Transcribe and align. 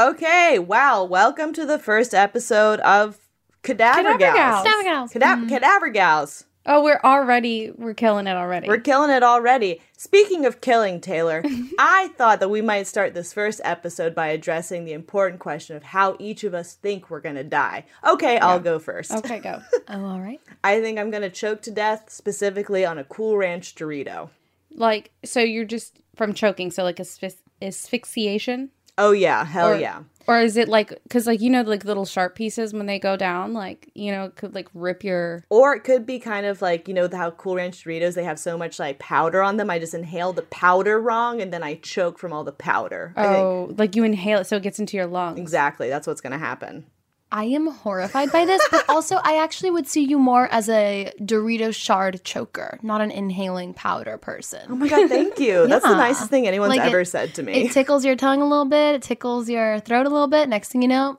Okay, 0.00 0.58
wow. 0.58 1.04
Welcome 1.04 1.52
to 1.52 1.66
the 1.66 1.78
first 1.78 2.14
episode 2.14 2.80
of 2.80 3.18
Cadaver, 3.62 3.96
Cadaver 4.14 4.18
Gals. 4.18 4.34
Gals. 4.34 4.62
Cadaver 4.64 4.82
Gals. 4.82 5.12
Cada- 5.12 5.26
Mhm. 5.42 5.48
Cadaver 5.50 5.88
Gals. 5.90 6.44
Oh, 6.64 6.82
we're 6.82 7.00
already 7.04 7.70
we're 7.76 7.92
killing 7.92 8.26
it 8.26 8.34
already. 8.34 8.66
We're 8.66 8.80
killing 8.80 9.10
it 9.10 9.22
already. 9.22 9.82
Speaking 9.98 10.46
of 10.46 10.62
killing, 10.62 11.02
Taylor, 11.02 11.42
I 11.78 12.08
thought 12.16 12.40
that 12.40 12.48
we 12.48 12.62
might 12.62 12.86
start 12.86 13.12
this 13.12 13.34
first 13.34 13.60
episode 13.62 14.14
by 14.14 14.28
addressing 14.28 14.86
the 14.86 14.94
important 14.94 15.38
question 15.38 15.76
of 15.76 15.82
how 15.82 16.16
each 16.18 16.44
of 16.44 16.54
us 16.54 16.72
think 16.76 17.10
we're 17.10 17.20
going 17.20 17.34
to 17.36 17.44
die. 17.44 17.84
Okay, 18.06 18.38
I'll 18.38 18.58
go 18.60 18.78
first. 18.78 19.12
Okay, 19.12 19.38
go. 19.38 19.60
Oh, 19.88 20.02
all 20.06 20.20
right. 20.20 20.40
I 20.64 20.80
think 20.80 20.98
I'm 20.98 21.10
going 21.10 21.24
to 21.24 21.30
choke 21.30 21.60
to 21.62 21.70
death 21.70 22.04
specifically 22.08 22.86
on 22.86 22.96
a 22.96 23.04
Cool 23.04 23.36
Ranch 23.36 23.74
Dorito. 23.74 24.30
like 24.74 25.10
so 25.24 25.40
you're 25.40 25.64
just 25.66 25.98
from 26.16 26.32
choking, 26.32 26.70
so 26.70 26.84
like 26.84 26.96
asphy- 26.96 27.36
asphyxiation? 27.60 28.70
Oh, 28.98 29.12
yeah. 29.12 29.44
Hell 29.44 29.72
or, 29.72 29.78
yeah. 29.78 30.02
Or 30.26 30.38
is 30.38 30.56
it 30.56 30.68
like 30.68 30.96
cuz 31.08 31.26
like 31.26 31.40
you 31.40 31.50
know 31.50 31.62
like 31.62 31.84
little 31.84 32.04
sharp 32.04 32.36
pieces 32.36 32.72
when 32.72 32.86
they 32.86 32.98
go 33.00 33.16
down 33.16 33.52
like, 33.52 33.90
you 33.94 34.12
know, 34.12 34.26
it 34.26 34.36
could 34.36 34.54
like 34.54 34.68
rip 34.74 35.02
your 35.02 35.44
Or 35.50 35.74
it 35.74 35.80
could 35.82 36.06
be 36.06 36.20
kind 36.20 36.46
of 36.46 36.62
like, 36.62 36.86
you 36.86 36.94
know, 36.94 37.08
how 37.12 37.32
Cool 37.32 37.56
Ranch 37.56 37.84
Doritos, 37.84 38.14
they 38.14 38.22
have 38.22 38.38
so 38.38 38.56
much 38.56 38.78
like 38.78 38.98
powder 39.00 39.42
on 39.42 39.56
them. 39.56 39.70
I 39.70 39.78
just 39.80 39.94
inhale 39.94 40.32
the 40.32 40.42
powder 40.42 41.00
wrong 41.00 41.40
and 41.40 41.52
then 41.52 41.62
I 41.64 41.74
choke 41.76 42.18
from 42.18 42.32
all 42.32 42.44
the 42.44 42.52
powder. 42.52 43.12
Oh, 43.16 43.74
like 43.76 43.96
you 43.96 44.04
inhale 44.04 44.40
it 44.40 44.44
so 44.46 44.56
it 44.56 44.62
gets 44.62 44.78
into 44.78 44.96
your 44.96 45.06
lungs. 45.06 45.38
exactly. 45.40 45.88
That's 45.88 46.06
what's 46.06 46.20
going 46.20 46.32
to 46.32 46.38
happen. 46.38 46.86
I 47.32 47.44
am 47.44 47.68
horrified 47.68 48.32
by 48.32 48.44
this, 48.44 48.60
but 48.70 48.84
also 48.88 49.16
I 49.22 49.36
actually 49.42 49.70
would 49.70 49.86
see 49.86 50.02
you 50.02 50.18
more 50.18 50.48
as 50.48 50.68
a 50.68 51.12
Dorito 51.20 51.74
shard 51.74 52.24
choker, 52.24 52.78
not 52.82 53.00
an 53.00 53.10
inhaling 53.10 53.72
powder 53.74 54.18
person. 54.18 54.62
Oh 54.68 54.74
my 54.76 54.88
God, 54.88 55.08
thank 55.08 55.38
you. 55.38 55.66
That's 55.68 55.84
the 55.86 55.94
nicest 55.96 56.30
thing 56.30 56.46
anyone's 56.48 56.70
Like, 56.70 56.80
ever 56.80 57.00
it- 57.00 57.06
said 57.06 57.34
to 57.34 57.42
me. 57.42 57.52
It 57.52 57.72
tickles 57.72 58.04
your 58.04 58.16
tongue 58.16 58.42
a 58.42 58.46
little 58.48 58.64
bit, 58.64 58.96
it 58.96 59.02
tickles 59.02 59.48
your 59.48 59.78
throat 59.80 60.06
a 60.06 60.10
little 60.10 60.26
bit. 60.28 60.48
Next 60.48 60.70
thing 60.72 60.82
you 60.82 60.88
know, 60.88 61.10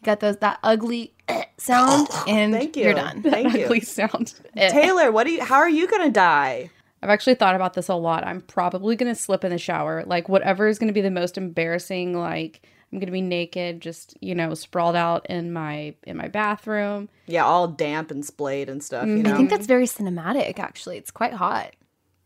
you 0.00 0.04
got 0.04 0.20
those 0.20 0.36
that 0.38 0.58
ugly 0.62 1.14
sound 1.56 2.08
and 2.28 2.52
Thank 2.52 2.76
you. 2.76 2.84
you're 2.84 2.94
done. 2.94 3.22
Thank 3.22 3.54
you. 3.56 3.64
Ugly 3.64 3.80
sound. 3.80 4.34
Taylor, 4.56 5.10
what 5.12 5.24
do 5.24 5.32
you 5.32 5.42
how 5.44 5.56
are 5.56 5.68
you 5.70 5.86
going 5.88 6.02
to 6.06 6.10
die? 6.12 6.70
I've 7.02 7.10
actually 7.10 7.34
thought 7.34 7.54
about 7.54 7.74
this 7.74 7.88
a 7.88 7.94
lot. 7.94 8.26
I'm 8.26 8.40
probably 8.40 8.96
going 8.96 9.12
to 9.14 9.18
slip 9.20 9.44
in 9.44 9.50
the 9.50 9.58
shower. 9.58 10.04
Like 10.06 10.28
whatever 10.28 10.66
is 10.68 10.78
going 10.78 10.88
to 10.88 10.94
be 10.94 11.02
the 11.02 11.10
most 11.10 11.36
embarrassing 11.38 12.18
like 12.18 12.62
I'm 12.94 13.00
going 13.00 13.06
to 13.06 13.12
be 13.12 13.22
naked 13.22 13.80
just, 13.80 14.16
you 14.20 14.36
know, 14.36 14.54
sprawled 14.54 14.94
out 14.94 15.26
in 15.28 15.52
my 15.52 15.96
in 16.04 16.16
my 16.16 16.28
bathroom. 16.28 17.08
Yeah, 17.26 17.44
all 17.44 17.66
damp 17.66 18.12
and 18.12 18.24
splayed 18.24 18.68
and 18.68 18.80
stuff, 18.84 19.08
you 19.08 19.16
know. 19.16 19.34
I 19.34 19.36
think 19.36 19.50
that's 19.50 19.66
very 19.66 19.86
cinematic 19.86 20.60
actually. 20.60 20.98
It's 20.98 21.10
quite 21.10 21.32
hot. 21.32 21.72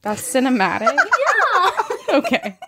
That's 0.03 0.21
cinematic. 0.21 0.95
yeah. 0.95 1.71
okay. 2.19 2.59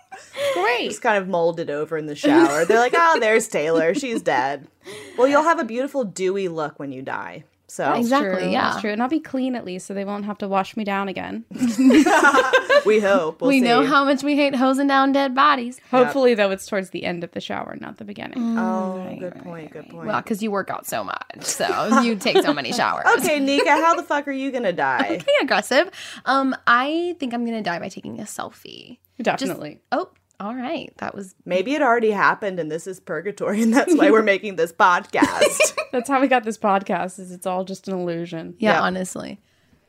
Great. 0.55 0.89
just 0.89 1.03
kind 1.03 1.21
of 1.21 1.27
molded 1.27 1.69
over 1.69 1.95
in 1.95 2.07
the 2.07 2.15
shower. 2.15 2.65
They're 2.65 2.79
like, 2.79 2.95
"Oh, 2.95 3.19
there's 3.19 3.47
Taylor. 3.47 3.93
She's 3.93 4.23
dead." 4.23 4.67
Well, 5.15 5.27
you'll 5.27 5.43
have 5.43 5.59
a 5.59 5.63
beautiful 5.63 6.03
dewy 6.03 6.47
look 6.47 6.79
when 6.79 6.91
you 6.91 7.03
die. 7.03 7.43
So 7.71 7.83
That's 7.83 7.99
Exactly, 7.99 8.41
true, 8.41 8.51
yeah. 8.51 8.71
That's 8.71 8.81
true. 8.81 8.91
And 8.91 9.01
I'll 9.01 9.07
be 9.07 9.21
clean 9.21 9.55
at 9.55 9.63
least 9.63 9.87
so 9.87 9.93
they 9.93 10.03
won't 10.03 10.25
have 10.25 10.37
to 10.39 10.47
wash 10.49 10.75
me 10.75 10.83
down 10.83 11.07
again. 11.07 11.45
we 12.85 12.99
hope. 12.99 13.39
We'll 13.39 13.47
we 13.47 13.61
see. 13.61 13.65
know 13.65 13.85
how 13.85 14.03
much 14.03 14.23
we 14.23 14.35
hate 14.35 14.53
hosing 14.53 14.87
down 14.87 15.13
dead 15.13 15.33
bodies. 15.33 15.79
Hopefully 15.89 16.33
though 16.33 16.51
it's 16.51 16.65
towards 16.65 16.89
the 16.89 17.05
end 17.05 17.23
of 17.23 17.31
the 17.31 17.39
shower, 17.39 17.77
not 17.79 17.95
the 17.95 18.03
beginning. 18.03 18.59
Oh, 18.59 19.15
good 19.17 19.35
point. 19.37 19.71
Good 19.71 19.87
point. 19.87 20.05
Well, 20.05 20.21
because 20.21 20.43
you 20.43 20.51
work 20.51 20.69
out 20.69 20.85
so 20.85 21.01
much, 21.01 21.43
so 21.43 22.01
you 22.01 22.17
take 22.17 22.41
so 22.43 22.53
many 22.53 22.73
showers. 22.73 23.05
okay, 23.19 23.39
Nika, 23.39 23.71
how 23.71 23.95
the 23.95 24.03
fuck 24.03 24.27
are 24.27 24.33
you 24.33 24.51
gonna 24.51 24.73
die? 24.73 25.19
Okay, 25.21 25.33
aggressive. 25.41 25.89
Um, 26.25 26.53
I 26.67 27.15
think 27.21 27.33
I'm 27.33 27.45
gonna 27.45 27.61
die 27.61 27.79
by 27.79 27.87
taking 27.87 28.19
a 28.19 28.23
selfie. 28.23 28.97
Definitely. 29.21 29.79
Oh, 29.93 30.09
all 30.41 30.55
right. 30.55 30.91
That 30.97 31.13
was 31.15 31.35
Maybe 31.45 31.73
it 31.75 31.81
already 31.81 32.11
happened 32.11 32.59
and 32.59 32.69
this 32.71 32.87
is 32.87 32.99
purgatory 32.99 33.61
and 33.61 33.73
that's 33.73 33.95
why 33.95 34.09
we're 34.11 34.21
making 34.33 34.55
this 34.57 34.73
podcast. 34.73 35.77
That's 35.91 36.07
how 36.09 36.21
we 36.21 36.27
got 36.29 36.43
this 36.45 36.57
podcast 36.57 37.19
is 37.19 37.31
it's 37.31 37.45
all 37.45 37.63
just 37.65 37.87
an 37.89 37.93
illusion. 37.93 38.55
yeah, 38.59 38.73
Yeah. 38.73 38.81
honestly. 38.81 39.39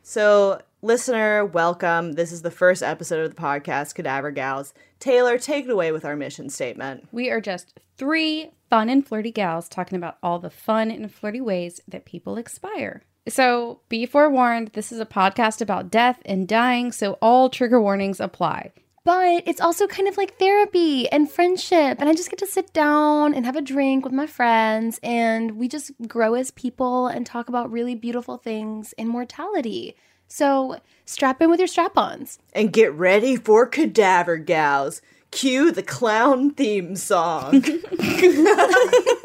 So, 0.03 0.61
listener, 0.83 1.45
welcome. 1.47 2.15
This 2.15 2.33
is 2.33 2.43
the 2.43 2.51
first 2.51 2.83
episode 2.83 3.25
of 3.25 3.35
the 3.35 3.41
podcast, 3.41 3.95
Cadaver 3.95 4.33
Gals. 4.33 4.75
Taylor, 4.99 5.39
take 5.39 5.67
it 5.67 5.71
away 5.71 5.93
with 5.93 6.05
our 6.05 6.17
mission 6.17 6.49
statement. 6.51 7.07
We 7.13 7.31
are 7.31 7.41
just 7.41 7.79
three 7.97 8.51
fun 8.69 8.89
and 8.89 9.07
flirty 9.07 9.31
gals 9.31 9.69
talking 9.69 9.97
about 9.97 10.19
all 10.25 10.41
the 10.41 10.51
fun 10.51 10.91
and 10.91 11.13
flirty 11.13 11.41
ways 11.41 11.81
that 11.87 12.05
people 12.05 12.37
expire. 12.37 13.05
So, 13.29 13.81
be 13.89 14.05
forewarned, 14.05 14.73
this 14.75 14.91
is 14.91 14.99
a 14.99 15.07
podcast 15.07 15.61
about 15.61 15.89
death 15.91 16.21
and 16.25 16.49
dying, 16.49 16.91
so 16.91 17.13
all 17.23 17.49
trigger 17.49 17.81
warnings 17.81 18.19
apply. 18.19 18.73
But 19.05 19.43
it's 19.47 19.61
also 19.61 19.87
kind 19.87 20.09
of 20.09 20.17
like 20.17 20.39
therapy 20.39 21.09
and 21.09 21.31
friendship. 21.31 21.99
And 21.99 22.09
I 22.09 22.15
just 22.15 22.31
get 22.31 22.39
to 22.39 22.47
sit 22.47 22.73
down 22.73 23.35
and 23.35 23.45
have 23.45 23.57
a 23.57 23.61
drink 23.63 24.05
with 24.05 24.13
my 24.13 24.27
friends, 24.27 25.01
and 25.03 25.57
we 25.57 25.69
just 25.69 25.91
grow 26.07 26.35
as 26.35 26.51
people 26.53 27.09
and 27.09 27.27
talk 27.27 27.49
about 27.49 27.73
really 27.73 27.95
beautiful 27.95 28.37
things 28.37 28.93
in 28.95 29.09
mortality. 29.09 29.97
So 30.29 30.79
strap 31.05 31.43
in 31.43 31.51
with 31.51 31.59
your 31.59 31.67
strap 31.67 31.99
ons. 31.99 32.39
And 32.55 32.73
get 32.73 32.93
ready 32.95 33.37
for 33.37 33.67
Cadaver 33.67 34.39
Gals. 34.39 35.03
Cue 35.31 35.73
the 35.73 35.83
clown 35.83 36.51
theme 36.51 36.95
song. 36.95 37.63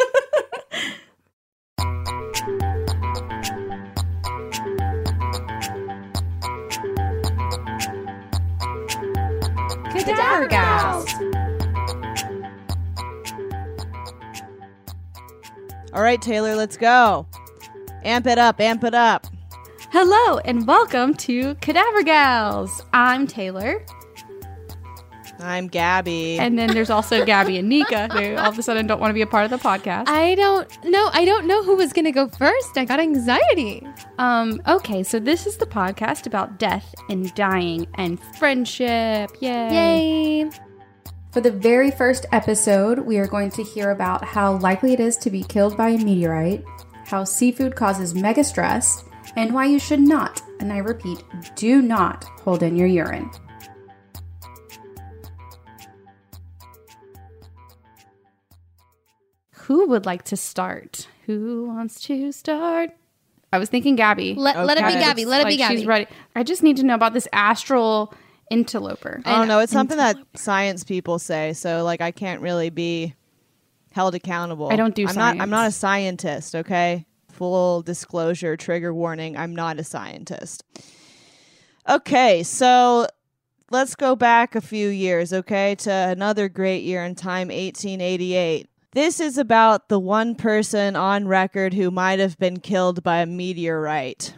All 15.93 16.01
right, 16.01 16.21
Taylor, 16.21 16.55
let's 16.55 16.77
go. 16.77 17.25
Amp 18.03 18.27
it 18.27 18.37
up, 18.37 18.59
amp 18.59 18.83
it 18.83 18.93
up. 18.93 19.25
Hello 19.91 20.39
and 20.39 20.67
welcome 20.67 21.13
to 21.15 21.55
Cadaver 21.55 22.03
Gals. 22.03 22.81
I'm 22.93 23.25
Taylor. 23.25 23.83
I'm 25.39 25.67
Gabby. 25.67 26.39
And 26.39 26.57
then 26.59 26.73
there's 26.73 26.89
also 26.89 27.23
Gabby 27.25 27.57
and 27.57 27.69
Nika 27.69 28.07
who 28.09 28.35
all 28.35 28.49
of 28.49 28.59
a 28.59 28.63
sudden 28.63 28.85
don't 28.85 28.99
want 28.99 29.11
to 29.11 29.13
be 29.13 29.21
a 29.21 29.27
part 29.27 29.45
of 29.45 29.51
the 29.51 29.57
podcast. 29.57 30.09
I 30.09 30.35
don't 30.35 30.67
know. 30.83 31.09
I 31.13 31.23
don't 31.23 31.47
know 31.47 31.63
who 31.63 31.75
was 31.75 31.93
going 31.93 32.05
to 32.05 32.11
go 32.11 32.27
first. 32.27 32.77
I 32.77 32.83
got 32.85 32.99
anxiety. 32.99 33.87
Um, 34.17 34.61
okay, 34.67 35.03
so 35.03 35.19
this 35.19 35.47
is 35.47 35.57
the 35.57 35.67
podcast 35.67 36.27
about 36.27 36.59
death 36.59 36.93
and 37.09 37.33
dying 37.33 37.87
and 37.95 38.19
friendship. 38.37 39.31
Yay. 39.39 40.43
Yay. 40.43 40.49
For 41.37 41.41
the 41.41 41.51
very 41.51 41.91
first 41.91 42.25
episode, 42.31 42.97
we 42.97 43.19
are 43.19 43.27
going 43.27 43.51
to 43.51 43.63
hear 43.63 43.91
about 43.91 44.23
how 44.23 44.57
likely 44.57 44.93
it 44.93 44.99
is 44.99 45.17
to 45.17 45.29
be 45.29 45.43
killed 45.43 45.77
by 45.77 45.89
a 45.89 45.97
meteorite, 45.99 46.65
how 47.05 47.25
seafood 47.25 47.75
causes 47.75 48.15
mega 48.15 48.43
stress, 48.43 49.03
and 49.35 49.53
why 49.53 49.65
you 49.65 49.77
should 49.77 49.99
not, 49.99 50.41
and 50.59 50.73
I 50.73 50.79
repeat, 50.79 51.23
do 51.55 51.79
not 51.83 52.23
hold 52.23 52.63
in 52.63 52.75
your 52.75 52.87
urine. 52.87 53.29
Who 59.51 59.87
would 59.89 60.07
like 60.07 60.23
to 60.23 60.35
start? 60.35 61.07
Who 61.27 61.67
wants 61.67 62.01
to 62.05 62.31
start? 62.31 62.89
I 63.53 63.59
was 63.59 63.69
thinking 63.69 63.95
Gabby. 63.95 64.33
Let, 64.33 64.65
let 64.65 64.79
it 64.79 64.87
be 64.87 64.93
Gabby. 64.93 65.25
Let 65.25 65.41
it 65.41 65.43
Like, 65.43 65.53
be 65.53 65.57
Gabby. 65.57 65.77
She's 65.77 65.85
ready. 65.85 66.07
I 66.35 66.41
just 66.41 66.63
need 66.63 66.77
to 66.77 66.83
know 66.83 66.95
about 66.95 67.13
this 67.13 67.27
astral 67.31 68.11
interloper. 68.49 69.21
I 69.25 69.37
don't 69.37 69.47
know. 69.47 69.59
It's 69.59 69.71
something 69.71 69.97
that 69.97 70.17
science 70.35 70.83
people 70.83 71.19
say, 71.19 71.53
so 71.53 71.83
like 71.83 72.01
I 72.01 72.11
can't 72.11 72.41
really 72.41 72.69
be 72.69 73.13
held 73.91 74.15
accountable. 74.15 74.71
I 74.71 74.75
don't 74.75 74.95
do 74.95 75.07
I'm 75.07 75.15
not. 75.15 75.39
I'm 75.39 75.49
not 75.49 75.67
a 75.67 75.71
scientist. 75.71 76.55
Okay. 76.55 77.05
Full 77.31 77.83
disclosure. 77.83 78.57
Trigger 78.57 78.93
warning. 78.93 79.37
I'm 79.37 79.55
not 79.55 79.79
a 79.79 79.83
scientist. 79.83 80.63
Okay, 81.89 82.43
so 82.43 83.07
let's 83.71 83.95
go 83.95 84.15
back 84.15 84.55
a 84.55 84.61
few 84.61 84.89
years. 84.89 85.31
Okay, 85.31 85.75
to 85.75 85.91
another 85.91 86.49
great 86.49 86.83
year 86.83 87.03
in 87.03 87.15
time, 87.15 87.47
1888. 87.47 88.67
This 88.91 89.19
is 89.19 89.37
about 89.37 89.89
the 89.89 89.99
one 89.99 90.35
person 90.35 90.95
on 90.95 91.27
record 91.27 91.73
who 91.75 91.91
might 91.91 92.19
have 92.19 92.37
been 92.39 92.59
killed 92.59 93.03
by 93.03 93.19
a 93.19 93.25
meteorite. 93.25 94.33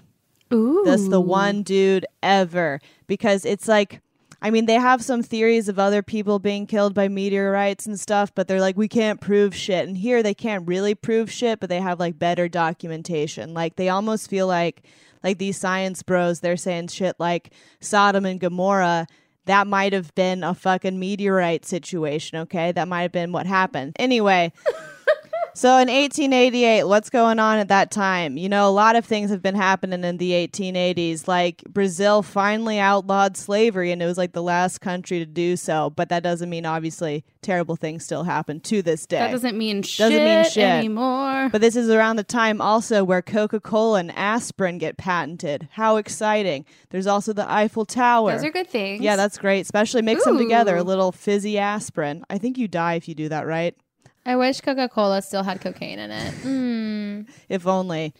Ooh. 0.54 0.84
That's 0.86 1.08
the 1.08 1.22
one 1.22 1.64
dude 1.64 2.06
ever. 2.22 2.82
Because 3.10 3.44
it's 3.44 3.68
like, 3.68 4.02
I 4.40 4.52
mean, 4.52 4.68
they 4.68 4.76
have 4.76 5.04
some 5.04 5.24
theories 5.24 5.68
of 5.68 5.80
other 5.80 6.04
people 6.04 6.38
being 6.40 6.68
killed 6.68 6.94
by 6.94 7.08
meteorites 7.08 7.88
and 7.88 8.00
stuff, 8.00 8.34
but 8.34 8.48
they're 8.48 8.62
like, 8.62 8.78
we 8.78 8.88
can't 8.88 9.20
prove 9.20 9.54
shit. 9.54 9.88
And 9.88 9.98
here 9.98 10.22
they 10.24 10.36
can't 10.36 10.68
really 10.68 10.94
prove 10.94 11.32
shit, 11.32 11.60
but 11.60 11.70
they 11.70 11.82
have 11.82 12.00
like 12.00 12.20
better 12.20 12.48
documentation. 12.48 13.54
Like 13.54 13.76
they 13.76 13.90
almost 13.90 14.30
feel 14.30 14.48
like, 14.48 14.84
like 15.24 15.40
these 15.40 15.58
science 15.58 16.04
bros, 16.04 16.40
they're 16.40 16.56
saying 16.56 16.90
shit 16.90 17.16
like 17.20 17.52
Sodom 17.82 18.26
and 18.26 18.40
Gomorrah. 18.40 19.08
That 19.46 19.66
might 19.66 19.94
have 19.94 20.14
been 20.14 20.44
a 20.44 20.54
fucking 20.54 21.00
meteorite 21.00 21.66
situation, 21.66 22.38
okay? 22.40 22.72
That 22.72 22.88
might 22.88 23.02
have 23.02 23.12
been 23.12 23.32
what 23.32 23.48
happened. 23.48 23.94
Anyway, 23.98 24.54
so 25.54 25.70
in 25.78 25.88
1888, 25.90 26.84
what's 26.86 27.10
going 27.10 27.40
on 27.40 27.58
at 27.60 27.68
that 27.70 27.92
time? 27.92 28.38
You 28.38 28.50
know, 28.50 28.68
a 28.68 28.72
lot 28.72 28.96
of 28.96 29.06
things 29.06 29.30
have 29.32 29.42
been 29.42 29.56
happening 29.56 30.04
in 30.04 30.18
the 30.18 30.32
1880s. 30.32 31.28
Like 31.28 31.64
Brazil 31.70 32.22
finally 32.22 32.80
outlawed 32.80 33.38
slavery, 33.38 33.92
and 33.92 34.02
it 34.02 34.06
was 34.06 34.18
like 34.18 34.34
the 34.34 34.44
last 34.44 34.80
country 34.80 35.20
to 35.20 35.26
do 35.26 35.56
so. 35.58 35.90
But 35.90 36.10
that 36.10 36.24
doesn't 36.24 36.50
mean 36.50 36.66
obviously 36.66 37.24
terrible 37.42 37.76
things 37.76 38.04
still 38.04 38.24
happen 38.24 38.60
to 38.60 38.82
this 38.82 39.06
day. 39.06 39.20
That 39.20 39.32
doesn't 39.32 39.58
mean 39.58 39.82
shit, 39.82 40.10
Doesn't 40.10 40.24
mean 40.24 40.44
shit. 40.46 40.64
anymore. 40.64 41.50
But 41.52 41.62
this 41.62 41.76
is 41.76 41.90
around 41.90 42.18
the 42.18 42.24
time 42.24 42.62
also 42.62 43.04
where 43.04 43.22
Coca 43.22 43.60
Cola 43.60 44.00
and 44.00 44.12
aspirin 44.18 44.78
get 44.78 44.98
patented. 44.98 45.70
How 45.74 45.98
exciting! 45.98 46.66
There's 46.90 47.08
also 47.08 47.34
the 47.34 47.50
Eiffel 47.52 47.86
Tower. 47.86 48.32
Those 48.34 48.44
are 48.44 48.52
good 48.52 48.70
things. 48.70 49.02
Yeah, 49.02 49.16
that's 49.16 49.38
great. 49.38 49.62
Especially 49.62 50.02
mix 50.02 50.24
them 50.26 50.38
together. 50.38 50.76
A 50.76 50.84
little 50.84 51.12
fizzy 51.12 51.58
aspirin. 51.58 52.24
I 52.30 52.38
think 52.38 52.58
you 52.58 52.68
die 52.68 52.96
if 52.96 53.08
you 53.08 53.16
do 53.16 53.30
that, 53.30 53.46
right? 53.48 53.76
I 54.30 54.36
wish 54.36 54.62
Coca 54.62 54.88
Cola 54.88 55.24
still 55.24 55.42
had 55.42 55.60
cocaine 55.60 55.98
in 55.98 56.12
it. 56.12 56.34
Mm. 56.44 57.28
if 57.50 57.66
only. 57.66 58.14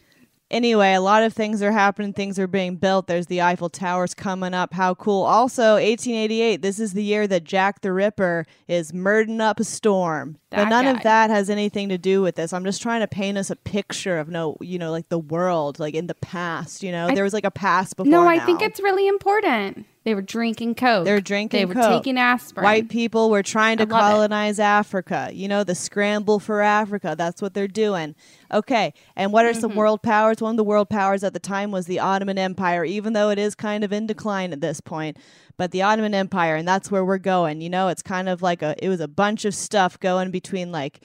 Anyway, 0.50 0.92
a 0.94 1.00
lot 1.00 1.22
of 1.22 1.32
things 1.32 1.62
are 1.62 1.70
happening. 1.70 2.12
Things 2.12 2.36
are 2.36 2.48
being 2.48 2.74
built. 2.74 3.06
There's 3.06 3.26
the 3.26 3.40
Eiffel 3.40 3.68
Towers 3.68 4.12
coming 4.14 4.52
up. 4.52 4.74
How 4.74 4.94
cool. 4.94 5.22
Also, 5.22 5.74
1888, 5.74 6.60
this 6.62 6.80
is 6.80 6.94
the 6.94 7.04
year 7.04 7.28
that 7.28 7.44
Jack 7.44 7.82
the 7.82 7.92
Ripper 7.92 8.44
is 8.66 8.92
murdering 8.92 9.40
up 9.40 9.60
a 9.60 9.64
storm. 9.64 10.38
but 10.50 10.64
none 10.64 10.86
guy. 10.86 10.90
of 10.90 11.02
that 11.04 11.30
has 11.30 11.48
anything 11.48 11.88
to 11.90 11.98
do 11.98 12.22
with 12.22 12.34
this. 12.34 12.52
I'm 12.52 12.64
just 12.64 12.82
trying 12.82 13.02
to 13.02 13.06
paint 13.06 13.38
us 13.38 13.48
a 13.50 13.54
picture 13.54 14.18
of 14.18 14.28
no, 14.28 14.56
you 14.60 14.80
know, 14.80 14.90
like 14.90 15.08
the 15.10 15.20
world, 15.20 15.78
like 15.78 15.94
in 15.94 16.08
the 16.08 16.16
past, 16.16 16.82
you 16.82 16.90
know. 16.90 17.06
I- 17.06 17.14
there 17.14 17.22
was 17.22 17.32
like 17.32 17.44
a 17.44 17.52
past 17.52 17.96
before 17.96 18.10
no, 18.10 18.26
I 18.26 18.40
think 18.40 18.60
it's 18.60 18.80
really 18.80 19.06
important. 19.06 19.86
They 20.10 20.14
were 20.16 20.22
drinking 20.22 20.74
Coke. 20.74 21.04
They 21.04 21.12
were 21.12 21.20
drinking 21.20 21.60
coke. 21.60 21.74
They 21.74 21.80
were 21.80 21.86
Coke. 21.88 22.02
taking 22.02 22.18
aspirin. 22.18 22.64
White 22.64 22.88
people 22.88 23.30
were 23.30 23.42
trying 23.44 23.76
to 23.78 23.84
love 23.84 23.90
it. 23.90 23.92
colonize 24.12 24.58
Africa. 24.58 25.30
You 25.32 25.46
know, 25.46 25.62
the 25.62 25.74
scramble 25.76 26.40
for 26.40 26.60
Africa. 26.62 27.14
That's 27.16 27.40
what 27.40 27.54
they're 27.54 27.68
doing. 27.68 28.16
Okay. 28.52 28.92
And 29.14 29.32
what 29.32 29.44
are 29.46 29.50
Mm-hmm. 29.50 29.60
some 29.60 29.74
world 29.76 30.02
powers? 30.02 30.40
One 30.40 30.50
of 30.52 30.56
the 30.56 30.64
world 30.64 30.88
powers 30.88 31.22
at 31.22 31.32
the 31.32 31.38
time 31.38 31.70
was 31.70 31.86
the 31.86 32.00
Ottoman 32.00 32.38
Empire, 32.38 32.84
even 32.84 33.12
though 33.12 33.30
it 33.30 33.38
is 33.38 33.54
kind 33.54 33.84
of 33.84 33.92
in 33.92 34.06
decline 34.08 34.52
at 34.52 34.60
this 34.60 34.80
point. 34.80 35.16
But 35.56 35.70
the 35.70 35.82
Ottoman 35.82 36.14
Empire, 36.14 36.56
and 36.56 36.66
that's 36.66 36.90
where 36.90 37.04
we're 37.04 37.18
going. 37.18 37.60
You 37.60 37.70
know, 37.70 37.88
it's 37.88 38.02
kind 38.02 38.28
of 38.28 38.42
like 38.42 38.62
a, 38.62 38.74
it 38.84 38.88
was 38.88 39.00
a 39.00 39.08
bunch 39.08 39.44
of 39.44 39.54
stuff 39.54 40.00
going 40.00 40.30
between 40.30 40.72
like 40.72 41.00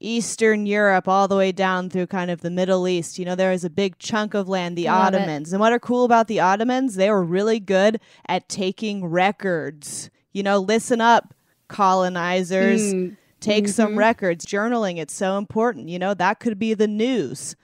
Eastern 0.00 0.64
Europe 0.66 1.08
all 1.08 1.26
the 1.28 1.36
way 1.36 1.50
down 1.52 1.90
through 1.90 2.06
kind 2.06 2.30
of 2.30 2.40
the 2.40 2.50
Middle 2.50 2.86
East. 2.86 3.18
You 3.18 3.24
know, 3.24 3.34
there 3.34 3.50
was 3.50 3.64
a 3.64 3.70
big 3.70 3.98
chunk 3.98 4.34
of 4.34 4.48
land, 4.48 4.78
the 4.78 4.84
Love 4.84 5.14
it. 5.14 5.16
Ottomans. 5.16 5.52
And 5.52 5.60
what 5.60 5.72
are 5.72 5.78
cool 5.80 6.04
about 6.04 6.28
the 6.28 6.40
Ottomans? 6.40 6.94
They 6.94 7.10
were 7.10 7.24
really 7.24 7.58
good 7.60 8.00
at 8.28 8.48
taking 8.48 9.04
records. 9.06 10.10
You 10.32 10.42
know, 10.44 10.58
listen 10.58 11.00
up, 11.00 11.34
colonizers. 11.68 12.94
Mm. 12.94 13.16
Take 13.40 13.64
Mm-hmm. 13.64 13.70
some 13.70 13.96
records. 13.96 14.44
Journaling, 14.44 14.98
it's 14.98 15.14
so 15.14 15.38
important. 15.38 15.88
You 15.88 15.98
know, 16.00 16.12
that 16.12 16.40
could 16.40 16.58
be 16.58 16.74
the 16.74 16.88
news. 16.88 17.54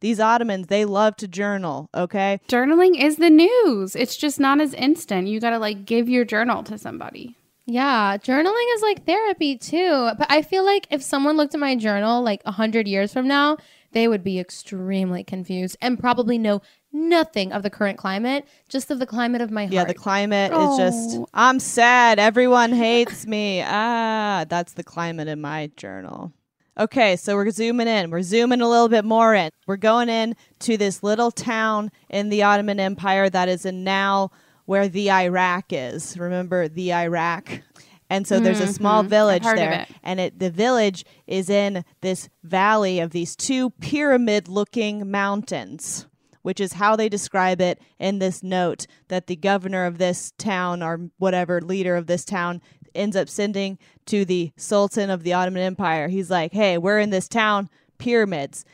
These 0.00 0.20
Ottomans, 0.20 0.66
they 0.66 0.84
love 0.84 1.16
to 1.16 1.26
journal, 1.26 1.88
okay? 1.94 2.40
Journaling 2.46 3.02
is 3.02 3.16
the 3.16 3.30
news. 3.30 3.96
It's 3.96 4.16
just 4.18 4.38
not 4.38 4.60
as 4.60 4.74
instant. 4.74 5.28
You 5.28 5.40
got 5.40 5.50
to 5.50 5.58
like 5.58 5.86
give 5.86 6.10
your 6.10 6.26
journal 6.26 6.62
to 6.64 6.76
somebody. 6.76 7.36
Yeah, 7.66 8.18
journaling 8.18 8.74
is 8.76 8.82
like 8.82 9.06
therapy 9.06 9.56
too. 9.56 10.10
But 10.18 10.26
I 10.30 10.42
feel 10.42 10.64
like 10.64 10.86
if 10.90 11.02
someone 11.02 11.36
looked 11.36 11.54
at 11.54 11.60
my 11.60 11.76
journal 11.76 12.22
like 12.22 12.42
a 12.44 12.52
hundred 12.52 12.86
years 12.86 13.12
from 13.12 13.26
now, 13.26 13.56
they 13.92 14.06
would 14.08 14.22
be 14.22 14.38
extremely 14.38 15.24
confused 15.24 15.76
and 15.80 15.98
probably 15.98 16.36
know 16.36 16.60
nothing 16.92 17.52
of 17.52 17.62
the 17.62 17.70
current 17.70 17.96
climate, 17.96 18.46
just 18.68 18.90
of 18.90 18.98
the 18.98 19.06
climate 19.06 19.40
of 19.40 19.50
my 19.50 19.62
heart. 19.64 19.72
Yeah, 19.72 19.84
the 19.84 19.94
climate 19.94 20.52
is 20.52 20.76
just, 20.76 21.16
Oh. 21.16 21.26
I'm 21.32 21.58
sad. 21.58 22.18
Everyone 22.18 22.72
hates 22.86 23.26
me. 23.26 23.62
Ah, 23.66 24.44
that's 24.48 24.74
the 24.74 24.84
climate 24.84 25.28
in 25.28 25.40
my 25.40 25.70
journal. 25.76 26.32
Okay, 26.78 27.14
so 27.16 27.36
we're 27.36 27.50
zooming 27.50 27.86
in. 27.86 28.10
We're 28.10 28.22
zooming 28.22 28.60
a 28.60 28.68
little 28.68 28.88
bit 28.88 29.04
more 29.04 29.32
in. 29.32 29.50
We're 29.66 29.76
going 29.76 30.08
in 30.08 30.34
to 30.60 30.76
this 30.76 31.04
little 31.04 31.30
town 31.30 31.92
in 32.10 32.30
the 32.30 32.42
Ottoman 32.42 32.80
Empire 32.80 33.30
that 33.30 33.48
is 33.48 33.64
in 33.64 33.84
now 33.84 34.32
where 34.66 34.88
the 34.88 35.10
Iraq 35.10 35.66
is. 35.70 36.18
Remember 36.18 36.68
the 36.68 36.92
Iraq? 36.92 37.62
And 38.10 38.26
so 38.26 38.38
there's 38.38 38.60
a 38.60 38.66
small 38.72 39.02
Mhm. 39.02 39.08
Village 39.08 39.42
there. 39.42 39.72
it. 39.72 39.88
And 40.02 40.20
it, 40.20 40.38
the 40.38 40.50
village 40.50 41.04
is 41.26 41.48
in 41.48 41.84
this 42.00 42.28
valley 42.42 43.00
of 43.00 43.10
these 43.10 43.34
two 43.34 43.70
pyramid 43.80 44.46
looking 44.46 45.10
mountains, 45.10 46.06
which 46.42 46.60
is 46.60 46.74
how 46.74 46.96
they 46.96 47.08
describe 47.08 47.60
it 47.60 47.80
in 47.98 48.18
this 48.18 48.42
note 48.42 48.86
that 49.08 49.26
the 49.26 49.36
governor 49.36 49.86
of 49.86 49.98
this 49.98 50.32
town 50.38 50.82
or 50.82 51.08
whatever 51.18 51.60
leader 51.60 51.96
of 51.96 52.06
this 52.06 52.24
town 52.24 52.60
ends 52.94 53.16
up 53.16 53.28
sending 53.28 53.78
to 54.06 54.24
the 54.24 54.52
Sultan 54.56 55.10
of 55.10 55.22
the 55.24 55.32
Ottoman 55.32 55.62
Empire. 55.62 56.08
He's 56.08 56.30
like, 56.30 56.52
hey, 56.52 56.78
we're 56.78 57.00
in 57.00 57.10
this 57.10 57.26
town, 57.26 57.68
pyramids. 57.98 58.64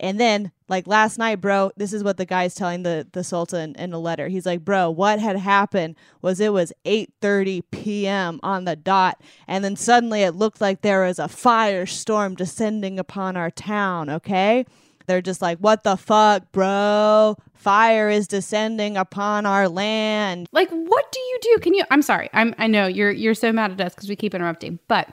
And 0.00 0.18
then, 0.18 0.50
like 0.68 0.86
last 0.86 1.18
night, 1.18 1.40
bro, 1.40 1.70
this 1.76 1.92
is 1.92 2.02
what 2.02 2.16
the 2.16 2.26
guy's 2.26 2.54
telling 2.54 2.82
the, 2.82 3.06
the 3.12 3.22
Sultan 3.22 3.74
in 3.76 3.92
a 3.92 3.98
letter. 3.98 4.28
He's 4.28 4.46
like, 4.46 4.64
bro, 4.64 4.90
what 4.90 5.20
had 5.20 5.36
happened 5.36 5.96
was 6.20 6.40
it 6.40 6.52
was 6.52 6.72
8.30 6.84 7.62
p.m. 7.70 8.40
on 8.42 8.64
the 8.64 8.76
dot. 8.76 9.20
And 9.46 9.64
then 9.64 9.76
suddenly 9.76 10.22
it 10.22 10.34
looked 10.34 10.60
like 10.60 10.80
there 10.80 11.04
was 11.04 11.18
a 11.18 11.24
firestorm 11.24 12.36
descending 12.36 12.98
upon 12.98 13.36
our 13.36 13.50
town, 13.50 14.10
okay? 14.10 14.66
They're 15.06 15.22
just 15.22 15.42
like, 15.42 15.58
what 15.58 15.84
the 15.84 15.96
fuck, 15.96 16.50
bro? 16.50 17.36
Fire 17.52 18.08
is 18.08 18.26
descending 18.26 18.96
upon 18.96 19.46
our 19.46 19.68
land. 19.68 20.48
Like, 20.52 20.70
what 20.70 21.12
do 21.12 21.20
you 21.20 21.38
do? 21.42 21.58
Can 21.60 21.74
you? 21.74 21.84
I'm 21.90 22.02
sorry. 22.02 22.28
I'm. 22.32 22.54
I 22.58 22.66
know 22.66 22.86
you're. 22.86 23.10
You're 23.10 23.34
so 23.34 23.52
mad 23.52 23.72
at 23.72 23.80
us 23.80 23.94
because 23.94 24.08
we 24.08 24.16
keep 24.16 24.34
interrupting. 24.34 24.78
But 24.88 25.08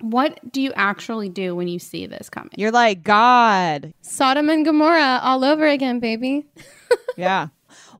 what 0.00 0.52
do 0.52 0.60
you 0.60 0.72
actually 0.74 1.28
do 1.28 1.54
when 1.56 1.68
you 1.68 1.78
see 1.78 2.06
this 2.06 2.28
coming? 2.28 2.52
You're 2.56 2.70
like, 2.70 3.02
God. 3.02 3.92
Sodom 4.02 4.50
and 4.50 4.64
Gomorrah 4.64 5.20
all 5.22 5.44
over 5.44 5.66
again, 5.66 6.00
baby. 6.00 6.46
yeah. 7.16 7.48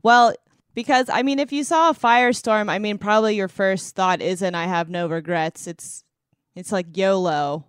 Well, 0.03 0.35
Because 0.75 1.09
I 1.09 1.23
mean, 1.23 1.39
if 1.39 1.53
you 1.53 1.65
saw 1.65 1.91
a 1.91 1.95
firestorm, 1.95 2.69
I 2.69 2.79
mean, 2.79 2.99
probably 2.99 3.35
your 3.35 3.49
first 3.49 3.95
thought 3.97 4.21
isn't 4.21 4.55
"I 4.55 4.67
have 4.67 4.91
no 4.91 5.07
regrets." 5.07 5.67
It's 5.67 6.05
it's 6.55 6.71
like 6.71 6.97
YOLO. 6.97 7.65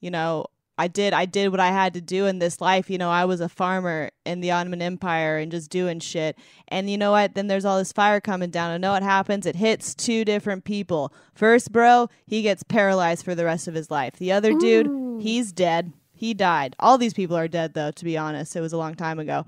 You 0.00 0.10
know, 0.10 0.46
I 0.78 0.88
did 0.88 1.12
I 1.12 1.26
did 1.26 1.50
what 1.50 1.60
I 1.60 1.68
had 1.68 1.94
to 1.94 2.00
do 2.00 2.26
in 2.26 2.38
this 2.38 2.60
life. 2.60 2.88
You 2.88 2.98
know, 2.98 3.10
I 3.10 3.24
was 3.24 3.40
a 3.40 3.48
farmer 3.48 4.10
in 4.24 4.40
the 4.40 4.50
Ottoman 4.50 4.82
Empire 4.82 5.36
and 5.36 5.50
just 5.50 5.70
doing 5.70 6.00
shit. 6.00 6.36
And 6.68 6.88
you 6.88 6.96
know 6.96 7.10
what? 7.10 7.34
Then 7.34 7.46
there's 7.46 7.64
all 7.64 7.78
this 7.78 7.92
fire 7.92 8.20
coming 8.20 8.50
down. 8.50 8.70
And 8.70 8.82
know 8.82 8.92
what 8.92 9.02
happens? 9.02 9.46
It 9.46 9.56
hits 9.56 9.94
two 9.94 10.24
different 10.24 10.64
people. 10.64 11.12
First 11.34 11.72
bro, 11.72 12.08
he 12.26 12.42
gets 12.42 12.62
paralyzed 12.62 13.24
for 13.24 13.34
the 13.34 13.44
rest 13.44 13.68
of 13.68 13.74
his 13.74 13.90
life. 13.90 14.14
The 14.16 14.32
other 14.32 14.54
dude, 14.54 15.22
he's 15.22 15.52
dead. 15.52 15.92
He 16.14 16.34
died. 16.34 16.74
All 16.78 16.98
these 16.98 17.14
people 17.14 17.36
are 17.36 17.48
dead 17.48 17.74
though, 17.74 17.90
to 17.90 18.04
be 18.04 18.16
honest. 18.16 18.56
It 18.56 18.60
was 18.60 18.72
a 18.72 18.78
long 18.78 18.94
time 18.94 19.18
ago. 19.18 19.44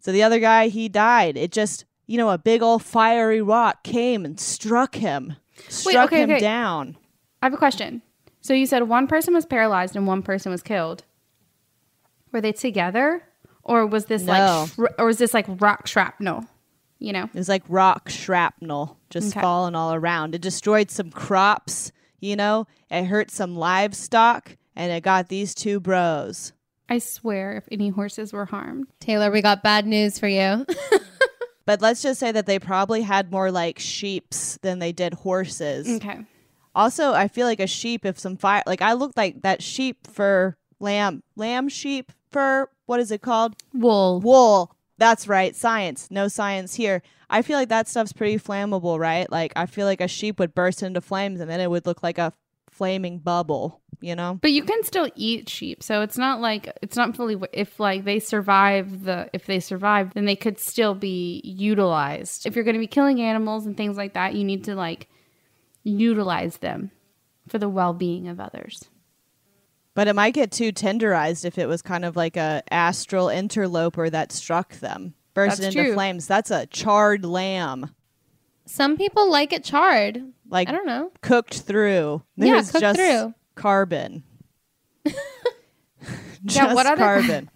So 0.00 0.12
the 0.12 0.22
other 0.22 0.40
guy, 0.40 0.68
he 0.68 0.88
died. 0.88 1.36
It 1.36 1.52
just, 1.52 1.84
you 2.06 2.16
know, 2.16 2.30
a 2.30 2.38
big 2.38 2.62
old 2.62 2.82
fiery 2.82 3.42
rock 3.42 3.82
came 3.82 4.24
and 4.24 4.40
struck 4.40 4.94
him. 4.94 5.34
Struck 5.68 6.12
okay, 6.12 6.22
him 6.22 6.30
okay. 6.30 6.40
down. 6.40 6.96
I 7.42 7.46
have 7.46 7.54
a 7.54 7.58
question. 7.58 8.02
So 8.40 8.54
you 8.54 8.66
said 8.66 8.84
one 8.84 9.06
person 9.06 9.34
was 9.34 9.46
paralyzed 9.46 9.96
and 9.96 10.06
one 10.06 10.22
person 10.22 10.50
was 10.52 10.62
killed. 10.62 11.04
Were 12.32 12.40
they 12.40 12.52
together, 12.52 13.22
or 13.62 13.86
was 13.86 14.06
this 14.06 14.22
No. 14.22 14.32
like, 14.32 14.68
sh- 14.70 14.94
or 14.98 15.06
was 15.06 15.18
this 15.18 15.34
like 15.34 15.46
rock 15.60 15.86
shrapnel? 15.86 16.44
You 16.98 17.12
know, 17.12 17.24
It 17.24 17.34
was 17.34 17.48
like 17.48 17.62
rock 17.68 18.08
shrapnel 18.08 18.98
just 19.10 19.32
Okay. 19.32 19.40
falling 19.40 19.74
all 19.74 19.94
around. 19.94 20.34
It 20.34 20.40
destroyed 20.42 20.90
some 20.90 21.10
crops, 21.10 21.92
you 22.20 22.34
know, 22.36 22.66
it 22.90 23.04
hurt 23.04 23.30
some 23.30 23.54
livestock, 23.56 24.56
and 24.74 24.90
it 24.92 25.02
got 25.04 25.28
these 25.28 25.54
two 25.54 25.78
bros. 25.80 26.52
I 26.88 26.98
swear, 26.98 27.52
if 27.56 27.68
any 27.70 27.90
horses 27.90 28.32
were 28.32 28.46
harmed, 28.46 28.88
Taylor, 28.98 29.30
we 29.30 29.42
got 29.42 29.62
bad 29.62 29.86
news 29.86 30.18
for 30.18 30.28
you. 30.28 30.66
But 31.66 31.82
let's 31.82 32.00
just 32.00 32.18
say 32.18 32.32
that 32.32 32.46
they 32.46 32.58
probably 32.58 33.02
had 33.02 33.30
more 33.30 33.50
like 33.50 33.78
sheeps 33.78 34.58
than 34.62 34.78
they 34.78 34.90
did 34.90 35.12
horses. 35.12 35.86
okay. 35.96 36.20
Also, 36.78 37.12
I 37.12 37.26
feel 37.26 37.48
like 37.48 37.58
a 37.58 37.66
sheep, 37.66 38.06
if 38.06 38.20
some 38.20 38.36
fire, 38.36 38.62
like 38.64 38.82
I 38.82 38.92
looked 38.92 39.16
like 39.16 39.42
that 39.42 39.64
sheep 39.64 40.06
for 40.06 40.56
lamb, 40.78 41.24
lamb 41.34 41.68
sheep 41.68 42.12
fur, 42.30 42.68
what 42.86 43.00
is 43.00 43.10
it 43.10 43.20
called? 43.20 43.56
Wool. 43.74 44.20
Wool. 44.20 44.76
That's 44.96 45.26
right. 45.26 45.56
Science. 45.56 46.08
No 46.08 46.28
science 46.28 46.76
here. 46.76 47.02
I 47.28 47.42
feel 47.42 47.58
like 47.58 47.70
that 47.70 47.88
stuff's 47.88 48.12
pretty 48.12 48.38
flammable, 48.38 48.96
right? 48.96 49.28
Like 49.28 49.52
I 49.56 49.66
feel 49.66 49.86
like 49.86 50.00
a 50.00 50.06
sheep 50.06 50.38
would 50.38 50.54
burst 50.54 50.84
into 50.84 51.00
flames 51.00 51.40
and 51.40 51.50
then 51.50 51.58
it 51.58 51.68
would 51.68 51.84
look 51.84 52.04
like 52.04 52.16
a 52.16 52.32
flaming 52.70 53.18
bubble, 53.18 53.80
you 54.00 54.14
know? 54.14 54.38
But 54.40 54.52
you 54.52 54.62
can 54.62 54.84
still 54.84 55.10
eat 55.16 55.48
sheep, 55.48 55.82
so 55.82 56.02
it's 56.02 56.16
not 56.16 56.40
like 56.40 56.72
it's 56.80 56.96
not 56.96 57.16
fully. 57.16 57.36
If 57.52 57.80
like 57.80 58.04
they 58.04 58.20
survive 58.20 59.02
the, 59.02 59.28
if 59.32 59.46
they 59.46 59.58
survive, 59.58 60.14
then 60.14 60.26
they 60.26 60.36
could 60.36 60.60
still 60.60 60.94
be 60.94 61.42
utilized. 61.44 62.46
If 62.46 62.54
you're 62.54 62.64
going 62.64 62.76
to 62.76 62.80
be 62.80 62.86
killing 62.86 63.20
animals 63.20 63.66
and 63.66 63.76
things 63.76 63.96
like 63.96 64.14
that, 64.14 64.36
you 64.36 64.44
need 64.44 64.62
to 64.64 64.76
like 64.76 65.08
utilize 65.88 66.58
them 66.58 66.90
for 67.48 67.58
the 67.58 67.68
well-being 67.68 68.28
of 68.28 68.38
others. 68.40 68.88
But 69.94 70.06
it 70.06 70.14
might 70.14 70.34
get 70.34 70.52
too 70.52 70.72
tenderized 70.72 71.44
if 71.44 71.58
it 71.58 71.66
was 71.66 71.82
kind 71.82 72.04
of 72.04 72.14
like 72.14 72.36
a 72.36 72.62
astral 72.70 73.28
interloper 73.28 74.08
that 74.10 74.30
struck 74.30 74.74
them. 74.76 75.14
burst 75.34 75.60
into 75.60 75.82
true. 75.82 75.94
flames. 75.94 76.26
That's 76.26 76.50
a 76.50 76.66
charred 76.66 77.24
lamb. 77.24 77.90
Some 78.66 78.96
people 78.96 79.30
like 79.30 79.52
it 79.52 79.64
charred. 79.64 80.22
Like 80.48 80.68
I 80.68 80.72
don't 80.72 80.86
know. 80.86 81.10
cooked 81.22 81.60
through. 81.62 82.22
Yeah, 82.36 82.60
cooked 82.62 82.80
just 82.80 82.96
through. 82.98 83.34
carbon. 83.54 84.22
Yeah, 86.44 86.66
just 86.66 86.74
what 86.76 86.86
other- 86.86 87.02
carbon. 87.02 87.50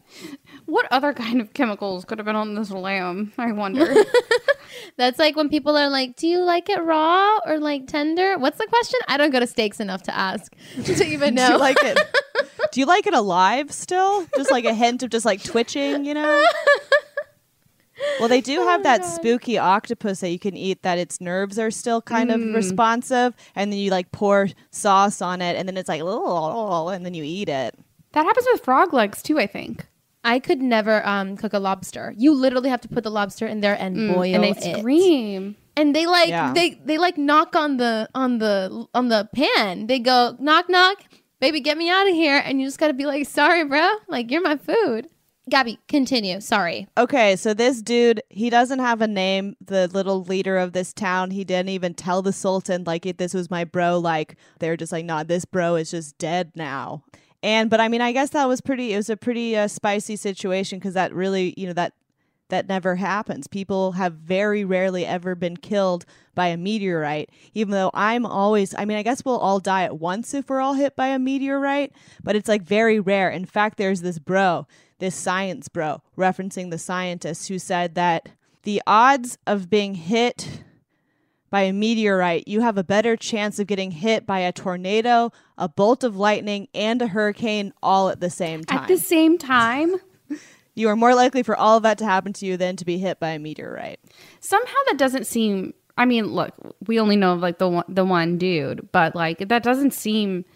What 0.73 0.87
other 0.91 1.13
kind 1.13 1.43
of 1.43 1.53
chemicals 1.53 2.07
could 2.07 2.17
have 2.17 2.25
been 2.25 2.35
on 2.35 2.55
this 2.55 2.71
lamb? 2.71 3.35
I 3.37 3.53
wonder. 3.53 3.95
That's 4.97 5.19
like 5.19 5.37
when 5.37 5.51
people 5.51 5.77
are 5.77 5.91
like, 5.91 6.17
"Do 6.17 6.27
you 6.27 6.39
like 6.39 6.71
it 6.71 6.83
raw 6.83 7.41
or 7.45 7.59
like 7.59 7.87
tender?" 7.87 8.39
What's 8.39 8.57
the 8.57 8.67
question? 8.67 8.99
I 9.07 9.19
don't 9.19 9.33
go 9.33 9.39
to 9.39 9.47
steaks 9.47 9.81
enough 9.81 10.03
to 10.05 10.17
ask 10.17 10.51
to 10.85 11.07
even 11.07 11.35
know. 11.35 11.47
Do 11.47 11.53
you 11.53 11.59
like 11.59 11.77
it? 11.83 11.99
Do 12.73 12.81
you 12.81 12.87
like 12.87 13.07
it 13.07 13.13
alive 13.13 13.71
still? 13.71 14.27
Just 14.35 14.51
like 14.51 14.65
a 14.65 14.73
hint 14.73 15.03
of 15.03 15.11
just 15.11 15.27
like 15.27 15.45
twitching, 15.45 16.07
you 16.07 16.15
know? 16.15 16.43
Well, 18.19 18.31
they 18.31 18.41
do 18.41 18.63
oh 18.63 18.67
have 18.67 18.83
that 18.85 19.05
spooky 19.05 19.59
octopus 19.59 20.21
that 20.21 20.31
you 20.31 20.39
can 20.39 20.57
eat 20.57 20.83
that 20.83 20.97
its 20.97 21.21
nerves 21.21 21.59
are 21.59 21.71
still 21.71 22.01
kind 22.01 22.31
of 22.31 22.41
mm. 22.41 22.55
responsive, 22.55 23.35
and 23.55 23.71
then 23.71 23.79
you 23.79 23.91
like 23.91 24.11
pour 24.11 24.49
sauce 24.71 25.21
on 25.21 25.43
it, 25.43 25.55
and 25.55 25.69
then 25.69 25.77
it's 25.77 25.89
like, 25.91 26.01
oh, 26.03 26.89
and 26.89 27.05
then 27.05 27.13
you 27.13 27.25
eat 27.25 27.51
it. 27.51 27.79
that 28.13 28.25
happens 28.25 28.47
with 28.51 28.65
frog 28.65 28.95
legs 28.95 29.23
too. 29.23 29.39
I 29.39 29.47
think. 29.47 29.87
I 30.25 30.39
could 30.39 30.63
never 30.63 31.05
um, 31.07 31.37
cook 31.37 31.53
a 31.53 31.59
lobster. 31.59 32.15
You 32.17 32.33
literally 32.35 32.69
have 32.71 32.81
to 32.83 32.89
put 32.89 33.03
the 33.05 33.11
lobster 33.11 33.47
in 33.47 33.61
there 33.61 33.75
and 33.79 33.97
boil 34.15 34.23
Mm, 34.23 34.35
and 34.35 34.45
they 34.45 34.71
it. 34.71 34.79
scream. 34.79 35.57
And 35.77 35.97
they 35.97 36.07
like 36.07 36.29
Yeah. 36.29 36.53
they 36.53 36.75
they 36.85 36.99
like 36.99 37.17
knock 37.19 37.57
on 37.57 37.79
the 37.79 38.09
on 38.15 38.39
the 38.39 38.87
on 38.95 39.09
the 39.09 39.29
pan. 39.35 39.87
They 39.87 39.99
go 39.99 40.37
knock 40.39 40.69
knock, 40.69 40.99
baby, 41.41 41.61
get 41.61 41.77
me 41.79 41.89
out 41.91 42.07
of 42.09 42.15
here. 42.15 42.41
And 42.45 42.61
you 42.61 42.67
just 42.67 42.79
gotta 42.79 42.93
be 42.93 43.07
like, 43.07 43.27
sorry, 43.27 43.65
bro, 43.65 43.89
like 44.07 44.31
you're 44.31 44.43
my 44.43 44.57
food. 44.59 45.09
Gabby, 45.51 45.81
continue. 45.89 46.41
Sorry. 46.41 46.87
Okay, 46.97 47.35
so 47.35 47.53
this 47.53 47.83
dude, 47.83 48.23
he 48.31 48.49
doesn't 48.49 48.79
have 48.79 49.01
a 49.01 49.09
name. 49.09 49.57
The 49.61 49.89
little 49.89 50.23
leader 50.23 50.57
of 50.57 50.73
this 50.73 50.93
town, 50.93 51.33
he 51.33 51.43
didn't 51.43 51.71
even 51.71 51.95
tell 51.95 52.23
the 52.23 52.33
Sultan, 52.33 52.85
like, 52.85 53.07
if 53.07 53.17
this 53.17 53.35
was 53.35 53.51
my 53.51 53.65
bro. 53.65 53.99
Like, 53.99 54.37
they're 54.61 54.77
just 54.77 54.93
like, 54.93 55.05
nah, 55.05 55.25
this 55.25 55.45
bro 55.45 55.75
is 55.75 55.91
just 55.91 56.17
dead 56.17 56.53
now. 56.55 57.03
And, 57.43 57.69
but 57.69 57.81
I 57.81 57.89
mean, 57.89 58.01
I 58.01 58.13
guess 58.13 58.31
that 58.31 58.47
was 58.49 58.61
pretty, 58.61 58.93
it 58.93 58.97
was 58.97 59.11
a 59.11 59.17
pretty 59.17 59.57
uh, 59.57 59.69
spicy 59.69 60.17
situation 60.17 60.79
because 60.79 60.95
that 60.95 61.13
really, 61.13 61.55
you 61.57 61.67
know, 61.67 61.73
that, 61.73 61.93
that 62.51 62.69
never 62.69 62.97
happens. 62.97 63.47
People 63.47 63.93
have 63.93 64.13
very 64.15 64.65
rarely 64.65 65.07
ever 65.07 65.35
been 65.35 65.57
killed 65.57 66.05
by 66.35 66.49
a 66.49 66.57
meteorite, 66.57 67.31
even 67.55 67.73
though 67.73 67.91
I'm 67.95 68.27
always, 68.27 68.75
I 68.77 68.85
mean, 68.85 68.97
I 68.97 69.03
guess 69.03 69.25
we'll 69.25 69.39
all 69.39 69.59
die 69.59 69.85
at 69.85 69.99
once 69.99 70.35
if 70.35 70.49
we're 70.49 70.61
all 70.61 70.75
hit 70.75 70.95
by 70.95 71.09
a 71.09 71.19
meteorite, 71.19 71.93
but 72.23 72.37
it's 72.37 72.49
like 72.49 72.63
very 72.63 73.01
rare. 73.01 73.31
In 73.31 73.47
fact, 73.47 73.79
there's 73.79 74.03
this 74.03 74.19
bro, 74.19 74.67
this 74.99 75.15
science 75.15 75.69
bro, 75.69 76.03
referencing 76.17 76.71
the 76.71 76.79
scientist 76.79 77.49
who 77.49 77.59
said 77.59 77.95
that 77.97 78.29
the 78.65 78.83
odds 78.87 79.39
of 79.47 79.69
being 79.69 79.95
hit 79.95 80.63
by 81.53 81.63
a 81.65 81.73
meteorite, 81.75 82.49
you 82.49 82.63
have 82.63 82.79
a 82.79 82.83
better 82.83 83.15
chance 83.15 83.59
of 83.59 83.67
getting 83.67 83.91
hit 83.91 84.27
by 84.27 84.39
a 84.39 84.53
tornado, 84.53 85.31
a 85.59 85.69
bolt 85.69 86.03
of 86.03 86.17
lightning, 86.17 86.67
and 86.75 87.03
a 87.03 87.07
hurricane 87.07 87.75
all 87.83 88.09
at 88.09 88.21
the 88.21 88.31
same 88.31 88.65
time. 88.65 88.79
At 88.79 88.89
the 88.89 88.97
same 88.97 89.37
time, 89.37 89.97
you 90.75 90.89
are 90.89 90.97
more 90.97 91.15
likely 91.15 91.43
for 91.43 91.55
all 91.55 91.77
of 91.77 91.83
that 91.83 91.99
to 91.99 92.07
happen 92.07 92.33
to 92.33 92.47
you 92.47 92.57
than 92.57 92.77
to 92.77 92.87
be 92.87 92.97
hit 92.97 93.21
by 93.21 93.29
a 93.29 93.39
meteorite. 93.39 94.01
somehow 94.41 94.79
that 94.87 94.97
doesn't 94.97 95.27
seem. 95.27 95.75
I 95.99 96.07
mean, 96.07 96.29
look, 96.29 96.55
we 96.87 96.99
only 96.99 97.17
know 97.17 97.35
of 97.35 97.41
like 97.41 97.59
the 97.59 97.69
one, 97.69 97.85
the 97.87 98.07
one 98.07 98.39
dude, 98.39 98.91
but 98.91 99.15
like 99.15 99.47
that 99.51 99.63
doesn't 99.63 99.93
seem. 99.93 100.47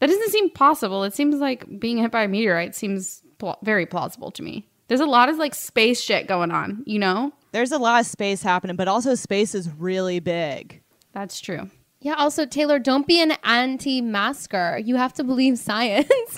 That 0.00 0.08
doesn't 0.08 0.32
seem 0.32 0.50
possible. 0.50 1.02
It 1.04 1.14
seems 1.14 1.36
like 1.36 1.80
being 1.80 1.96
hit 1.96 2.10
by 2.10 2.24
a 2.24 2.28
meteorite 2.28 2.74
seems 2.74 3.22
pl- 3.38 3.56
very 3.62 3.86
plausible 3.86 4.30
to 4.32 4.42
me. 4.42 4.68
There's 4.88 5.00
a 5.00 5.06
lot 5.06 5.30
of 5.30 5.38
like 5.38 5.54
space 5.54 6.02
shit 6.02 6.26
going 6.26 6.50
on, 6.50 6.82
you 6.86 6.98
know? 6.98 7.32
There's 7.52 7.72
a 7.72 7.78
lot 7.78 8.00
of 8.00 8.06
space 8.06 8.42
happening, 8.42 8.76
but 8.76 8.88
also 8.88 9.14
space 9.14 9.54
is 9.54 9.70
really 9.70 10.20
big. 10.20 10.82
That's 11.12 11.40
true. 11.40 11.70
Yeah, 12.00 12.14
also 12.14 12.46
Taylor, 12.46 12.78
don't 12.78 13.06
be 13.06 13.20
an 13.22 13.32
anti-masker. 13.44 14.80
You 14.84 14.96
have 14.96 15.12
to 15.14 15.24
believe 15.24 15.58
science. 15.58 16.10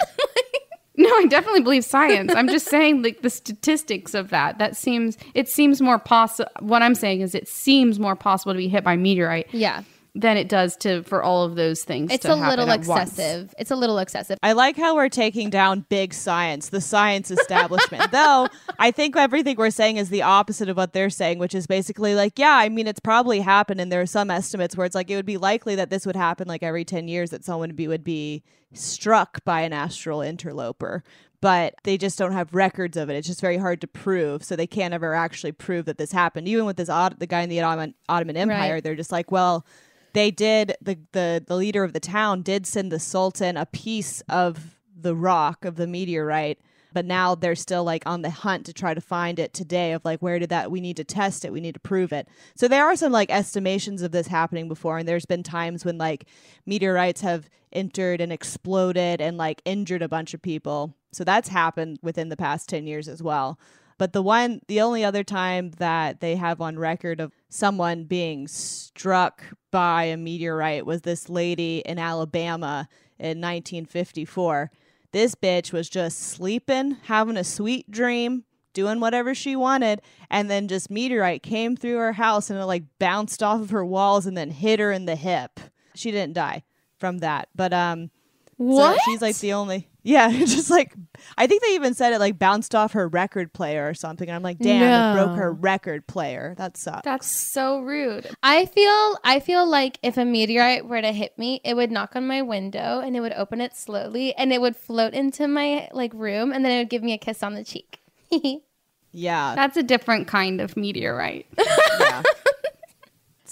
No, 0.97 1.09
I 1.09 1.26
definitely 1.26 1.62
believe 1.62 1.85
science. 1.85 2.33
I'm 2.35 2.47
just 2.49 2.68
saying 2.68 3.02
like 3.02 3.23
the 3.23 3.30
statistics 3.30 4.14
of 4.14 4.30
that. 4.30 4.59
That 4.59 4.76
seems 4.76 5.18
it 5.35 5.49
seems 5.49 5.83
more 5.83 5.99
possible. 5.99 6.50
What 6.61 6.83
I'm 6.83 6.94
saying 6.94 7.21
is 7.21 7.35
it 7.35 7.49
seems 7.49 7.99
more 7.99 8.14
possible 8.14 8.52
to 8.52 8.59
be 8.59 8.68
hit 8.68 8.85
by 8.85 8.92
a 8.92 8.97
meteorite 8.97 9.49
yeah. 9.52 9.83
Than 10.16 10.37
it 10.37 10.49
does 10.49 10.76
to 10.76 11.02
for 11.02 11.23
all 11.25 11.42
of 11.44 11.56
those 11.56 11.83
things. 11.83 12.12
It's 12.12 12.23
to 12.23 12.33
a 12.33 12.37
little 12.37 12.71
at 12.71 12.85
once. 12.87 13.11
excessive. 13.11 13.52
It's 13.59 13.73
a 13.73 13.76
little 13.76 13.99
excessive. 13.99 14.38
I 14.44 14.52
like 14.52 14.76
how 14.76 14.94
we're 14.94 15.09
taking 15.09 15.50
down 15.50 15.87
big 15.88 16.14
science, 16.14 16.68
the 16.68 16.80
science 16.80 17.33
establishment. 17.33 18.09
Though 18.12 18.47
I 18.78 18.92
think 18.92 19.16
everything 19.16 19.56
we're 19.56 19.71
saying 19.71 19.97
is 19.97 20.11
the 20.11 20.23
opposite 20.23 20.68
of 20.68 20.76
what 20.76 20.92
they're 20.92 21.11
saying, 21.11 21.40
which 21.40 21.54
is 21.54 21.66
basically 21.66 22.14
like, 22.14 22.38
yeah, 22.38 22.54
I 22.54 22.68
mean, 22.68 22.87
it's 22.87 23.00
probably 23.00 23.40
happened, 23.40 23.80
and 23.80 23.90
there 23.90 24.00
are 24.00 24.06
some 24.06 24.30
estimates 24.30 24.76
where 24.76 24.87
it's 24.87 24.94
like 24.94 25.11
it 25.11 25.16
would 25.16 25.26
be 25.26 25.37
likely 25.37 25.75
that 25.75 25.90
this 25.90 26.06
would 26.06 26.14
happen 26.16 26.47
like 26.47 26.62
every 26.62 26.85
ten 26.85 27.09
years 27.09 27.30
that 27.30 27.44
someone 27.44 27.71
would 27.71 27.76
be 27.76 27.88
would 27.88 28.04
be 28.04 28.44
struck 28.73 29.44
by 29.44 29.62
an 29.62 29.73
astral 29.73 30.21
interloper. 30.21 31.02
But 31.40 31.75
they 31.83 31.99
just 31.99 32.18
don't 32.18 32.33
have 32.33 32.54
records 32.54 32.97
of 32.97 33.11
it. 33.11 33.16
It's 33.16 33.26
just 33.26 33.40
very 33.42 33.59
hard 33.59 33.80
to 33.83 33.87
prove, 33.87 34.42
so 34.44 34.56
they 34.56 34.66
can't 34.66 34.94
ever 34.94 35.12
actually 35.14 35.52
prove 35.52 35.85
that 35.87 35.99
this 35.99 36.11
happened. 36.12 36.49
Even 36.49 36.64
with 36.64 36.76
this 36.76 36.88
Ot- 36.88 37.18
the 37.18 37.26
guy 37.26 37.42
in 37.42 37.50
the 37.50 37.61
Ottoman, 37.61 37.94
Ottoman 38.09 38.37
Empire, 38.37 38.75
Right. 38.75 38.83
they're 38.85 38.94
just 38.94 39.12
like, 39.12 39.30
well, 39.30 39.66
they 40.14 40.30
did 40.30 40.75
the, 40.80 40.99
the 41.12 41.44
the 41.47 41.56
leader 41.56 41.85
of 41.85 41.92
the 41.92 42.00
town 42.00 42.40
did 42.42 42.66
send 42.66 42.90
the 42.90 42.99
sultan 42.99 43.56
a 43.56 43.66
piece 43.66 44.23
of 44.23 44.78
the 44.97 45.14
rock 45.14 45.64
of 45.64 45.76
the 45.76 45.87
meteorite 45.87 46.59
but 46.94 47.04
now 47.04 47.35
they're 47.35 47.56
still 47.56 47.85
like 47.85 48.04
on 48.06 48.23
the 48.23 48.30
hunt 48.30 48.64
to 48.64 48.73
try 48.73 48.94
to 48.94 49.00
find 49.00 49.38
it 49.38 49.52
today 49.52 49.92
of 49.92 50.04
like 50.04 50.21
where 50.21 50.38
did 50.38 50.49
that 50.49 50.71
we 50.71 50.80
need 50.80 50.97
to 50.97 51.04
test 51.04 51.44
it 51.44 51.52
we 51.52 51.61
need 51.61 51.75
to 51.75 51.80
prove 51.80 52.12
it. 52.12 52.28
So 52.54 52.68
there 52.68 52.87
are 52.87 52.97
some 52.97 53.12
like 53.12 53.30
estimations 53.30 54.00
of 54.00 54.12
this 54.12 54.28
happening 54.28 54.68
before 54.68 54.99
and 54.99 55.06
there's 55.06 55.26
been 55.26 55.42
times 55.42 55.85
when 55.85 55.99
like 55.99 56.26
meteorites 56.64 57.21
have 57.21 57.50
entered 57.73 58.21
and 58.21 58.33
exploded 58.33 59.21
and 59.21 59.37
like 59.37 59.61
injured 59.64 60.02
a 60.02 60.09
bunch 60.09 60.33
of 60.33 60.40
people. 60.40 60.94
So 61.12 61.25
that's 61.25 61.49
happened 61.49 61.99
within 62.00 62.28
the 62.28 62.37
past 62.37 62.68
10 62.68 62.87
years 62.87 63.09
as 63.09 63.23
well 63.23 63.59
But 63.99 64.13
the 64.13 64.23
one, 64.23 64.61
the 64.67 64.81
only 64.81 65.05
other 65.05 65.23
time 65.23 65.71
that 65.79 66.21
they 66.21 66.37
have 66.37 66.61
on 66.61 66.79
record 66.79 67.21
of 67.21 67.33
someone 67.49 68.05
being 68.05 68.49
struck 68.49 69.45
by 69.71 70.05
a 70.05 70.17
meteorite 70.17 70.87
was 70.87 71.03
this 71.03 71.29
lady 71.29 71.79
in 71.87 71.99
Alabama 71.99 72.89
in 73.19 73.41
1954. 73.41 74.71
This 75.13 75.35
bitch 75.37 75.73
was 75.73 75.89
just 75.89 76.19
sleeping, 76.19 76.97
having 77.05 77.37
a 77.37 77.45
sweet 77.45 77.89
dream, 77.89 78.45
doing 78.73 78.99
whatever 78.99 79.35
she 79.35 79.55
wanted, 79.55 80.03
and 80.29 80.51
then 80.51 80.67
just 80.67 80.91
meteorite 80.91 81.45
came 81.45 81.77
through 81.77 81.99
her 81.99 82.15
house 82.15 82.51
and 82.51 82.59
it 82.59 82.65
like 82.65 82.83
bounced 82.99 83.43
off 83.43 83.61
of 83.61 83.71
her 83.71 83.85
walls 83.85 84.27
and 84.27 84.37
then 84.37 84.51
hit 84.51 84.81
her 84.81 84.91
in 84.91 85.07
the 85.07 85.15
hip. 85.15 85.61
She 85.95 86.11
didn't 86.11 86.35
die 86.35 86.65
from 86.99 87.19
that, 87.19 87.49
but 87.55 87.73
um, 87.73 88.11
What? 88.57 88.95
So 88.95 89.01
she's 89.05 89.23
like 89.23 89.37
the 89.39 89.55
only. 89.55 89.89
Yeah, 90.03 90.31
just 90.33 90.71
like 90.71 90.95
I 91.39 91.47
think 91.47 91.63
they 91.63 91.75
even 91.75 91.95
said 91.95 92.13
it 92.13 92.19
like 92.21 92.39
bounced 92.39 92.75
off 92.75 92.93
her 92.93 93.09
record 93.09 93.53
player 93.53 93.89
or 93.89 93.95
something. 93.95 94.29
And 94.29 94.37
I'm 94.37 94.43
like, 94.43 94.59
damn, 94.59 95.17
it 95.17 95.19
broke 95.19 95.37
her 95.39 95.53
record 95.53 96.07
player. 96.07 96.55
That 96.59 96.77
sucks. 96.77 97.05
That's 97.05 97.27
so 97.27 97.81
rude. 97.81 98.31
I 98.43 98.67
feel 98.67 99.19
I 99.25 99.41
feel 99.41 99.67
like 99.67 99.99
if 100.03 100.19
a 100.19 100.25
meteorite 100.25 100.87
were 100.87 101.01
to 101.01 101.13
hit 101.13 101.39
me, 101.39 101.61
it 101.65 101.75
would 101.75 101.91
knock 101.91 102.15
on 102.17 102.27
my 102.27 102.43
window 102.43 103.01
and 103.01 103.17
it 103.17 103.21
would 103.21 103.33
open 103.33 103.61
it 103.61 103.77
slowly 103.77 104.35
and 104.35 104.53
it 104.53 104.61
would 104.61 104.77
float 104.77 105.15
into 105.15 105.49
my 105.49 105.89
like 105.93 106.13
room 106.15 106.53
and 106.53 106.65
then 106.65 106.73
it 106.73 106.79
would 106.81 106.91
give 106.91 107.03
me 107.03 107.15
a 107.15 107.19
kiss 107.19 107.43
on 107.43 107.55
the 107.55 107.65
cheek. 107.65 108.01
yeah. 109.11 109.55
That's 109.55 109.79
a 109.79 109.83
different 109.83 110.29
kind 110.29 110.61
of 110.61 110.77
meteorite. 110.77 111.47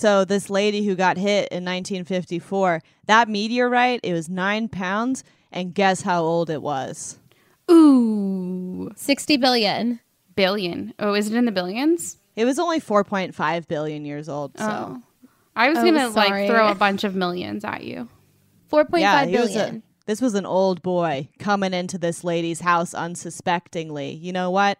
So 0.02 0.24
this 0.24 0.50
lady 0.50 0.84
who 0.84 0.96
got 0.96 1.16
hit 1.16 1.46
in 1.52 1.64
1954, 1.64 2.82
that 3.06 3.28
meteorite, 3.28 4.00
it 4.02 4.12
was 4.12 4.28
nine 4.28 4.68
pounds, 4.68 5.22
and 5.52 5.72
guess 5.72 6.02
how 6.02 6.24
old 6.24 6.50
it 6.50 6.60
was? 6.60 7.20
Ooh. 7.70 8.90
60 8.96 9.36
billion. 9.36 10.00
Billion. 10.34 10.92
Oh, 10.98 11.14
is 11.14 11.30
it 11.30 11.36
in 11.36 11.44
the 11.44 11.52
billions? 11.52 12.16
It 12.34 12.44
was 12.44 12.58
only 12.58 12.80
4.5 12.80 13.68
billion 13.68 14.04
years 14.04 14.28
old. 14.28 14.58
So 14.58 14.64
Oh. 14.64 15.02
I 15.54 15.68
was 15.68 15.78
Oh, 15.78 15.84
gonna 15.84 16.08
like 16.08 16.48
throw 16.48 16.66
a 16.68 16.74
bunch 16.74 17.04
of 17.04 17.14
millions 17.14 17.64
at 17.64 17.84
you. 17.84 18.08
4.5 18.72 18.98
yeah, 18.98 19.24
billion. 19.26 19.40
was 19.42 19.56
a, 19.56 19.82
this 20.06 20.20
was 20.20 20.34
an 20.34 20.46
old 20.46 20.82
boy 20.82 21.28
coming 21.38 21.72
into 21.72 21.96
this 21.96 22.24
lady's 22.24 22.58
house 22.58 22.92
unsuspectingly. 22.92 24.14
You 24.14 24.32
know 24.32 24.50
what? 24.50 24.78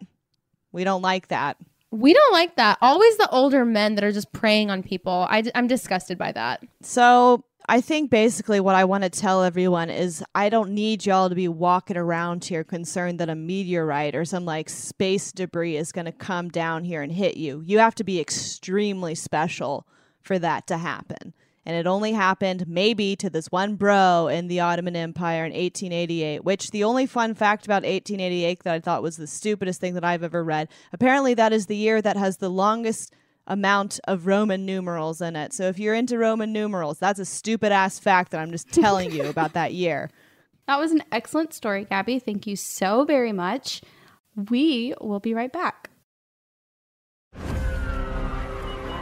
We 0.72 0.82
don't 0.82 1.02
like 1.02 1.28
that. 1.28 1.58
We 1.92 2.14
don't 2.14 2.32
like 2.32 2.56
that. 2.56 2.78
Always 2.80 3.16
the 3.18 3.28
older 3.30 3.64
men 3.64 3.94
that 3.94 4.04
are 4.04 4.12
just 4.12 4.32
preying 4.32 4.70
on 4.70 4.82
people. 4.82 5.26
I, 5.28 5.44
am 5.54 5.66
disgusted 5.66 6.16
by 6.16 6.32
that. 6.32 6.64
So 6.80 7.44
I 7.68 7.82
think 7.82 8.10
basically 8.10 8.60
what 8.60 8.74
I 8.74 8.84
want 8.84 9.04
to 9.04 9.10
tell 9.10 9.44
everyone 9.44 9.90
is 9.90 10.24
I 10.34 10.48
don't 10.48 10.70
need 10.70 11.04
y'all 11.04 11.28
to 11.28 11.34
be 11.34 11.48
walking 11.48 11.98
around 11.98 12.44
here 12.44 12.64
concerned 12.64 13.20
that 13.20 13.28
a 13.28 13.34
meteorite 13.34 14.16
or 14.16 14.24
some 14.24 14.46
like 14.46 14.70
space 14.70 15.32
debris 15.32 15.76
is 15.76 15.92
going 15.92 16.06
to 16.06 16.12
come 16.12 16.48
down 16.48 16.84
here 16.84 17.02
and 17.02 17.12
hit 17.12 17.36
you. 17.36 17.62
You 17.64 17.78
have 17.78 17.94
to 17.96 18.04
be 18.04 18.18
extremely 18.18 19.14
special 19.14 19.86
for 20.22 20.38
that 20.38 20.66
to 20.68 20.78
happen. 20.78 21.34
And 21.64 21.76
it 21.76 21.86
only 21.86 22.12
happened 22.12 22.66
maybe 22.66 23.14
to 23.16 23.30
this 23.30 23.46
one 23.46 23.76
bro 23.76 24.26
in 24.26 24.48
the 24.48 24.60
Ottoman 24.60 24.96
Empire 24.96 25.44
in 25.44 25.52
1888, 25.52 26.44
which 26.44 26.70
the 26.70 26.82
only 26.84 27.06
fun 27.06 27.34
fact 27.34 27.64
about 27.66 27.84
1888 27.84 28.64
that 28.64 28.74
I 28.74 28.80
thought 28.80 29.02
was 29.02 29.16
the 29.16 29.28
stupidest 29.28 29.80
thing 29.80 29.94
that 29.94 30.04
I've 30.04 30.24
ever 30.24 30.42
read. 30.42 30.68
Apparently, 30.92 31.34
that 31.34 31.52
is 31.52 31.66
the 31.66 31.76
year 31.76 32.02
that 32.02 32.16
has 32.16 32.38
the 32.38 32.48
longest 32.48 33.14
amount 33.46 34.00
of 34.04 34.26
Roman 34.26 34.66
numerals 34.66 35.20
in 35.20 35.36
it. 35.36 35.52
So 35.52 35.64
if 35.64 35.78
you're 35.78 35.94
into 35.94 36.18
Roman 36.18 36.52
numerals, 36.52 36.98
that's 36.98 37.18
a 37.20 37.24
stupid 37.24 37.72
ass 37.72 37.98
fact 37.98 38.32
that 38.32 38.40
I'm 38.40 38.50
just 38.50 38.72
telling 38.72 39.12
you 39.12 39.24
about 39.26 39.52
that 39.54 39.72
year. 39.72 40.10
That 40.68 40.78
was 40.78 40.92
an 40.92 41.02
excellent 41.10 41.52
story, 41.52 41.84
Gabby. 41.84 42.20
Thank 42.20 42.46
you 42.46 42.54
so 42.54 43.04
very 43.04 43.32
much. 43.32 43.82
We 44.48 44.94
will 45.00 45.18
be 45.18 45.34
right 45.34 45.52
back. 45.52 45.90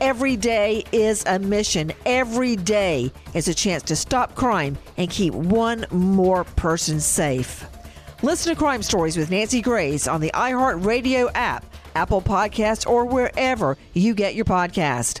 Every 0.00 0.36
day 0.36 0.84
is 0.90 1.24
a 1.26 1.38
mission. 1.38 1.92
Every 2.04 2.56
day 2.56 3.12
is 3.32 3.46
a 3.46 3.54
chance 3.54 3.82
to 3.84 3.96
stop 3.96 4.34
crime 4.34 4.76
and 4.96 5.08
keep 5.08 5.32
one 5.34 5.86
more 5.92 6.44
person 6.44 6.98
safe. 6.98 7.64
Listen 8.22 8.54
to 8.54 8.58
Crime 8.58 8.82
Stories 8.82 9.16
with 9.16 9.30
Nancy 9.30 9.60
Grace 9.60 10.08
on 10.08 10.20
the 10.20 10.32
iHeartRadio 10.34 11.30
app, 11.34 11.64
Apple 11.94 12.20
Podcasts, 12.20 12.88
or 12.88 13.04
wherever 13.04 13.76
you 13.92 14.14
get 14.14 14.34
your 14.34 14.44
podcast. 14.44 15.20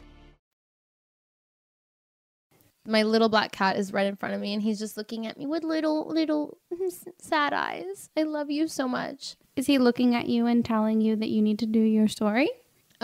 My 2.86 3.02
little 3.04 3.28
black 3.28 3.52
cat 3.52 3.76
is 3.76 3.92
right 3.92 4.06
in 4.06 4.16
front 4.16 4.34
of 4.34 4.40
me 4.40 4.52
and 4.52 4.62
he's 4.62 4.78
just 4.78 4.96
looking 4.96 5.26
at 5.26 5.38
me 5.38 5.46
with 5.46 5.62
little, 5.62 6.08
little 6.08 6.58
sad 7.18 7.52
eyes. 7.52 8.10
I 8.16 8.24
love 8.24 8.50
you 8.50 8.66
so 8.66 8.88
much. 8.88 9.36
Is 9.54 9.66
he 9.66 9.78
looking 9.78 10.14
at 10.16 10.28
you 10.28 10.46
and 10.46 10.64
telling 10.64 11.00
you 11.00 11.14
that 11.16 11.28
you 11.28 11.42
need 11.42 11.60
to 11.60 11.66
do 11.66 11.80
your 11.80 12.08
story? 12.08 12.50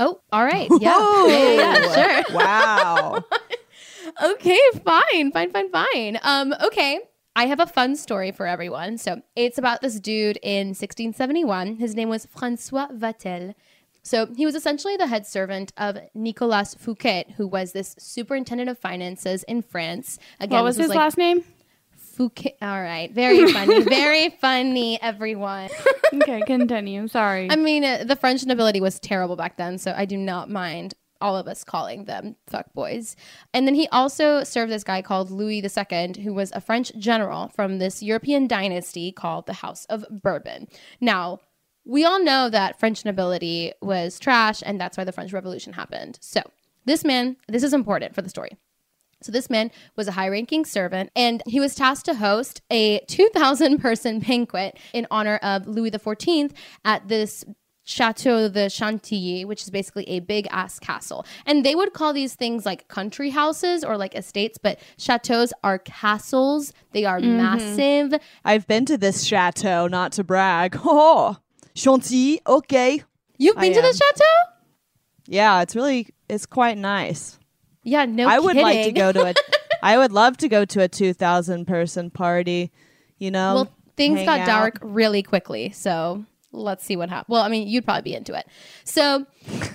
Oh, 0.00 0.20
all 0.32 0.44
right. 0.44 0.68
Yeah. 0.80 1.26
yeah, 1.26 1.52
yeah, 1.54 1.94
sure. 2.24 2.34
Wow. 2.34 3.24
okay, 4.22 4.58
fine, 4.82 5.30
fine, 5.30 5.50
fine, 5.52 5.70
fine. 5.70 6.18
Um, 6.22 6.54
okay. 6.64 7.00
I 7.36 7.46
have 7.46 7.60
a 7.60 7.66
fun 7.66 7.94
story 7.96 8.32
for 8.32 8.46
everyone. 8.46 8.98
So 8.98 9.22
it's 9.36 9.58
about 9.58 9.82
this 9.82 10.00
dude 10.00 10.38
in 10.42 10.68
1671. 10.68 11.76
His 11.76 11.94
name 11.94 12.08
was 12.08 12.26
Francois 12.26 12.88
Vatel. 12.88 13.54
So 14.02 14.26
he 14.34 14.46
was 14.46 14.54
essentially 14.54 14.96
the 14.96 15.06
head 15.06 15.26
servant 15.26 15.72
of 15.76 15.98
Nicolas 16.14 16.74
Fouquet, 16.74 17.34
who 17.36 17.46
was 17.46 17.72
this 17.72 17.94
superintendent 17.98 18.70
of 18.70 18.78
finances 18.78 19.42
in 19.44 19.62
France. 19.62 20.18
Again, 20.40 20.56
what 20.56 20.64
was 20.64 20.76
his 20.76 20.88
like 20.88 20.98
last 20.98 21.18
name? 21.18 21.44
Fouquet. 22.20 22.54
All 22.60 22.82
right. 22.82 23.10
Very 23.10 23.50
funny. 23.50 23.82
very 23.84 24.28
funny, 24.28 25.00
everyone. 25.00 25.70
okay, 26.14 26.42
continue. 26.42 27.08
Sorry. 27.08 27.50
I 27.50 27.56
mean, 27.56 27.82
uh, 27.82 28.04
the 28.04 28.14
French 28.14 28.44
nobility 28.44 28.78
was 28.78 29.00
terrible 29.00 29.36
back 29.36 29.56
then, 29.56 29.78
so 29.78 29.94
I 29.96 30.04
do 30.04 30.18
not 30.18 30.50
mind 30.50 30.92
all 31.22 31.34
of 31.34 31.48
us 31.48 31.64
calling 31.64 32.04
them 32.04 32.36
fuck 32.46 32.74
boys. 32.74 33.16
And 33.54 33.66
then 33.66 33.74
he 33.74 33.88
also 33.88 34.44
served 34.44 34.70
this 34.70 34.84
guy 34.84 35.00
called 35.00 35.30
Louis 35.30 35.62
II, 35.64 36.22
who 36.22 36.34
was 36.34 36.52
a 36.52 36.60
French 36.60 36.92
general 36.98 37.48
from 37.48 37.78
this 37.78 38.02
European 38.02 38.46
dynasty 38.46 39.12
called 39.12 39.46
the 39.46 39.54
House 39.54 39.86
of 39.86 40.04
Bourbon. 40.10 40.68
Now, 41.00 41.40
we 41.86 42.04
all 42.04 42.22
know 42.22 42.50
that 42.50 42.78
French 42.78 43.02
nobility 43.02 43.72
was 43.80 44.18
trash, 44.18 44.62
and 44.66 44.78
that's 44.78 44.98
why 44.98 45.04
the 45.04 45.12
French 45.12 45.32
Revolution 45.32 45.72
happened. 45.72 46.18
So, 46.20 46.42
this 46.84 47.02
man, 47.02 47.38
this 47.48 47.62
is 47.62 47.72
important 47.72 48.14
for 48.14 48.20
the 48.20 48.28
story. 48.28 48.58
So, 49.22 49.32
this 49.32 49.50
man 49.50 49.70
was 49.96 50.08
a 50.08 50.12
high 50.12 50.28
ranking 50.28 50.64
servant, 50.64 51.10
and 51.14 51.42
he 51.46 51.60
was 51.60 51.74
tasked 51.74 52.06
to 52.06 52.14
host 52.14 52.62
a 52.70 53.00
2,000 53.08 53.78
person 53.78 54.18
banquet 54.26 54.78
in 54.92 55.06
honor 55.10 55.36
of 55.42 55.66
Louis 55.66 55.90
XIV 55.90 56.52
at 56.84 57.08
this 57.08 57.44
Chateau 57.90 58.48
de 58.48 58.70
Chantilly, 58.70 59.44
which 59.44 59.62
is 59.62 59.70
basically 59.70 60.08
a 60.08 60.20
big 60.20 60.46
ass 60.50 60.78
castle. 60.78 61.26
And 61.44 61.64
they 61.64 61.74
would 61.74 61.92
call 61.92 62.12
these 62.12 62.34
things 62.34 62.64
like 62.64 62.86
country 62.86 63.30
houses 63.30 63.82
or 63.82 63.96
like 63.96 64.14
estates, 64.14 64.58
but 64.58 64.78
chateaus 64.96 65.52
are 65.64 65.78
castles. 65.78 66.72
They 66.92 67.04
are 67.04 67.18
mm-hmm. 67.18 67.36
massive. 67.36 68.20
I've 68.44 68.66
been 68.68 68.84
to 68.86 68.96
this 68.96 69.24
chateau, 69.24 69.88
not 69.88 70.12
to 70.12 70.24
brag. 70.24 70.78
Oh, 70.92 71.36
Chantilly, 71.74 72.40
okay. 72.46 73.02
You've 73.38 73.56
been 73.56 73.72
I 73.72 73.74
to 73.74 73.78
am. 73.78 73.84
the 73.84 73.92
chateau? 73.92 74.52
Yeah, 75.26 75.62
it's 75.62 75.74
really 75.74 76.08
it's 76.28 76.46
quite 76.46 76.76
nice. 76.76 77.39
Yeah, 77.82 78.04
no 78.04 78.28
I 78.28 78.38
would 78.38 78.56
like 78.56 78.84
to 78.84 78.92
go 78.92 79.12
to 79.12 79.26
a 79.26 79.34
I 79.82 79.96
would 79.96 80.12
love 80.12 80.36
to 80.38 80.48
go 80.48 80.64
to 80.64 80.82
a 80.82 80.88
2000 80.88 81.66
person 81.66 82.10
party, 82.10 82.70
you 83.18 83.30
know. 83.30 83.54
Well, 83.54 83.72
things 83.96 84.20
got 84.24 84.40
out. 84.40 84.46
dark 84.46 84.78
really 84.82 85.22
quickly, 85.22 85.70
so 85.70 86.24
let's 86.52 86.84
see 86.84 86.96
what 86.96 87.08
happens. 87.08 87.28
Well, 87.28 87.42
I 87.42 87.48
mean, 87.48 87.68
you'd 87.68 87.84
probably 87.84 88.02
be 88.02 88.14
into 88.14 88.34
it. 88.34 88.46
So 88.84 89.26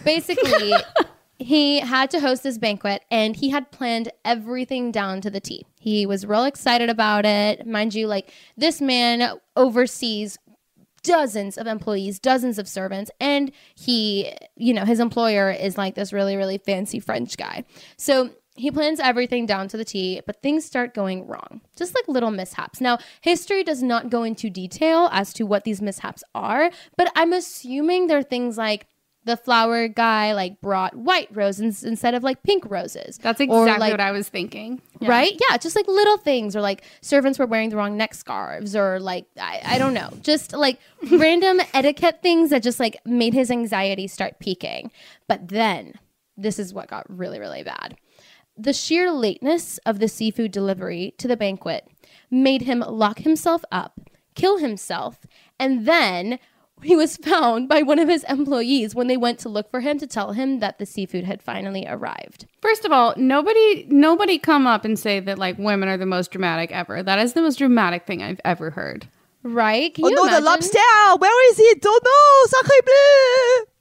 basically, 0.03 0.73
he 1.39 1.79
had 1.79 2.09
to 2.11 2.19
host 2.19 2.43
this 2.43 2.57
banquet 2.57 3.03
and 3.11 3.35
he 3.35 3.49
had 3.49 3.71
planned 3.71 4.11
everything 4.23 4.91
down 4.91 5.21
to 5.21 5.29
the 5.29 5.39
T. 5.39 5.65
He 5.79 6.05
was 6.05 6.25
real 6.25 6.45
excited 6.45 6.89
about 6.89 7.25
it. 7.25 7.65
Mind 7.67 7.93
you, 7.93 8.07
like 8.07 8.31
this 8.57 8.81
man 8.81 9.39
oversees 9.55 10.37
dozens 11.05 11.57
of 11.57 11.67
employees, 11.67 12.19
dozens 12.19 12.59
of 12.59 12.67
servants, 12.67 13.11
and 13.19 13.51
he, 13.75 14.33
you 14.57 14.73
know, 14.73 14.83
his 14.85 14.99
employer 14.99 15.51
is 15.51 15.77
like 15.77 15.95
this 15.95 16.11
really, 16.11 16.35
really 16.35 16.57
fancy 16.57 16.99
French 16.99 17.37
guy. 17.37 17.63
So 17.97 18.31
he 18.55 18.71
plans 18.71 18.99
everything 18.99 19.45
down 19.45 19.67
to 19.67 19.77
the 19.77 19.85
T, 19.85 20.21
but 20.25 20.41
things 20.41 20.65
start 20.65 20.93
going 20.93 21.27
wrong, 21.27 21.61
just 21.75 21.93
like 21.93 22.07
little 22.07 22.31
mishaps. 22.31 22.79
Now, 22.81 22.97
history 23.21 23.63
does 23.63 23.83
not 23.83 24.09
go 24.09 24.23
into 24.23 24.49
detail 24.49 25.09
as 25.11 25.33
to 25.33 25.43
what 25.43 25.63
these 25.65 25.81
mishaps 25.81 26.23
are, 26.33 26.71
but 26.97 27.11
I'm 27.15 27.33
assuming 27.33 28.07
they're 28.07 28.23
things 28.23 28.57
like 28.57 28.87
the 29.25 29.35
flower 29.35 29.88
guy 29.88 30.33
like 30.33 30.61
brought 30.61 30.95
white 30.95 31.27
roses 31.35 31.83
instead 31.83 32.13
of 32.13 32.23
like 32.23 32.43
pink 32.43 32.63
roses. 32.69 33.17
That's 33.17 33.41
exactly 33.41 33.79
like, 33.79 33.91
what 33.91 33.99
I 33.99 34.11
was 34.11 34.29
thinking. 34.29 34.81
Yeah. 34.99 35.09
Right? 35.09 35.33
Yeah, 35.49 35.57
just 35.57 35.75
like 35.75 35.88
little 35.88 36.17
things, 36.17 36.55
or 36.55 36.61
like 36.61 36.83
servants 37.01 37.39
were 37.39 37.47
wearing 37.47 37.69
the 37.69 37.75
wrong 37.75 37.97
neck 37.97 38.13
scarves, 38.13 38.75
or 38.75 38.99
like 38.99 39.25
I, 39.39 39.61
I 39.65 39.77
don't 39.79 39.93
know, 39.93 40.09
just 40.21 40.53
like 40.53 40.79
random 41.11 41.59
etiquette 41.73 42.21
things 42.21 42.51
that 42.51 42.63
just 42.63 42.79
like 42.79 42.97
made 43.05 43.33
his 43.33 43.51
anxiety 43.51 44.07
start 44.07 44.39
peaking. 44.39 44.91
But 45.27 45.47
then 45.47 45.95
this 46.38 46.59
is 46.59 46.73
what 46.73 46.88
got 46.88 47.05
really, 47.09 47.39
really 47.39 47.63
bad. 47.63 47.97
The 48.57 48.73
sheer 48.73 49.11
lateness 49.11 49.79
of 49.79 49.99
the 49.99 50.07
seafood 50.07 50.51
delivery 50.51 51.13
to 51.17 51.27
the 51.27 51.35
banquet 51.35 51.88
made 52.31 52.61
him 52.61 52.79
lock 52.79 53.19
himself 53.19 53.65
up, 53.71 53.99
kill 54.35 54.57
himself, 54.59 55.25
and 55.59 55.85
then 55.85 56.39
he 56.83 56.95
was 56.95 57.17
found 57.17 57.67
by 57.67 57.81
one 57.81 57.99
of 57.99 58.07
his 58.07 58.23
employees 58.25 58.93
when 58.93 59.07
they 59.07 59.17
went 59.17 59.39
to 59.39 59.49
look 59.49 59.69
for 59.71 59.79
him 59.79 59.97
to 59.99 60.07
tell 60.07 60.33
him 60.33 60.59
that 60.59 60.77
the 60.77 60.85
seafood 60.85 61.23
had 61.23 61.41
finally 61.41 61.85
arrived. 61.88 62.45
First 62.61 62.85
of 62.85 62.91
all, 62.91 63.13
nobody 63.17 63.85
nobody 63.89 64.38
come 64.38 64.67
up 64.67 64.85
and 64.85 64.97
say 64.97 65.19
that 65.19 65.39
like 65.39 65.57
women 65.57 65.89
are 65.89 65.97
the 65.97 66.05
most 66.05 66.31
dramatic 66.31 66.71
ever. 66.71 67.01
That 67.01 67.19
is 67.19 67.33
the 67.33 67.41
most 67.41 67.57
dramatic 67.57 68.05
thing 68.05 68.21
I've 68.21 68.41
ever 68.43 68.71
heard. 68.71 69.07
Right? 69.43 69.93
Can 69.93 70.05
oh 70.05 70.09
no, 70.09 70.23
imagine? 70.23 70.43
the 70.43 70.49
lobster! 70.49 70.79
Where 71.19 71.51
is 71.51 71.59
it? 71.59 71.85
Oh 71.85 71.99
no, 72.03 72.49
sacre 72.49 72.83
bleu! 72.83 73.71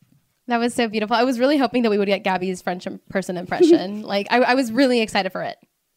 That 0.47 0.59
was 0.59 0.75
so 0.75 0.89
beautiful. 0.89 1.17
I 1.17 1.25
was 1.25 1.39
really 1.39 1.57
hoping 1.57 1.83
that 1.83 1.91
we 1.91 1.97
would 1.97 2.09
get 2.09 2.23
Gabby's 2.23 2.61
French 2.61 2.87
person 3.09 3.39
impression. 3.39 4.03
like, 4.15 4.27
I, 4.31 4.41
I, 4.41 4.55
was 4.55 4.71
really 4.71 5.01
excited 5.01 5.33
for 5.33 5.43
it. 5.43 5.57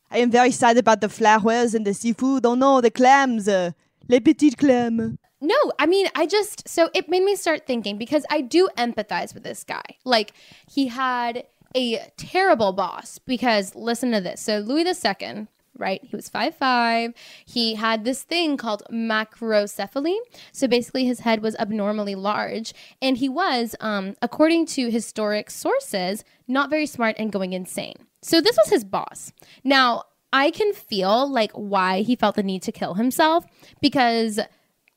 I 0.09 0.19
am 0.19 0.31
very 0.31 0.47
excited 0.47 0.79
about 0.79 1.01
the 1.01 1.09
flowers 1.09 1.73
and 1.73 1.85
the 1.85 1.93
seafood. 1.93 2.45
Oh 2.45 2.55
no, 2.55 2.79
the 2.79 2.89
clams, 2.89 3.49
uh, 3.49 3.71
les 4.07 4.21
petites 4.21 4.55
clams. 4.55 5.17
No, 5.39 5.55
I 5.77 5.85
mean, 5.85 6.07
I 6.15 6.25
just, 6.25 6.67
so 6.67 6.89
it 6.93 7.09
made 7.09 7.23
me 7.23 7.35
start 7.35 7.67
thinking 7.67 7.97
because 7.97 8.25
I 8.29 8.41
do 8.41 8.69
empathize 8.77 9.33
with 9.33 9.43
this 9.43 9.63
guy. 9.63 9.83
Like, 10.03 10.33
he 10.69 10.87
had 10.87 11.45
a 11.75 12.11
terrible 12.17 12.73
boss 12.73 13.19
because 13.19 13.75
listen 13.75 14.11
to 14.11 14.21
this. 14.21 14.41
So, 14.41 14.59
Louis 14.59 14.85
II 14.85 15.47
right? 15.79 16.03
He 16.03 16.15
was 16.15 16.29
five 16.29 16.55
five. 16.55 17.13
He 17.45 17.75
had 17.75 18.03
this 18.03 18.23
thing 18.23 18.57
called 18.57 18.83
macrocephaly. 18.91 20.17
So 20.51 20.67
basically, 20.67 21.05
his 21.05 21.21
head 21.21 21.41
was 21.41 21.55
abnormally 21.57 22.15
large. 22.15 22.73
And 23.01 23.17
he 23.17 23.29
was, 23.29 23.75
um, 23.79 24.15
according 24.21 24.65
to 24.67 24.89
historic 24.89 25.49
sources, 25.49 26.23
not 26.47 26.69
very 26.69 26.85
smart 26.85 27.15
and 27.19 27.31
going 27.31 27.53
insane. 27.53 27.95
So 28.21 28.41
this 28.41 28.57
was 28.57 28.69
his 28.69 28.83
boss. 28.83 29.31
Now, 29.63 30.03
I 30.33 30.51
can 30.51 30.73
feel 30.73 31.29
like 31.29 31.51
why 31.53 32.01
he 32.01 32.15
felt 32.15 32.35
the 32.35 32.43
need 32.43 32.61
to 32.63 32.71
kill 32.71 32.95
himself 32.95 33.45
because 33.81 34.39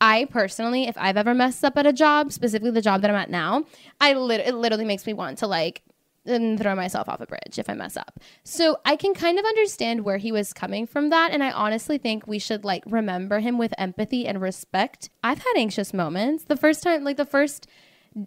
I 0.01 0.27
personally, 0.31 0.85
if 0.85 0.97
I've 0.99 1.17
ever 1.17 1.35
messed 1.35 1.65
up 1.65 1.77
at 1.77 1.87
a 1.87 1.93
job, 1.93 2.33
specifically 2.33 2.71
the 2.71 2.83
job 2.83 3.03
that 3.03 3.11
I'm 3.11 3.17
at 3.17 3.31
now, 3.31 3.65
I 4.01 4.15
lit- 4.15 4.47
it 4.47 4.55
literally 4.55 4.85
makes 4.85 5.07
me 5.07 5.13
want 5.13 5.39
to 5.39 5.47
like 5.47 5.83
throw 6.27 6.75
myself 6.75 7.09
off 7.09 7.21
a 7.21 7.27
bridge 7.27 7.59
if 7.59 7.69
I 7.69 7.75
mess 7.75 7.97
up. 7.97 8.21
So 8.45 8.79
I 8.85 8.97
can 8.97 9.15
kind 9.15 9.39
of 9.39 9.45
understand 9.45 10.05
where 10.05 10.19
he 10.19 10.33
was 10.33 10.53
coming 10.53 10.87
from 10.87 11.11
that. 11.11 11.33
And 11.33 11.43
I 11.43 11.51
honestly 11.51 11.99
think 11.99 12.27
we 12.27 12.39
should 12.39 12.65
like 12.65 12.85
remember 12.87 13.41
him 13.41 13.59
with 13.59 13.75
empathy 13.79 14.27
and 14.27 14.41
respect. 14.41 15.11
I've 15.25 15.39
had 15.39 15.55
anxious 15.57 15.93
moments. 15.93 16.45
The 16.45 16.57
first 16.57 16.83
time, 16.83 17.05
like 17.05 17.17
the 17.17 17.25
first, 17.25 17.67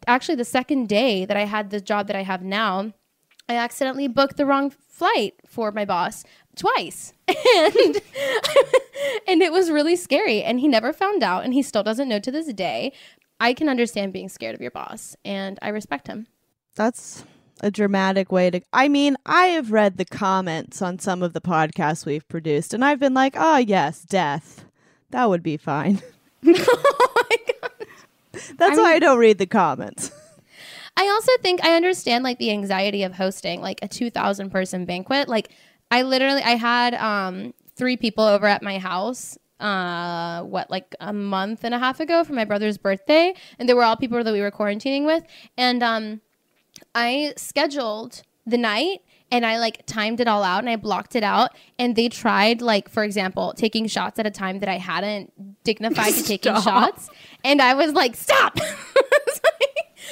actually, 0.08 0.36
the 0.36 0.46
second 0.46 0.90
day 0.90 1.26
that 1.26 1.38
I 1.38 1.46
had 1.46 1.70
the 1.70 1.82
job 1.82 2.08
that 2.08 2.16
I 2.16 2.24
have 2.24 2.44
now, 2.44 2.94
I 3.50 3.56
accidentally 3.56 4.08
booked 4.08 4.38
the 4.38 4.46
wrong 4.46 4.70
flight 4.70 5.36
for 5.48 5.72
my 5.72 5.86
boss 5.86 6.24
twice. 6.56 7.14
And 7.56 7.76
and 9.28 9.42
it 9.42 9.52
was 9.52 9.72
really 9.72 9.96
scary 9.96 10.44
and 10.44 10.60
he 10.60 10.68
never 10.68 10.94
found 10.94 11.24
out 11.24 11.44
and 11.44 11.54
he 11.54 11.62
still 11.62 11.84
doesn't 11.84 12.08
know 12.10 12.20
to 12.20 12.32
this 12.32 12.52
day. 12.54 12.94
I 13.40 13.54
can 13.54 13.70
understand 13.70 14.14
being 14.14 14.30
scared 14.30 14.56
of 14.56 14.62
your 14.62 14.72
boss 14.72 15.16
and 15.26 15.58
I 15.62 15.70
respect 15.70 16.08
him. 16.08 16.28
That's 16.76 17.24
a 17.62 17.72
dramatic 17.72 18.32
way 18.32 18.50
to. 18.52 18.62
I 18.72 18.88
mean, 18.88 19.18
I 19.26 19.48
have 19.48 19.72
read 19.72 19.98
the 19.98 20.06
comments 20.06 20.82
on 20.82 21.00
some 21.00 21.24
of 21.24 21.34
the 21.34 21.42
podcasts 21.42 22.06
we've 22.06 22.28
produced, 22.28 22.74
and 22.74 22.84
I've 22.84 23.00
been 23.00 23.14
like, 23.14 23.36
oh, 23.38 23.58
yes, 23.58 24.04
death. 24.04 24.66
That 25.12 25.30
would 25.30 25.44
be 25.44 25.58
fine. 25.58 26.02
oh 26.46 27.26
my 27.30 27.38
god. 27.62 27.88
That's 28.58 28.78
I 28.78 28.82
why 28.82 28.94
I 28.94 29.00
don't 29.00 29.20
read 29.20 29.38
the 29.38 29.46
comments. 29.46 30.12
I 30.96 31.08
also 31.10 31.32
think 31.42 31.64
I 31.64 31.76
understand 31.76 32.24
like 32.24 32.38
the 32.40 32.52
anxiety 32.52 33.04
of 33.04 33.14
hosting 33.14 33.62
like 33.62 33.80
a 33.82 33.88
2000 33.88 34.50
person 34.52 34.86
banquet. 34.86 35.28
Like 35.28 35.50
I 35.90 36.04
literally 36.04 36.42
I 36.42 36.52
had 36.56 36.94
um 36.96 37.54
3 37.76 37.98
people 37.98 38.24
over 38.24 38.46
at 38.46 38.62
my 38.62 38.78
house 38.78 39.38
uh 39.60 40.42
what 40.44 40.70
like 40.70 40.96
a 41.00 41.14
month 41.14 41.64
and 41.64 41.74
a 41.74 41.80
half 41.80 42.00
ago 42.00 42.24
for 42.24 42.34
my 42.34 42.44
brother's 42.44 42.78
birthday 42.78 43.34
and 43.58 43.70
they 43.70 43.74
were 43.74 43.84
all 43.84 43.96
people 43.96 44.22
that 44.24 44.32
we 44.34 44.42
were 44.42 44.52
quarantining 44.52 45.06
with. 45.06 45.24
And 45.58 45.82
um 45.82 46.22
I 46.94 47.34
scheduled 47.38 48.22
the 48.46 48.58
night 48.58 49.00
and 49.32 49.46
I 49.46 49.58
like 49.58 49.86
timed 49.88 50.20
it 50.20 50.28
all 50.28 50.44
out 50.44 50.60
and 50.60 50.70
I 50.70 50.76
blocked 50.76 51.16
it 51.16 51.24
out 51.24 51.52
and 51.80 51.96
they 51.96 52.08
tried 52.10 52.62
like 52.62 52.88
for 52.88 53.04
example 53.04 53.54
taking 53.58 53.88
shots 53.88 54.20
at 54.20 54.28
a 54.28 54.32
time 54.32 54.60
that 54.60 54.70
I 54.70 54.78
hadn't 54.78 55.34
dignified 55.64 56.14
to 56.14 56.24
taking 56.24 56.56
shots. 56.62 57.10
And 57.44 57.62
I 57.62 57.74
was 57.74 57.94
like 57.94 58.16
stop 58.16 58.60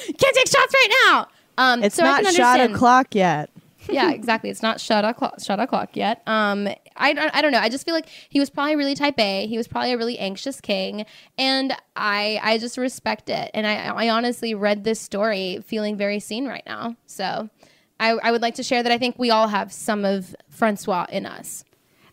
can't 0.06 0.36
take 0.36 0.48
shots 0.48 0.74
right 0.74 0.94
now 1.06 1.28
um 1.58 1.82
It's 1.82 1.96
so 1.96 2.04
I 2.04 2.06
not 2.06 2.22
can 2.24 2.34
shot 2.34 2.60
o'clock 2.60 3.14
yet. 3.14 3.50
yeah, 3.90 4.12
exactly. 4.12 4.50
It's 4.50 4.62
not 4.62 4.80
shut 4.80 5.04
o'clock, 5.04 5.40
shut 5.40 5.58
o'clock 5.58 5.96
yet. 5.96 6.22
Um, 6.26 6.68
I 6.96 7.12
don't, 7.12 7.34
I 7.34 7.42
don't 7.42 7.52
know. 7.52 7.58
I 7.58 7.68
just 7.68 7.84
feel 7.84 7.94
like 7.94 8.08
he 8.28 8.38
was 8.38 8.50
probably 8.50 8.76
really 8.76 8.94
type 8.94 9.18
A. 9.18 9.46
He 9.46 9.56
was 9.56 9.66
probably 9.66 9.92
a 9.92 9.98
really 9.98 10.18
anxious 10.18 10.60
king, 10.60 11.04
and 11.36 11.74
I, 11.96 12.38
I 12.42 12.58
just 12.58 12.78
respect 12.78 13.28
it. 13.28 13.50
And 13.54 13.66
I, 13.66 13.86
I 13.86 14.08
honestly 14.08 14.54
read 14.54 14.84
this 14.84 15.00
story 15.00 15.60
feeling 15.66 15.96
very 15.96 16.20
seen 16.20 16.46
right 16.46 16.62
now. 16.66 16.96
So, 17.06 17.50
I, 17.98 18.10
I 18.22 18.30
would 18.30 18.42
like 18.42 18.54
to 18.56 18.62
share 18.62 18.82
that 18.82 18.92
I 18.92 18.98
think 18.98 19.18
we 19.18 19.30
all 19.30 19.48
have 19.48 19.72
some 19.72 20.04
of 20.04 20.34
Francois 20.48 21.06
in 21.10 21.26
us. 21.26 21.64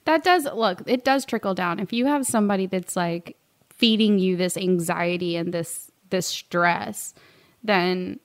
That 0.06 0.24
does 0.24 0.46
look, 0.46 0.82
it 0.88 1.06
does 1.06 1.26
trickle 1.26 1.54
down. 1.54 1.80
If 1.80 1.94
you 1.94 2.08
have 2.08 2.26
somebody 2.26 2.66
that's 2.66 2.96
like 2.96 3.38
feeding 3.70 4.18
you 4.18 4.38
this 4.38 4.58
anxiety 4.58 5.36
and 5.36 5.54
this 5.54 5.92
this 6.10 6.26
stress, 6.26 7.14
then 7.64 8.20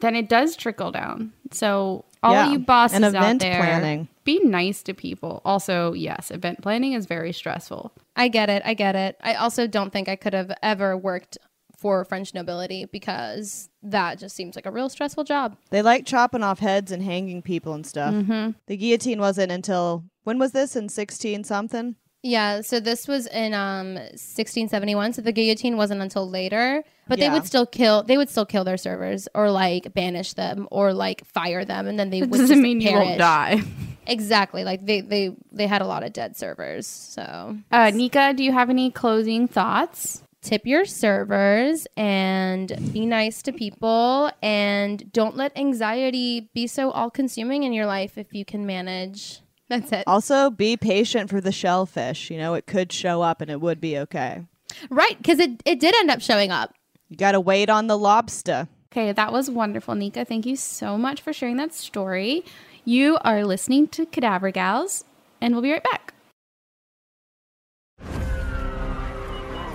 then 0.00 0.16
it 0.16 0.28
does 0.28 0.56
trickle 0.56 0.90
down. 0.90 1.32
So 1.52 2.04
all 2.22 2.32
Yeah, 2.32 2.50
you 2.52 2.58
bosses 2.58 2.96
and 2.96 3.04
out 3.04 3.14
event 3.14 3.40
there, 3.40 3.56
planning. 3.60 4.08
be 4.24 4.40
nice 4.40 4.82
to 4.84 4.94
people. 4.94 5.42
Also, 5.44 5.92
yes, 5.92 6.30
event 6.32 6.60
planning 6.62 6.94
is 6.94 7.06
very 7.06 7.32
stressful. 7.32 7.92
I 8.16 8.28
get 8.28 8.50
it. 8.50 8.62
I 8.64 8.74
get 8.74 8.96
it. 8.96 9.16
I 9.22 9.34
also 9.34 9.66
don't 9.68 9.92
think 9.92 10.08
I 10.08 10.16
could 10.16 10.32
have 10.34 10.50
ever 10.62 10.96
worked 10.96 11.38
for 11.76 12.04
French 12.04 12.32
nobility 12.34 12.84
because 12.86 13.68
that 13.82 14.18
just 14.18 14.34
seems 14.34 14.56
like 14.56 14.66
a 14.66 14.70
real 14.72 14.88
stressful 14.88 15.24
job. 15.24 15.56
They 15.70 15.82
like 15.82 16.06
chopping 16.06 16.42
off 16.42 16.58
heads 16.60 16.90
and 16.90 17.02
hanging 17.02 17.42
people 17.42 17.74
and 17.74 17.86
stuff. 17.86 18.14
Mhm. 18.14 18.54
The 18.66 18.76
guillotine 18.76 19.20
wasn't 19.20 19.52
until 19.52 20.04
when 20.24 20.38
was 20.38 20.52
this 20.52 20.74
in 20.74 20.88
sixteen 20.88 21.44
something? 21.44 21.96
Yeah, 22.24 22.60
so 22.60 22.78
this 22.78 23.08
was 23.08 23.26
in 23.26 23.52
um 23.52 23.94
1671, 23.96 25.12
so 25.14 25.22
the 25.22 25.32
guillotine 25.32 25.76
wasn't 25.76 26.00
until 26.02 26.28
later, 26.28 26.84
but 27.08 27.18
they 27.18 27.28
would 27.28 27.44
still 27.46 27.66
kill 27.66 28.02
they 28.02 28.16
would 28.16 28.28
still 28.30 28.46
kill 28.46 28.64
their 28.64 28.76
servers 28.76 29.28
or 29.34 29.50
like 29.50 29.92
banish 29.94 30.32
them 30.34 30.68
or 30.70 30.92
like 30.92 31.24
fire 31.26 31.64
them 31.64 31.86
and 31.86 31.98
then 31.98 32.10
they 32.10 32.20
That 32.20 32.30
would 32.30 32.38
doesn't 32.40 32.56
just 32.56 32.62
mean 32.62 32.80
you 32.80 32.92
won't 32.92 33.04
perish. 33.04 33.18
die. 33.18 33.62
Exactly. 34.06 34.64
Like 34.64 34.84
they 34.84 35.00
they 35.00 35.34
they 35.52 35.66
had 35.66 35.80
a 35.82 35.86
lot 35.86 36.02
of 36.02 36.12
dead 36.12 36.36
servers. 36.36 36.86
So, 36.88 37.56
Uh, 37.70 37.90
Nika, 37.94 38.34
do 38.34 38.42
you 38.42 38.50
have 38.52 38.68
any 38.70 38.90
closing 38.90 39.46
thoughts? 39.46 40.22
tip 40.42 40.66
your 40.66 40.84
servers 40.84 41.86
and 41.96 42.72
be 42.92 43.06
nice 43.06 43.42
to 43.42 43.52
people 43.52 44.28
and 44.42 45.12
don't 45.12 45.36
let 45.36 45.56
anxiety 45.56 46.50
be 46.52 46.66
so 46.66 46.90
all-consuming 46.90 47.62
in 47.62 47.72
your 47.72 47.86
life 47.86 48.18
if 48.18 48.34
you 48.34 48.44
can 48.44 48.66
manage. 48.66 49.40
That's 49.68 49.92
it. 49.92 50.02
Also, 50.04 50.50
be 50.50 50.76
patient 50.76 51.30
for 51.30 51.40
the 51.40 51.52
shellfish. 51.52 52.28
You 52.28 52.38
know, 52.38 52.54
it 52.54 52.66
could 52.66 52.90
show 52.92 53.22
up 53.22 53.40
and 53.40 53.52
it 53.52 53.60
would 53.60 53.80
be 53.80 53.96
okay. 53.98 54.42
Right, 54.90 55.16
because 55.16 55.38
it, 55.38 55.62
it 55.64 55.78
did 55.78 55.94
end 55.94 56.10
up 56.10 56.20
showing 56.20 56.50
up. 56.50 56.74
You 57.12 57.18
got 57.18 57.32
to 57.32 57.40
wait 57.40 57.68
on 57.68 57.88
the 57.88 57.98
lobster. 57.98 58.68
Okay, 58.90 59.12
that 59.12 59.34
was 59.34 59.50
wonderful, 59.50 59.94
Nika. 59.94 60.24
Thank 60.24 60.46
you 60.46 60.56
so 60.56 60.96
much 60.96 61.20
for 61.20 61.34
sharing 61.34 61.58
that 61.58 61.74
story. 61.74 62.42
You 62.86 63.18
are 63.22 63.44
listening 63.44 63.88
to 63.88 64.06
Cadaver 64.06 64.50
Gals, 64.50 65.04
and 65.38 65.52
we'll 65.52 65.60
be 65.60 65.72
right 65.72 65.84
back. 65.84 66.14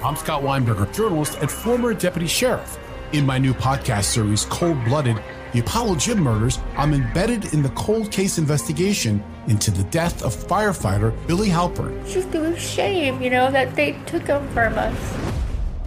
I'm 0.03 0.15
Scott 0.15 0.41
Weinberger, 0.41 0.91
journalist 0.95 1.37
and 1.39 1.51
former 1.51 1.93
deputy 1.93 2.25
sheriff. 2.25 2.79
In 3.13 3.23
my 3.23 3.37
new 3.37 3.53
podcast 3.53 4.05
series, 4.05 4.45
Cold 4.45 4.83
Blooded 4.85 5.21
The 5.53 5.59
Apollo 5.59 5.97
Gym 5.97 6.17
Murders, 6.17 6.57
I'm 6.75 6.91
embedded 6.91 7.53
in 7.53 7.61
the 7.61 7.69
cold 7.69 8.11
case 8.11 8.39
investigation 8.39 9.23
into 9.47 9.69
the 9.69 9.83
death 9.83 10.23
of 10.23 10.35
firefighter 10.35 11.13
Billy 11.27 11.49
Halpern. 11.49 12.03
Just 12.11 12.33
a 12.33 12.59
shame, 12.59 13.21
you 13.21 13.29
know, 13.29 13.51
that 13.51 13.75
they 13.75 13.91
took 14.07 14.23
him 14.23 14.47
from 14.49 14.73
us. 14.79 15.46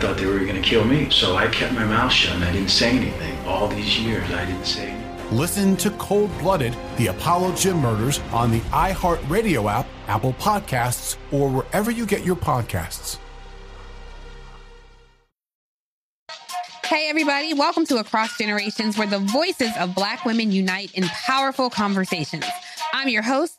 Thought 0.00 0.16
they 0.18 0.26
were 0.26 0.40
going 0.40 0.54
to 0.54 0.60
kill 0.60 0.84
me, 0.84 1.08
so 1.10 1.36
I 1.36 1.46
kept 1.48 1.72
my 1.72 1.84
mouth 1.84 2.12
shut 2.12 2.34
and 2.34 2.44
I 2.44 2.52
didn't 2.52 2.70
say 2.70 2.90
anything. 2.90 3.38
All 3.46 3.68
these 3.68 3.98
years, 3.98 4.30
I 4.32 4.44
didn't 4.44 4.66
say 4.66 4.88
anything. 4.88 5.36
Listen 5.36 5.76
to 5.78 5.90
Cold 5.92 6.30
Blooded, 6.38 6.76
the 6.96 7.06
Apollo 7.06 7.54
Gym 7.54 7.78
Murders 7.78 8.20
on 8.32 8.50
the 8.50 8.60
iHeartRadio 8.60 9.70
app, 9.70 9.86
Apple 10.06 10.34
Podcasts, 10.34 11.16
or 11.32 11.48
wherever 11.48 11.90
you 11.90 12.06
get 12.06 12.24
your 12.24 12.36
podcasts. 12.36 13.18
Hey, 16.84 17.08
everybody, 17.08 17.54
welcome 17.54 17.86
to 17.86 17.96
Across 17.96 18.38
Generations, 18.38 18.98
where 18.98 19.06
the 19.06 19.18
voices 19.18 19.72
of 19.78 19.94
Black 19.94 20.24
women 20.24 20.52
unite 20.52 20.92
in 20.94 21.04
powerful 21.04 21.70
conversations. 21.70 22.44
I'm 22.92 23.08
your 23.08 23.22
host, 23.22 23.58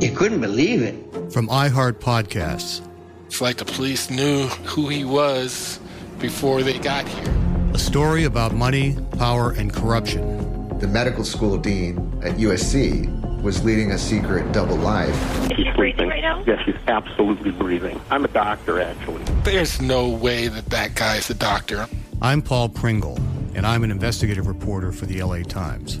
You 0.00 0.12
couldn't 0.12 0.40
believe 0.40 0.82
it. 0.82 1.32
From 1.32 1.48
iHeart 1.48 1.94
Podcasts. 1.94 2.86
It's 3.26 3.40
like 3.40 3.56
the 3.56 3.64
police 3.64 4.10
knew 4.10 4.46
who 4.46 4.88
he 4.88 5.04
was 5.04 5.80
before 6.18 6.62
they 6.62 6.78
got 6.78 7.08
here. 7.08 7.34
A 7.72 7.78
story 7.78 8.24
about 8.24 8.54
money, 8.54 8.96
power, 9.18 9.52
and 9.52 9.72
corruption. 9.72 10.78
The 10.78 10.86
medical 10.88 11.24
school 11.24 11.56
dean 11.56 11.98
at 12.22 12.36
USC 12.36 13.42
was 13.42 13.64
leading 13.64 13.92
a 13.92 13.98
secret 13.98 14.52
double 14.52 14.76
life. 14.76 15.14
She's 15.54 15.72
sleeping 15.74 16.08
right 16.08 16.20
now? 16.20 16.42
Yes, 16.46 16.60
she's 16.64 16.74
absolutely 16.88 17.52
breathing. 17.52 18.00
I'm 18.10 18.24
a 18.24 18.28
doctor, 18.28 18.80
actually. 18.80 19.22
There's 19.44 19.80
no 19.80 20.08
way 20.08 20.48
that 20.48 20.66
that 20.66 20.94
guy's 20.94 21.30
a 21.30 21.34
doctor. 21.34 21.88
I'm 22.20 22.42
Paul 22.42 22.68
Pringle, 22.68 23.16
and 23.54 23.66
I'm 23.66 23.84
an 23.84 23.90
investigative 23.90 24.46
reporter 24.46 24.90
for 24.92 25.06
the 25.06 25.22
LA 25.22 25.42
Times. 25.42 26.00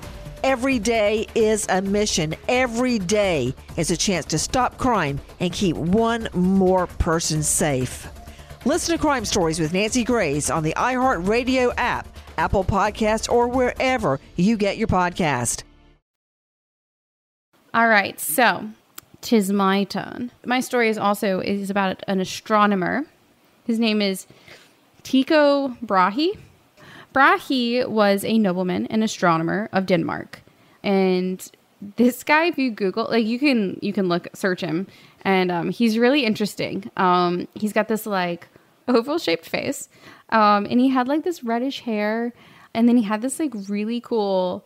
Every 0.43 0.79
day 0.79 1.27
is 1.35 1.67
a 1.69 1.83
mission. 1.83 2.35
Every 2.47 2.97
day 2.97 3.53
is 3.77 3.91
a 3.91 3.97
chance 3.97 4.25
to 4.25 4.39
stop 4.39 4.79
crime 4.79 5.21
and 5.39 5.53
keep 5.53 5.75
one 5.75 6.29
more 6.33 6.87
person 6.87 7.43
safe. 7.43 8.07
Listen 8.65 8.95
to 8.95 9.01
Crime 9.01 9.23
Stories 9.23 9.59
with 9.59 9.71
Nancy 9.71 10.03
Grace 10.03 10.49
on 10.49 10.63
the 10.63 10.73
iHeartRadio 10.73 11.73
app, 11.77 12.07
Apple 12.39 12.63
Podcasts, 12.63 13.31
or 13.31 13.47
wherever 13.47 14.19
you 14.35 14.57
get 14.57 14.77
your 14.77 14.87
podcast. 14.87 15.61
All 17.73 17.87
right, 17.87 18.19
so 18.19 18.67
tis 19.21 19.51
my 19.51 19.83
turn. 19.83 20.31
My 20.43 20.59
story 20.59 20.89
is 20.89 20.97
also 20.97 21.39
is 21.39 21.69
about 21.69 22.03
an 22.07 22.19
astronomer. 22.19 23.05
His 23.65 23.77
name 23.77 24.01
is 24.01 24.25
Tycho 25.03 25.77
Brahe. 25.83 26.35
Brahe 27.13 27.87
was 27.87 28.23
a 28.23 28.37
nobleman 28.37 28.87
and 28.87 29.03
astronomer 29.03 29.69
of 29.71 29.85
Denmark, 29.85 30.41
and 30.83 31.51
this 31.97 32.23
guy, 32.23 32.45
if 32.45 32.57
you 32.57 32.71
Google, 32.71 33.07
like 33.09 33.25
you 33.25 33.39
can 33.39 33.77
you 33.81 33.93
can 33.93 34.07
look 34.07 34.27
search 34.33 34.61
him, 34.61 34.87
and 35.23 35.51
um, 35.51 35.69
he's 35.69 35.97
really 35.97 36.25
interesting. 36.25 36.89
Um, 36.97 37.47
he's 37.53 37.73
got 37.73 37.87
this 37.87 38.05
like 38.05 38.47
oval 38.87 39.17
shaped 39.17 39.47
face, 39.49 39.89
um, 40.29 40.65
and 40.69 40.79
he 40.79 40.89
had 40.89 41.07
like 41.07 41.23
this 41.23 41.43
reddish 41.43 41.81
hair, 41.81 42.33
and 42.73 42.87
then 42.87 42.97
he 42.97 43.03
had 43.03 43.21
this 43.21 43.39
like 43.39 43.51
really 43.67 43.99
cool 43.99 44.63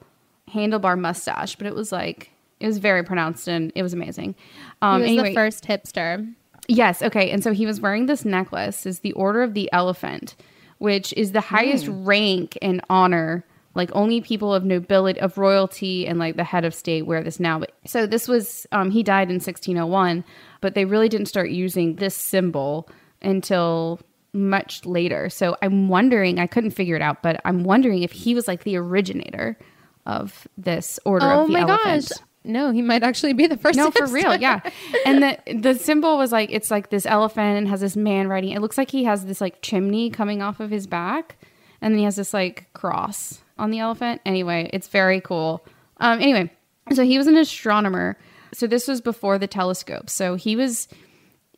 handlebar 0.54 0.98
mustache, 1.00 1.56
but 1.56 1.68
it 1.68 1.76
was 1.76 1.92
like 1.92 2.32
it 2.60 2.68
was 2.68 2.78
very 2.78 3.04
pronounced 3.04 3.48
and 3.48 3.72
it 3.76 3.84
was 3.84 3.94
amazing. 3.94 4.36
Um, 4.82 5.02
he 5.02 5.02
was 5.02 5.12
anyway, 5.12 5.30
the 5.30 5.36
first 5.36 5.66
hipster. 5.66 6.34
Yes. 6.68 7.02
Okay. 7.02 7.30
And 7.30 7.44
so 7.44 7.52
he 7.52 7.66
was 7.66 7.80
wearing 7.80 8.06
this 8.06 8.26
necklace, 8.26 8.86
is 8.86 9.00
the 9.00 9.12
Order 9.14 9.44
of 9.44 9.54
the 9.54 9.70
Elephant, 9.72 10.36
which 10.86 11.12
is 11.18 11.32
the 11.32 11.42
highest 11.42 11.88
Mm. 11.88 12.06
rank 12.06 12.58
and 12.62 12.80
honor. 12.90 13.44
Like 13.74 13.90
only 13.94 14.22
people 14.22 14.54
of 14.54 14.64
nobility, 14.64 15.20
of 15.20 15.38
royalty, 15.38 16.08
and 16.08 16.18
like 16.20 16.38
the 16.38 16.46
head 16.46 16.64
of 16.64 16.74
state 16.74 17.06
wear 17.06 17.22
this 17.24 17.40
now. 17.42 17.60
But 17.60 17.72
so 17.86 18.06
this 18.06 18.26
was, 18.28 18.66
um, 18.72 18.90
he 18.92 19.04
died 19.04 19.30
in 19.30 19.40
1601, 19.42 20.24
but 20.62 20.76
they 20.76 20.86
really 20.86 21.10
didn't 21.10 21.26
start 21.28 21.50
using 21.50 21.96
this 21.96 22.16
symbol 22.16 22.88
until 23.22 24.00
much 24.32 24.86
later. 24.86 25.30
So 25.30 25.58
I'm 25.62 25.90
wondering, 25.90 26.40
I 26.40 26.48
couldn't 26.48 26.72
figure 26.72 26.96
it 26.96 27.02
out, 27.02 27.22
but 27.24 27.42
I'm 27.44 27.64
wondering 27.66 28.04
if 28.04 28.12
he 28.14 28.34
was 28.36 28.48
like 28.48 28.64
the 28.64 28.78
originator 28.78 29.58
of 30.06 30.48
this 30.58 31.00
Order 31.04 31.26
oh 31.26 31.42
of 31.42 31.48
the 31.48 31.54
my 31.54 31.60
Elephant. 31.62 32.10
gosh. 32.10 32.18
No, 32.46 32.72
he 32.72 32.82
might 32.82 33.04
actually 33.04 33.34
be 33.34 33.48
the 33.48 33.58
first. 33.58 33.78
No, 33.78 33.92
for 33.96 34.06
real, 34.08 34.36
yeah. 34.36 34.62
And 35.06 35.24
the 35.24 35.38
the 35.54 35.76
symbol 35.76 36.18
was 36.18 36.32
like 36.32 36.52
it's 36.52 36.72
like 36.72 36.90
this 36.90 37.06
elephant 37.06 37.58
and 37.58 37.68
has 37.68 37.82
this 37.82 37.96
man 37.96 38.28
riding. 38.28 38.52
It 38.52 38.62
looks 38.62 38.78
like 38.78 38.92
he 38.92 39.04
has 39.06 39.26
this 39.26 39.42
like 39.42 39.62
chimney 39.62 40.10
coming 40.10 40.42
off 40.42 40.60
of 40.60 40.70
his 40.70 40.88
back, 40.88 41.38
and 41.82 41.94
then 41.94 42.00
he 42.00 42.06
has 42.06 42.16
this 42.16 42.34
like 42.34 42.72
cross 42.74 43.42
on 43.58 43.72
the 43.72 43.80
elephant. 43.80 44.22
Anyway, 44.26 44.70
it's 44.74 44.88
very 44.88 45.22
cool. 45.22 45.66
Um, 45.98 46.22
anyway, 46.22 46.52
so 46.94 47.04
he 47.04 47.18
was 47.18 47.28
an 47.28 47.38
astronomer. 47.38 48.18
So 48.54 48.68
this 48.68 48.88
was 48.88 49.02
before 49.02 49.38
the 49.38 49.48
telescope. 49.48 50.10
So 50.10 50.36
he 50.36 50.56
was 50.56 50.88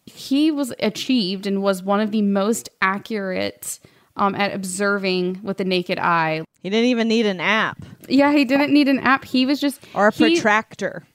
he 0.05 0.51
was 0.51 0.73
achieved 0.79 1.45
and 1.45 1.61
was 1.61 1.83
one 1.83 1.99
of 1.99 2.11
the 2.11 2.21
most 2.21 2.69
accurate 2.81 3.79
um, 4.17 4.35
at 4.35 4.53
observing 4.53 5.39
with 5.43 5.57
the 5.57 5.65
naked 5.65 5.97
eye. 5.99 6.43
He 6.61 6.69
didn't 6.69 6.89
even 6.89 7.07
need 7.07 7.25
an 7.25 7.39
app. 7.39 7.83
Yeah, 8.09 8.31
he 8.33 8.43
didn't 8.43 8.73
need 8.73 8.87
an 8.89 8.99
app. 8.99 9.23
He 9.23 9.45
was 9.45 9.61
just 9.61 9.79
or 9.93 10.09
a 10.09 10.11
he- 10.11 10.35
protractor. 10.35 11.05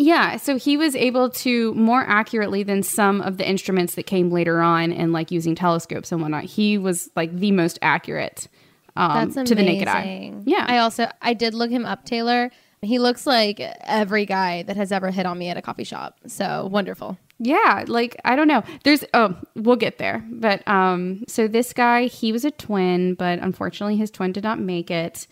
Yeah, 0.00 0.36
so 0.36 0.56
he 0.58 0.76
was 0.76 0.94
able 0.94 1.28
to 1.30 1.74
more 1.74 2.04
accurately 2.06 2.62
than 2.62 2.84
some 2.84 3.20
of 3.20 3.36
the 3.36 3.48
instruments 3.48 3.96
that 3.96 4.04
came 4.04 4.30
later 4.30 4.60
on 4.60 4.92
and 4.92 5.12
like 5.12 5.32
using 5.32 5.56
telescopes 5.56 6.12
and 6.12 6.20
whatnot. 6.20 6.44
He 6.44 6.78
was 6.78 7.10
like 7.16 7.36
the 7.36 7.50
most 7.50 7.80
accurate 7.82 8.46
um, 8.94 9.12
That's 9.14 9.36
amazing. 9.36 9.44
to 9.46 9.54
the 9.56 9.62
naked 9.62 9.88
eye. 9.88 10.32
Yeah. 10.44 10.64
I 10.68 10.78
also 10.78 11.08
I 11.20 11.34
did 11.34 11.52
look 11.54 11.70
him 11.70 11.84
up, 11.84 12.04
Taylor. 12.04 12.50
He 12.80 13.00
looks 13.00 13.26
like 13.26 13.58
every 13.58 14.24
guy 14.24 14.62
that 14.62 14.76
has 14.76 14.92
ever 14.92 15.10
hit 15.10 15.26
on 15.26 15.36
me 15.36 15.48
at 15.48 15.56
a 15.56 15.62
coffee 15.62 15.82
shop. 15.82 16.16
So 16.28 16.68
wonderful. 16.70 17.18
Yeah, 17.40 17.84
like 17.86 18.16
I 18.24 18.34
don't 18.34 18.48
know. 18.48 18.64
There's 18.82 19.04
oh, 19.14 19.36
we'll 19.54 19.76
get 19.76 19.98
there. 19.98 20.24
But 20.30 20.66
um 20.66 21.24
so 21.28 21.46
this 21.46 21.72
guy, 21.72 22.06
he 22.06 22.32
was 22.32 22.44
a 22.44 22.50
twin, 22.50 23.14
but 23.14 23.38
unfortunately 23.38 23.96
his 23.96 24.10
twin 24.10 24.32
did 24.32 24.42
not 24.44 24.58
make 24.58 24.90
it. 24.90 25.26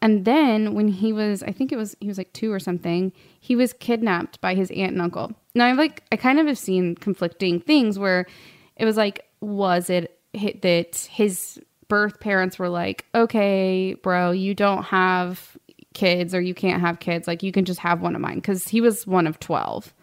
And 0.00 0.24
then 0.24 0.74
when 0.74 0.88
he 0.88 1.12
was 1.12 1.42
I 1.44 1.52
think 1.52 1.70
it 1.70 1.76
was 1.76 1.96
he 2.00 2.08
was 2.08 2.18
like 2.18 2.32
2 2.32 2.52
or 2.52 2.58
something, 2.58 3.12
he 3.40 3.54
was 3.54 3.72
kidnapped 3.72 4.40
by 4.40 4.54
his 4.54 4.70
aunt 4.72 4.92
and 4.92 5.02
uncle. 5.02 5.32
Now 5.54 5.66
I 5.66 5.72
like 5.72 6.02
I 6.10 6.16
kind 6.16 6.40
of 6.40 6.46
have 6.48 6.58
seen 6.58 6.96
conflicting 6.96 7.60
things 7.60 7.98
where 7.98 8.26
it 8.76 8.84
was 8.84 8.96
like 8.96 9.24
was 9.40 9.88
it 9.88 10.18
that 10.32 11.08
his 11.10 11.60
birth 11.88 12.18
parents 12.20 12.58
were 12.58 12.70
like, 12.70 13.04
"Okay, 13.14 13.94
bro, 14.02 14.30
you 14.32 14.54
don't 14.54 14.82
have 14.84 15.56
kids 15.94 16.34
or 16.34 16.40
you 16.40 16.54
can't 16.54 16.80
have 16.80 16.98
kids. 17.00 17.28
Like 17.28 17.42
you 17.42 17.52
can 17.52 17.64
just 17.66 17.80
have 17.80 18.00
one 18.00 18.16
of 18.16 18.20
mine 18.20 18.40
cuz 18.40 18.66
he 18.68 18.80
was 18.80 19.06
one 19.06 19.28
of 19.28 19.38
12." 19.38 19.94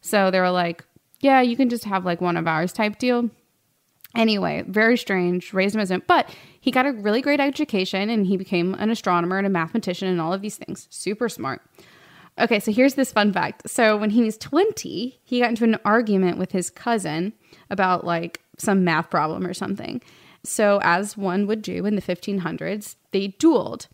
So 0.00 0.30
they 0.30 0.40
were 0.40 0.50
like, 0.50 0.84
yeah, 1.20 1.40
you 1.40 1.56
can 1.56 1.68
just 1.68 1.84
have 1.84 2.04
like 2.04 2.20
one 2.20 2.36
of 2.36 2.46
ours 2.46 2.72
type 2.72 2.98
deal. 2.98 3.30
Anyway, 4.16 4.64
very 4.66 4.96
strange, 4.96 5.52
raised 5.52 5.74
him 5.74 5.80
as 5.80 5.90
a, 5.90 5.98
but 6.00 6.34
he 6.60 6.70
got 6.70 6.86
a 6.86 6.92
really 6.92 7.20
great 7.20 7.40
education 7.40 8.08
and 8.08 8.26
he 8.26 8.36
became 8.36 8.74
an 8.74 8.90
astronomer 8.90 9.36
and 9.36 9.46
a 9.46 9.50
mathematician 9.50 10.08
and 10.08 10.20
all 10.20 10.32
of 10.32 10.40
these 10.40 10.56
things. 10.56 10.88
Super 10.90 11.28
smart. 11.28 11.60
Okay, 12.38 12.60
so 12.60 12.72
here's 12.72 12.94
this 12.94 13.12
fun 13.12 13.32
fact. 13.32 13.68
So 13.68 13.96
when 13.96 14.10
he 14.10 14.22
was 14.22 14.38
20, 14.38 15.20
he 15.22 15.40
got 15.40 15.50
into 15.50 15.64
an 15.64 15.78
argument 15.84 16.38
with 16.38 16.52
his 16.52 16.70
cousin 16.70 17.32
about 17.68 18.04
like 18.04 18.40
some 18.56 18.84
math 18.84 19.10
problem 19.10 19.46
or 19.46 19.54
something. 19.54 20.00
So 20.44 20.80
as 20.82 21.16
one 21.16 21.46
would 21.46 21.62
do 21.62 21.84
in 21.84 21.96
the 21.96 22.02
1500s, 22.02 22.94
they 23.10 23.28
dueled. 23.28 23.88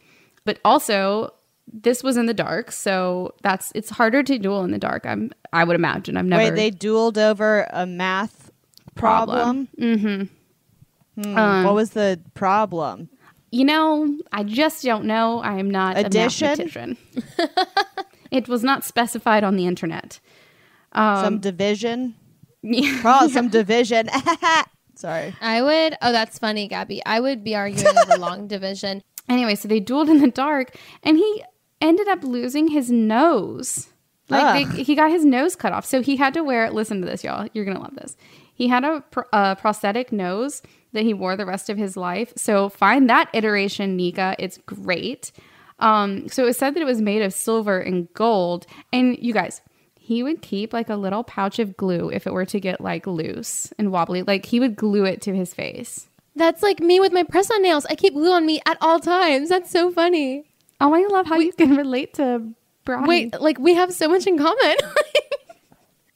But 0.44 0.58
also 0.64 1.32
this 1.72 2.02
was 2.02 2.16
in 2.16 2.26
the 2.26 2.34
dark, 2.34 2.70
so 2.72 3.34
that's 3.42 3.72
it's 3.74 3.90
harder 3.90 4.22
to 4.22 4.38
duel 4.38 4.64
in 4.64 4.70
the 4.70 4.78
dark. 4.78 5.06
I'm 5.06 5.30
I 5.52 5.64
would 5.64 5.76
imagine. 5.76 6.16
I've 6.16 6.24
never 6.26 6.44
Wait, 6.44 6.54
they 6.56 6.70
dueled 6.70 7.16
over 7.18 7.66
a 7.72 7.86
math 7.86 8.50
problem. 8.94 9.68
Mm-hmm. 9.78 10.24
Hmm, 11.22 11.38
Um, 11.38 11.64
what 11.64 11.74
was 11.74 11.90
the 11.90 12.20
problem? 12.34 13.08
you 13.50 13.64
know, 13.64 14.18
I 14.32 14.42
just 14.42 14.82
don't 14.82 15.04
know. 15.04 15.38
I 15.38 15.58
am 15.60 15.70
not 15.70 15.96
Addition? 15.96 16.46
a 16.48 16.50
mathematician. 16.50 16.96
it 18.32 18.48
was 18.48 18.64
not 18.64 18.82
specified 18.84 19.44
on 19.44 19.54
the 19.54 19.66
internet. 19.68 20.18
Um, 20.92 21.24
some 21.24 21.38
division. 21.40 22.14
Yeah. 22.66 23.02
Oh, 23.04 23.28
some 23.28 23.50
division. 23.50 24.08
Sorry. 24.94 25.36
I 25.42 25.60
would. 25.60 25.96
Oh, 26.00 26.12
that's 26.12 26.38
funny, 26.38 26.66
Gabby. 26.66 27.04
I 27.04 27.20
would 27.20 27.44
be 27.44 27.54
arguing 27.54 27.96
over 27.98 28.16
long 28.16 28.48
division. 28.48 29.02
Anyway, 29.28 29.54
so 29.54 29.68
they 29.68 29.82
dueled 29.82 30.08
in 30.08 30.22
the 30.22 30.30
dark, 30.30 30.74
and 31.02 31.18
he 31.18 31.44
ended 31.84 32.08
up 32.08 32.24
losing 32.24 32.68
his 32.68 32.90
nose. 32.90 33.88
Like 34.28 34.70
they, 34.70 34.82
he 34.82 34.94
got 34.94 35.10
his 35.10 35.24
nose 35.24 35.54
cut 35.54 35.72
off, 35.72 35.84
so 35.84 36.00
he 36.00 36.16
had 36.16 36.34
to 36.34 36.42
wear. 36.42 36.70
Listen 36.70 37.00
to 37.00 37.06
this, 37.06 37.22
y'all. 37.22 37.46
You're 37.52 37.64
gonna 37.64 37.80
love 37.80 37.94
this. 37.94 38.16
He 38.54 38.68
had 38.68 38.84
a, 38.84 39.02
pr- 39.10 39.22
a 39.32 39.56
prosthetic 39.56 40.12
nose 40.12 40.62
that 40.92 41.02
he 41.02 41.12
wore 41.12 41.36
the 41.36 41.44
rest 41.44 41.68
of 41.68 41.76
his 41.76 41.96
life. 41.96 42.32
So 42.36 42.68
find 42.68 43.10
that 43.10 43.28
iteration, 43.32 43.96
Nika. 43.96 44.36
It's 44.38 44.58
great. 44.58 45.32
Um, 45.80 46.28
so 46.28 46.44
it 46.44 46.46
was 46.46 46.56
said 46.56 46.74
that 46.74 46.80
it 46.80 46.86
was 46.86 47.00
made 47.00 47.20
of 47.20 47.34
silver 47.34 47.78
and 47.80 48.12
gold. 48.14 48.66
And 48.92 49.18
you 49.18 49.34
guys, 49.34 49.60
he 49.98 50.22
would 50.22 50.40
keep 50.40 50.72
like 50.72 50.88
a 50.88 50.96
little 50.96 51.24
pouch 51.24 51.58
of 51.58 51.76
glue 51.76 52.10
if 52.10 52.26
it 52.26 52.32
were 52.32 52.46
to 52.46 52.60
get 52.60 52.80
like 52.80 53.06
loose 53.06 53.72
and 53.78 53.90
wobbly. 53.90 54.22
Like 54.22 54.46
he 54.46 54.60
would 54.60 54.76
glue 54.76 55.04
it 55.04 55.20
to 55.22 55.34
his 55.34 55.52
face. 55.52 56.08
That's 56.36 56.62
like 56.62 56.80
me 56.80 57.00
with 57.00 57.12
my 57.12 57.24
press 57.24 57.50
on 57.50 57.62
nails. 57.62 57.86
I 57.86 57.96
keep 57.96 58.14
glue 58.14 58.32
on 58.32 58.46
me 58.46 58.60
at 58.66 58.78
all 58.80 59.00
times. 59.00 59.48
That's 59.48 59.70
so 59.70 59.90
funny. 59.90 60.44
Oh, 60.80 60.92
I 60.94 61.06
love 61.06 61.26
how 61.26 61.38
you 61.38 61.52
can 61.52 61.76
relate 61.76 62.14
to 62.14 62.42
Brian. 62.84 63.06
Wait, 63.06 63.40
like 63.40 63.58
we 63.58 63.74
have 63.74 63.92
so 63.92 64.08
much 64.08 64.26
in 64.26 64.38
common. 64.38 64.76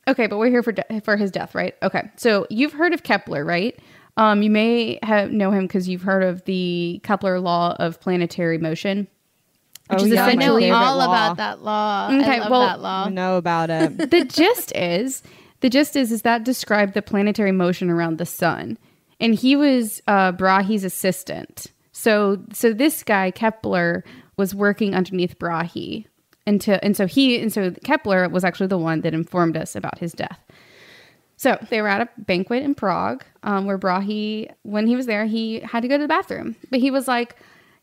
Okay, 0.06 0.26
but 0.26 0.38
we're 0.38 0.48
here 0.48 0.62
for 0.62 0.72
de- 0.72 1.00
for 1.02 1.18
his 1.18 1.30
death, 1.30 1.54
right? 1.54 1.74
Okay, 1.82 2.10
so 2.16 2.46
you've 2.48 2.72
heard 2.72 2.94
of 2.94 3.02
Kepler, 3.02 3.44
right? 3.44 3.78
Um, 4.16 4.42
you 4.42 4.48
may 4.48 4.98
have 5.02 5.30
know 5.30 5.50
him 5.50 5.66
because 5.66 5.86
you've 5.86 6.00
heard 6.00 6.22
of 6.22 6.42
the 6.46 6.98
Kepler 7.04 7.38
law 7.40 7.76
of 7.78 8.00
planetary 8.00 8.56
motion, 8.56 9.06
which 9.90 10.00
Oh, 10.00 10.04
is 10.06 10.08
yeah, 10.12 10.22
my 10.22 10.28
essentially 10.28 10.62
favorite 10.62 10.76
all 10.78 10.96
law. 10.96 11.04
about 11.04 11.36
that 11.36 11.62
law. 11.62 12.08
Okay, 12.10 12.36
I 12.36 12.38
love 12.38 12.50
well- 12.50 12.60
that 12.62 12.80
law. 12.80 13.08
Know 13.10 13.36
about 13.36 13.68
it. 13.68 13.98
the 14.10 14.24
gist 14.24 14.74
is 14.74 15.22
the 15.60 15.68
gist 15.68 15.94
is 15.94 16.10
is 16.10 16.22
that 16.22 16.42
described 16.42 16.94
the 16.94 17.02
planetary 17.02 17.52
motion 17.52 17.90
around 17.90 18.16
the 18.16 18.24
sun, 18.24 18.78
and 19.20 19.34
he 19.34 19.56
was 19.56 20.00
uh, 20.06 20.32
Brahe's 20.32 20.84
assistant. 20.84 21.66
So 21.92 22.42
so 22.54 22.72
this 22.72 23.02
guy 23.02 23.30
Kepler 23.30 24.04
was 24.38 24.54
working 24.54 24.94
underneath 24.94 25.38
Brahe, 25.38 26.06
and 26.46 26.58
to, 26.62 26.82
and 26.82 26.96
so 26.96 27.06
he 27.06 27.38
and 27.38 27.52
so 27.52 27.70
Kepler 27.84 28.26
was 28.30 28.44
actually 28.44 28.68
the 28.68 28.78
one 28.78 29.02
that 29.02 29.12
informed 29.12 29.56
us 29.58 29.76
about 29.76 29.98
his 29.98 30.12
death. 30.12 30.40
So 31.36 31.58
they 31.70 31.82
were 31.82 31.88
at 31.88 32.00
a 32.00 32.08
banquet 32.16 32.62
in 32.62 32.74
Prague, 32.74 33.24
um, 33.42 33.66
where 33.66 33.78
Brahe, 33.78 34.50
when 34.62 34.86
he 34.86 34.96
was 34.96 35.06
there, 35.06 35.26
he 35.26 35.60
had 35.60 35.82
to 35.82 35.88
go 35.88 35.96
to 35.96 36.02
the 36.02 36.08
bathroom, 36.08 36.56
but 36.70 36.80
he 36.80 36.90
was 36.90 37.06
like, 37.06 37.36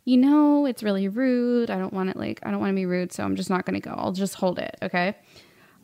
you 0.03 0.17
know, 0.17 0.65
it's 0.65 0.83
really 0.83 1.07
rude. 1.07 1.69
I 1.69 1.77
don't 1.77 1.93
want 1.93 2.09
it 2.09 2.17
like 2.17 2.39
I 2.43 2.51
don't 2.51 2.59
want 2.59 2.71
to 2.71 2.75
be 2.75 2.85
rude, 2.85 3.11
so 3.13 3.23
I'm 3.23 3.35
just 3.35 3.49
not 3.49 3.65
going 3.65 3.79
to 3.79 3.89
go. 3.89 3.93
I'll 3.95 4.11
just 4.11 4.35
hold 4.35 4.59
it, 4.59 4.75
okay? 4.81 5.15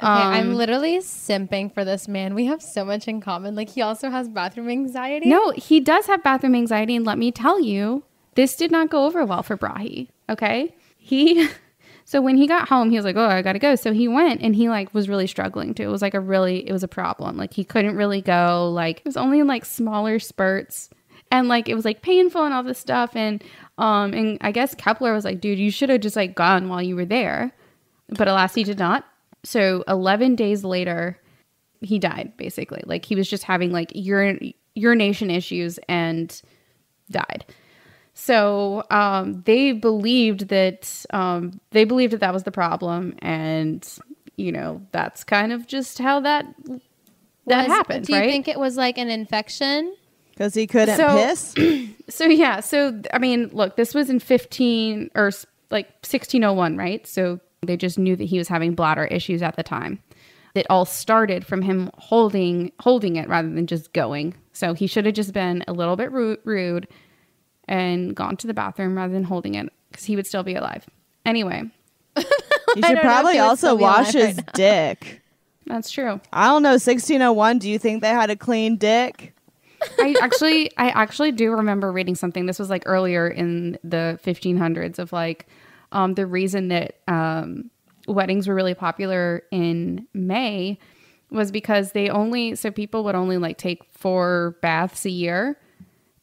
Okay, 0.03 0.07
I'm 0.07 0.49
Um, 0.49 0.55
literally 0.55 0.97
simping 0.97 1.71
for 1.71 1.85
this 1.85 2.07
man. 2.07 2.33
We 2.33 2.45
have 2.45 2.61
so 2.61 2.83
much 2.83 3.07
in 3.07 3.21
common. 3.21 3.55
Like 3.55 3.69
he 3.69 3.83
also 3.83 4.09
has 4.09 4.27
bathroom 4.27 4.67
anxiety. 4.69 5.29
No, 5.29 5.51
he 5.51 5.79
does 5.79 6.07
have 6.07 6.23
bathroom 6.23 6.55
anxiety, 6.55 6.95
and 6.95 7.05
let 7.05 7.19
me 7.19 7.31
tell 7.31 7.59
you, 7.61 8.03
this 8.35 8.55
did 8.55 8.71
not 8.71 8.89
go 8.89 9.05
over 9.05 9.23
well 9.25 9.43
for 9.43 9.55
Brahe. 9.55 10.07
Okay, 10.31 10.73
he. 10.97 11.47
So 12.03 12.19
when 12.19 12.35
he 12.35 12.45
got 12.45 12.67
home, 12.67 12.89
he 12.89 12.97
was 12.97 13.05
like, 13.05 13.15
"Oh, 13.15 13.25
I 13.25 13.41
gotta 13.41 13.57
go." 13.57 13.75
So 13.75 13.93
he 13.93 14.09
went, 14.09 14.41
and 14.41 14.53
he 14.53 14.67
like 14.67 14.93
was 14.93 15.07
really 15.07 15.27
struggling 15.27 15.73
too. 15.73 15.83
It 15.83 15.91
was 15.91 16.01
like 16.01 16.13
a 16.13 16.19
really, 16.19 16.67
it 16.67 16.73
was 16.73 16.83
a 16.83 16.87
problem. 16.89 17.37
Like 17.37 17.53
he 17.53 17.63
couldn't 17.63 17.95
really 17.95 18.21
go. 18.21 18.69
Like 18.69 18.97
it 18.97 19.05
was 19.05 19.15
only 19.15 19.39
in 19.39 19.47
like 19.47 19.63
smaller 19.63 20.19
spurts, 20.19 20.89
and 21.31 21.47
like 21.47 21.69
it 21.69 21.75
was 21.75 21.85
like 21.85 22.01
painful 22.01 22.43
and 22.43 22.53
all 22.53 22.63
this 22.63 22.79
stuff. 22.79 23.15
And 23.15 23.41
um, 23.77 24.13
and 24.13 24.37
I 24.41 24.51
guess 24.51 24.75
Kepler 24.75 25.13
was 25.13 25.23
like, 25.23 25.39
"Dude, 25.39 25.57
you 25.57 25.71
should 25.71 25.87
have 25.87 26.01
just 26.01 26.17
like 26.17 26.35
gone 26.35 26.67
while 26.67 26.81
you 26.81 26.97
were 26.97 27.05
there," 27.05 27.53
but 28.09 28.27
alas, 28.27 28.55
he 28.55 28.65
did 28.65 28.79
not. 28.79 29.05
So 29.45 29.85
eleven 29.87 30.35
days 30.35 30.65
later, 30.65 31.17
he 31.79 31.97
died 31.97 32.35
basically 32.35 32.83
like 32.85 33.05
he 33.05 33.15
was 33.15 33.29
just 33.29 33.43
having 33.43 33.71
like 33.71 33.89
urin- 33.91 34.53
urination 34.75 35.31
issues 35.31 35.79
and 35.87 36.41
died 37.09 37.45
so 38.13 38.83
um, 38.91 39.41
they 39.45 39.71
believed 39.71 40.49
that 40.49 41.05
um, 41.11 41.59
they 41.71 41.83
believed 41.85 42.13
that 42.13 42.19
that 42.19 42.33
was 42.33 42.43
the 42.43 42.51
problem 42.51 43.15
and 43.19 43.87
you 44.37 44.51
know 44.51 44.81
that's 44.91 45.23
kind 45.23 45.51
of 45.51 45.67
just 45.67 45.97
how 45.99 46.19
that 46.21 46.45
that 47.47 47.67
Was- 47.67 47.67
happened 47.67 48.05
Do 48.05 48.13
you 48.13 48.19
right 48.19 48.29
think 48.29 48.47
it 48.47 48.59
was 48.59 48.77
like 48.77 48.97
an 48.97 49.09
infection? 49.09 49.95
Because 50.31 50.53
he 50.53 50.67
couldn't 50.67 50.97
So- 50.97 51.07
piss. 51.07 51.55
so 52.09 52.25
yeah 52.25 52.59
so 52.59 52.99
i 53.13 53.17
mean 53.19 53.49
look 53.53 53.75
this 53.77 53.93
was 53.93 54.09
in 54.09 54.19
15 54.19 55.11
or 55.15 55.31
like 55.69 55.85
1601 56.03 56.75
right 56.77 57.05
so 57.07 57.39
they 57.65 57.77
just 57.77 57.97
knew 57.97 58.15
that 58.15 58.25
he 58.25 58.37
was 58.37 58.47
having 58.49 58.73
bladder 58.75 59.05
issues 59.05 59.41
at 59.41 59.55
the 59.55 59.63
time 59.63 59.99
it 60.55 60.65
all 60.69 60.83
started 60.83 61.45
from 61.45 61.61
him 61.61 61.89
holding 61.97 62.71
holding 62.79 63.15
it 63.15 63.29
rather 63.29 63.49
than 63.49 63.65
just 63.67 63.93
going 63.93 64.33
so 64.51 64.73
he 64.73 64.87
should 64.87 65.05
have 65.05 65.15
just 65.15 65.31
been 65.33 65.63
a 65.69 65.73
little 65.73 65.95
bit 65.95 66.11
rude, 66.11 66.39
rude 66.43 66.87
and 67.67 68.15
gone 68.15 68.35
to 68.37 68.47
the 68.47 68.53
bathroom 68.53 68.97
rather 68.97 69.13
than 69.13 69.23
holding 69.23 69.55
it 69.55 69.69
because 69.91 70.05
he 70.05 70.15
would 70.15 70.27
still 70.27 70.43
be 70.43 70.55
alive 70.55 70.85
anyway 71.25 71.63
You 72.15 72.23
should 72.75 72.81
don't 72.81 72.93
know 72.93 72.99
if 72.99 73.05
probably 73.05 73.33
he 73.33 73.39
also 73.39 73.75
wash 73.75 74.13
his 74.13 74.37
right 74.37 74.53
dick. 74.53 75.21
that's 75.65 75.91
true 75.91 76.19
I 76.31 76.47
don't 76.47 76.63
know. 76.63 76.71
1601. 76.71 77.59
Do 77.59 77.69
you 77.69 77.77
think 77.79 78.01
they 78.01 78.09
had 78.09 78.29
a 78.29 78.35
clean 78.35 78.77
dick? 78.77 79.33
I 79.99 80.15
actually 80.21 80.71
I 80.77 80.89
actually 80.89 81.31
do 81.31 81.51
remember 81.51 81.91
reading 81.91 82.15
something. 82.15 82.45
This 82.45 82.59
was 82.59 82.69
like 82.69 82.83
earlier 82.85 83.27
in 83.27 83.77
the 83.83 84.19
1500s 84.23 84.99
of 84.99 85.11
like 85.11 85.47
um, 85.91 86.13
the 86.13 86.25
reason 86.25 86.69
that 86.69 86.99
um, 87.07 87.69
weddings 88.07 88.47
were 88.47 88.55
really 88.55 88.73
popular 88.75 89.43
in 89.51 90.07
May 90.13 90.77
was 91.29 91.51
because 91.51 91.91
they 91.93 92.09
only 92.09 92.55
so 92.55 92.71
people 92.71 93.03
would 93.05 93.15
only 93.15 93.37
like 93.37 93.57
take 93.57 93.83
four 93.91 94.57
baths 94.61 95.05
a 95.05 95.09
year. 95.09 95.57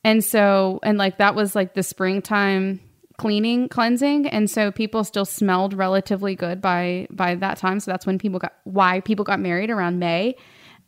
And 0.09 0.25
so 0.25 0.81
and 0.83 0.97
like 0.97 1.19
that 1.19 1.35
was 1.35 1.55
like 1.55 1.75
the 1.75 1.83
springtime 1.83 2.81
cleaning 3.19 3.69
cleansing 3.69 4.29
and 4.29 4.49
so 4.49 4.71
people 4.71 5.03
still 5.05 5.25
smelled 5.25 5.75
relatively 5.75 6.35
good 6.37 6.61
by 6.61 7.07
by 7.11 7.35
that 7.35 7.57
time 7.59 7.81
so 7.81 7.91
that's 7.91 8.07
when 8.07 8.17
people 8.17 8.39
got 8.39 8.55
why 8.63 9.01
people 9.01 9.25
got 9.25 9.41
married 9.41 9.71
around 9.71 9.99
May 9.99 10.37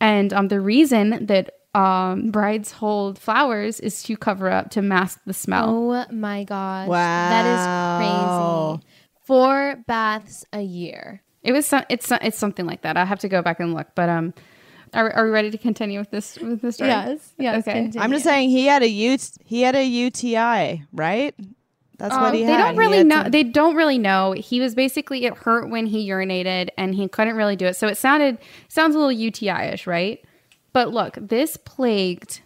and 0.00 0.32
um 0.32 0.46
the 0.48 0.60
reason 0.60 1.26
that 1.26 1.50
um 1.74 2.30
brides 2.30 2.70
hold 2.70 3.18
flowers 3.18 3.80
is 3.80 4.02
to 4.04 4.16
cover 4.16 4.48
up 4.48 4.70
to 4.70 4.80
mask 4.80 5.20
the 5.26 5.34
smell 5.34 5.66
Oh 5.70 6.06
my 6.12 6.44
gosh. 6.44 6.86
Wow. 6.88 7.28
That 7.30 7.46
is 7.46 7.62
crazy. 7.98 8.86
Four 9.26 9.84
baths 9.86 10.44
a 10.52 10.60
year. 10.62 11.22
it 11.42 11.50
was 11.52 11.66
some, 11.66 11.84
it's 11.88 12.10
it's 12.12 12.38
something 12.38 12.66
like 12.66 12.82
that 12.82 12.96
i 12.96 13.04
have 13.04 13.18
to 13.20 13.28
go 13.28 13.42
back 13.42 13.58
and 13.60 13.74
look 13.74 13.88
but 13.96 14.08
um 14.08 14.32
are, 14.94 15.10
are 15.12 15.24
we 15.24 15.30
ready 15.30 15.50
to 15.50 15.58
continue 15.58 15.98
with 15.98 16.10
this 16.10 16.36
with 16.38 16.60
this 16.62 16.76
story 16.76 16.90
Yes, 16.90 17.32
yes, 17.38 17.58
okay 17.66 17.72
continue. 17.82 18.00
I'm 18.04 18.10
just 18.12 18.24
saying 18.24 18.50
he 18.50 18.66
had 18.66 18.82
a 18.82 18.88
U- 18.88 19.16
he 19.44 19.62
had 19.62 19.76
a 19.76 19.84
UTI, 19.84 20.84
right? 20.92 21.34
That's 21.98 22.14
what 22.14 22.28
Um, 22.30 22.34
he 22.34 22.44
they 22.44 22.52
had. 22.52 22.58
don't 22.68 22.76
really 22.76 22.96
had 22.98 23.06
know. 23.06 23.22
some- 23.24 23.30
They 23.30 23.42
don't 23.42 23.76
really 23.76 23.98
know. 23.98 24.32
He 24.32 24.58
was 24.60 24.74
basically 24.74 25.26
it 25.26 25.34
hurt 25.36 25.68
when 25.68 25.86
he 25.86 26.08
urinated, 26.08 26.70
and 26.78 26.94
he 26.94 27.06
couldn't 27.08 27.36
really 27.36 27.56
do 27.56 27.66
it. 27.66 27.76
So 27.76 27.88
it 27.88 27.96
sounded 27.98 28.38
sounds 28.68 28.94
a 28.94 28.98
little 28.98 29.12
UTI-ish, 29.12 29.86
right? 29.86 30.18
But 30.72 30.92
look, 30.92 31.18
this 31.20 31.56
plagued 31.58 32.40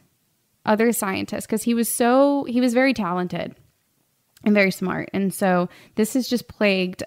other 0.66 0.92
scientists 0.92 1.46
because 1.46 1.62
he 1.62 1.72
was 1.74 1.92
so 1.92 2.44
he 2.44 2.60
was 2.60 2.74
very 2.74 2.92
talented 2.94 3.54
and 4.42 4.54
very 4.54 4.70
smart, 4.72 5.08
and 5.14 5.32
so 5.32 5.68
this 5.94 6.14
has 6.14 6.28
just 6.28 6.48
plagued 6.48 7.02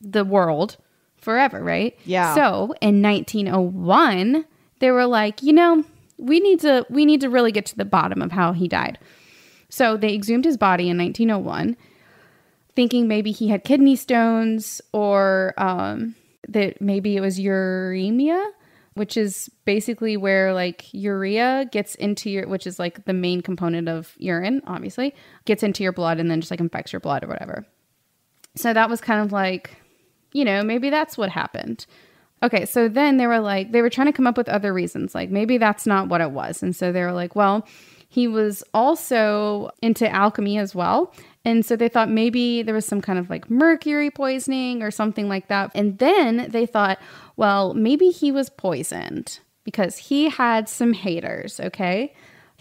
the 0.00 0.24
world 0.24 0.76
forever, 1.24 1.62
right? 1.62 1.98
Yeah. 2.04 2.34
So 2.34 2.74
in 2.80 3.02
1901, 3.02 4.44
they 4.78 4.90
were 4.90 5.06
like, 5.06 5.42
you 5.42 5.52
know, 5.52 5.84
we 6.18 6.40
need 6.40 6.60
to 6.60 6.86
we 6.90 7.04
need 7.04 7.20
to 7.22 7.28
really 7.28 7.52
get 7.52 7.66
to 7.66 7.76
the 7.76 7.84
bottom 7.84 8.22
of 8.22 8.32
how 8.32 8.52
he 8.52 8.68
died. 8.68 8.98
So 9.68 9.96
they 9.96 10.14
exhumed 10.14 10.44
his 10.44 10.56
body 10.56 10.88
in 10.88 10.98
1901, 10.98 11.76
thinking 12.76 13.08
maybe 13.08 13.32
he 13.32 13.48
had 13.48 13.64
kidney 13.64 13.96
stones 13.96 14.80
or 14.92 15.54
um, 15.56 16.14
that 16.48 16.80
maybe 16.80 17.16
it 17.16 17.20
was 17.20 17.40
uremia, 17.40 18.52
which 18.94 19.16
is 19.16 19.50
basically 19.64 20.16
where 20.16 20.54
like 20.54 20.92
urea 20.92 21.68
gets 21.72 21.96
into 21.96 22.30
your, 22.30 22.46
which 22.46 22.66
is 22.66 22.78
like 22.78 23.04
the 23.04 23.12
main 23.12 23.40
component 23.40 23.88
of 23.88 24.14
urine, 24.18 24.62
obviously, 24.66 25.14
gets 25.44 25.62
into 25.62 25.82
your 25.82 25.92
blood 25.92 26.20
and 26.20 26.30
then 26.30 26.40
just 26.40 26.50
like 26.50 26.60
infects 26.60 26.92
your 26.92 27.00
blood 27.00 27.24
or 27.24 27.28
whatever. 27.28 27.66
So 28.54 28.72
that 28.72 28.88
was 28.88 29.00
kind 29.00 29.24
of 29.24 29.32
like, 29.32 29.76
you 30.34 30.44
know, 30.44 30.62
maybe 30.62 30.90
that's 30.90 31.16
what 31.16 31.30
happened. 31.30 31.86
Okay, 32.42 32.66
so 32.66 32.88
then 32.88 33.16
they 33.16 33.26
were 33.26 33.40
like, 33.40 33.72
they 33.72 33.80
were 33.80 33.88
trying 33.88 34.08
to 34.08 34.12
come 34.12 34.26
up 34.26 34.36
with 34.36 34.50
other 34.50 34.74
reasons. 34.74 35.14
Like 35.14 35.30
maybe 35.30 35.56
that's 35.56 35.86
not 35.86 36.08
what 36.08 36.20
it 36.20 36.32
was. 36.32 36.62
And 36.62 36.76
so 36.76 36.92
they 36.92 37.00
were 37.00 37.12
like, 37.12 37.34
well, 37.34 37.66
he 38.08 38.28
was 38.28 38.62
also 38.74 39.70
into 39.80 40.06
alchemy 40.08 40.58
as 40.58 40.74
well. 40.74 41.14
And 41.46 41.64
so 41.64 41.74
they 41.74 41.88
thought 41.88 42.10
maybe 42.10 42.62
there 42.62 42.74
was 42.74 42.84
some 42.84 43.00
kind 43.00 43.18
of 43.18 43.30
like 43.30 43.48
mercury 43.48 44.10
poisoning 44.10 44.82
or 44.82 44.90
something 44.90 45.28
like 45.28 45.48
that. 45.48 45.70
And 45.74 45.98
then 45.98 46.48
they 46.50 46.66
thought, 46.66 46.98
well, 47.36 47.72
maybe 47.72 48.10
he 48.10 48.30
was 48.30 48.50
poisoned 48.50 49.40
because 49.64 49.96
he 49.96 50.28
had 50.28 50.68
some 50.68 50.92
haters, 50.92 51.58
okay? 51.58 52.12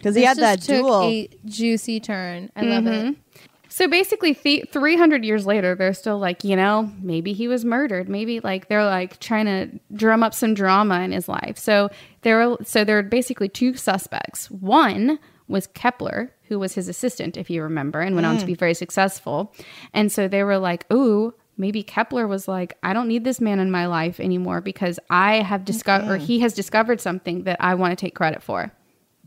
because 0.04 0.16
he 0.16 0.24
had 0.24 0.38
that 0.38 0.62
took 0.62 0.82
duel. 0.82 1.04
A 1.04 1.30
juicy 1.46 2.00
turn. 2.00 2.52
I 2.56 2.62
love 2.64 2.88
it. 2.88 3.06
Mm-hmm. 3.06 3.44
So 3.74 3.88
basically, 3.88 4.36
th- 4.36 4.70
300 4.70 5.26
years 5.26 5.48
later, 5.48 5.74
they're 5.74 5.96
still 5.96 6.20
like, 6.20 6.44
you 6.44 6.56
know, 6.56 6.92
maybe 7.02 7.34
he 7.34 7.48
was 7.48 7.66
murdered. 7.66 8.08
Maybe 8.08 8.40
like 8.40 8.68
they're 8.68 8.86
like 8.86 9.20
trying 9.20 9.46
to 9.48 9.80
drum 9.96 10.22
up 10.22 10.36
some 10.36 10.54
drama 10.54 11.00
in 11.00 11.12
his 11.12 11.28
life. 11.28 11.58
So 11.58 11.90
there, 12.22 12.50
were, 12.50 12.58
so 12.64 12.84
there 12.84 13.00
are 13.00 13.02
basically 13.04 13.50
two 13.50 13.74
suspects. 13.74 14.52
One 14.52 15.18
was 15.48 15.66
Kepler, 15.66 16.32
who 16.44 16.60
was 16.60 16.76
his 16.76 16.88
assistant, 16.88 17.36
if 17.36 17.50
you 17.50 17.64
remember, 17.64 18.00
and 18.00 18.14
went 18.14 18.28
on 18.28 18.38
to 18.38 18.44
Mm. 18.44 18.48
be 18.48 18.54
very 18.54 18.76
successful. 18.76 19.52
And 19.92 20.12
so 20.12 20.28
they 20.28 20.44
were 20.44 20.60
like, 20.60 20.86
ooh. 20.94 21.34
Maybe 21.58 21.82
Kepler 21.82 22.28
was 22.28 22.48
like, 22.48 22.78
I 22.84 22.94
don't 22.94 23.08
need 23.08 23.24
this 23.24 23.40
man 23.42 23.60
in 23.60 23.70
my 23.72 23.86
life 23.88 24.20
anymore 24.20 24.60
because 24.62 25.00
I 25.10 25.36
have 25.38 25.66
discovered, 25.66 26.12
or 26.12 26.18
he 26.18 26.40
has 26.40 26.54
discovered 26.54 27.00
something 27.02 27.44
that 27.44 27.58
I 27.60 27.74
want 27.76 27.92
to 27.92 27.96
take 27.96 28.16
credit 28.16 28.42
for. 28.44 28.72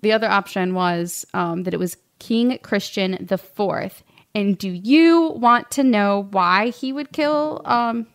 The 0.03 0.11
other 0.13 0.29
option 0.29 0.75
was 0.75 1.25
um, 1.35 1.63
that 1.65 1.75
it 1.75 1.79
was 1.79 1.97
King 2.19 2.59
Christian 2.63 3.17
the 3.21 3.39
Fourth. 3.39 4.03
And 4.37 4.59
do 4.59 4.69
you 4.69 5.33
want 5.35 5.71
to 5.73 5.83
know 5.83 6.29
why 6.31 6.69
he 6.69 6.93
would 6.93 7.11
kill? 7.11 7.63
Um, 7.65 8.07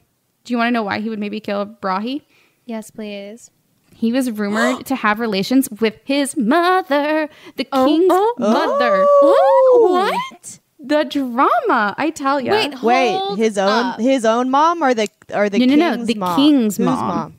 do 0.44 0.54
you 0.54 0.58
want 0.60 0.68
to 0.68 0.72
know 0.72 0.84
why 0.84 1.00
he 1.00 1.10
would 1.10 1.18
maybe 1.18 1.40
kill 1.40 1.66
Brahe? 1.66 2.22
Yes, 2.66 2.92
please. 2.92 3.50
He 3.96 4.12
was 4.12 4.30
rumored 4.30 4.86
to 4.86 4.96
have 4.96 5.20
relations 5.20 5.68
with 5.82 5.96
his 6.04 6.38
mother, 6.38 7.28
the 7.56 7.64
king's 7.64 8.12
oh. 8.12 8.36
mother. 8.38 9.04
Oh. 9.08 9.88
What? 9.90 10.60
The 10.80 11.06
drama, 11.06 11.96
I 11.98 12.12
tell 12.12 12.40
you. 12.40 12.52
Wait, 12.52 12.84
Wait, 12.84 13.18
hold 13.18 13.40
his 13.40 13.58
own 13.58 13.70
up. 13.70 14.00
his 14.00 14.24
own 14.24 14.52
mom 14.52 14.84
or 14.84 14.94
the 14.94 15.08
or 15.34 15.50
the 15.50 15.58
king's 15.58 15.72
mom. 15.72 15.80
No, 15.80 15.90
no, 15.90 15.96
no, 15.96 16.06
the 16.06 16.16
mom? 16.16 16.36
king's 16.36 16.78
Whose 16.78 16.86
mom. 16.86 17.36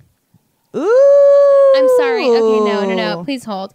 Ooh. 0.75 1.73
I'm 1.77 1.89
sorry. 1.99 2.25
Okay, 2.25 2.71
no, 2.73 2.85
no, 2.87 2.95
no. 2.95 3.25
Please 3.25 3.45
hold. 3.45 3.75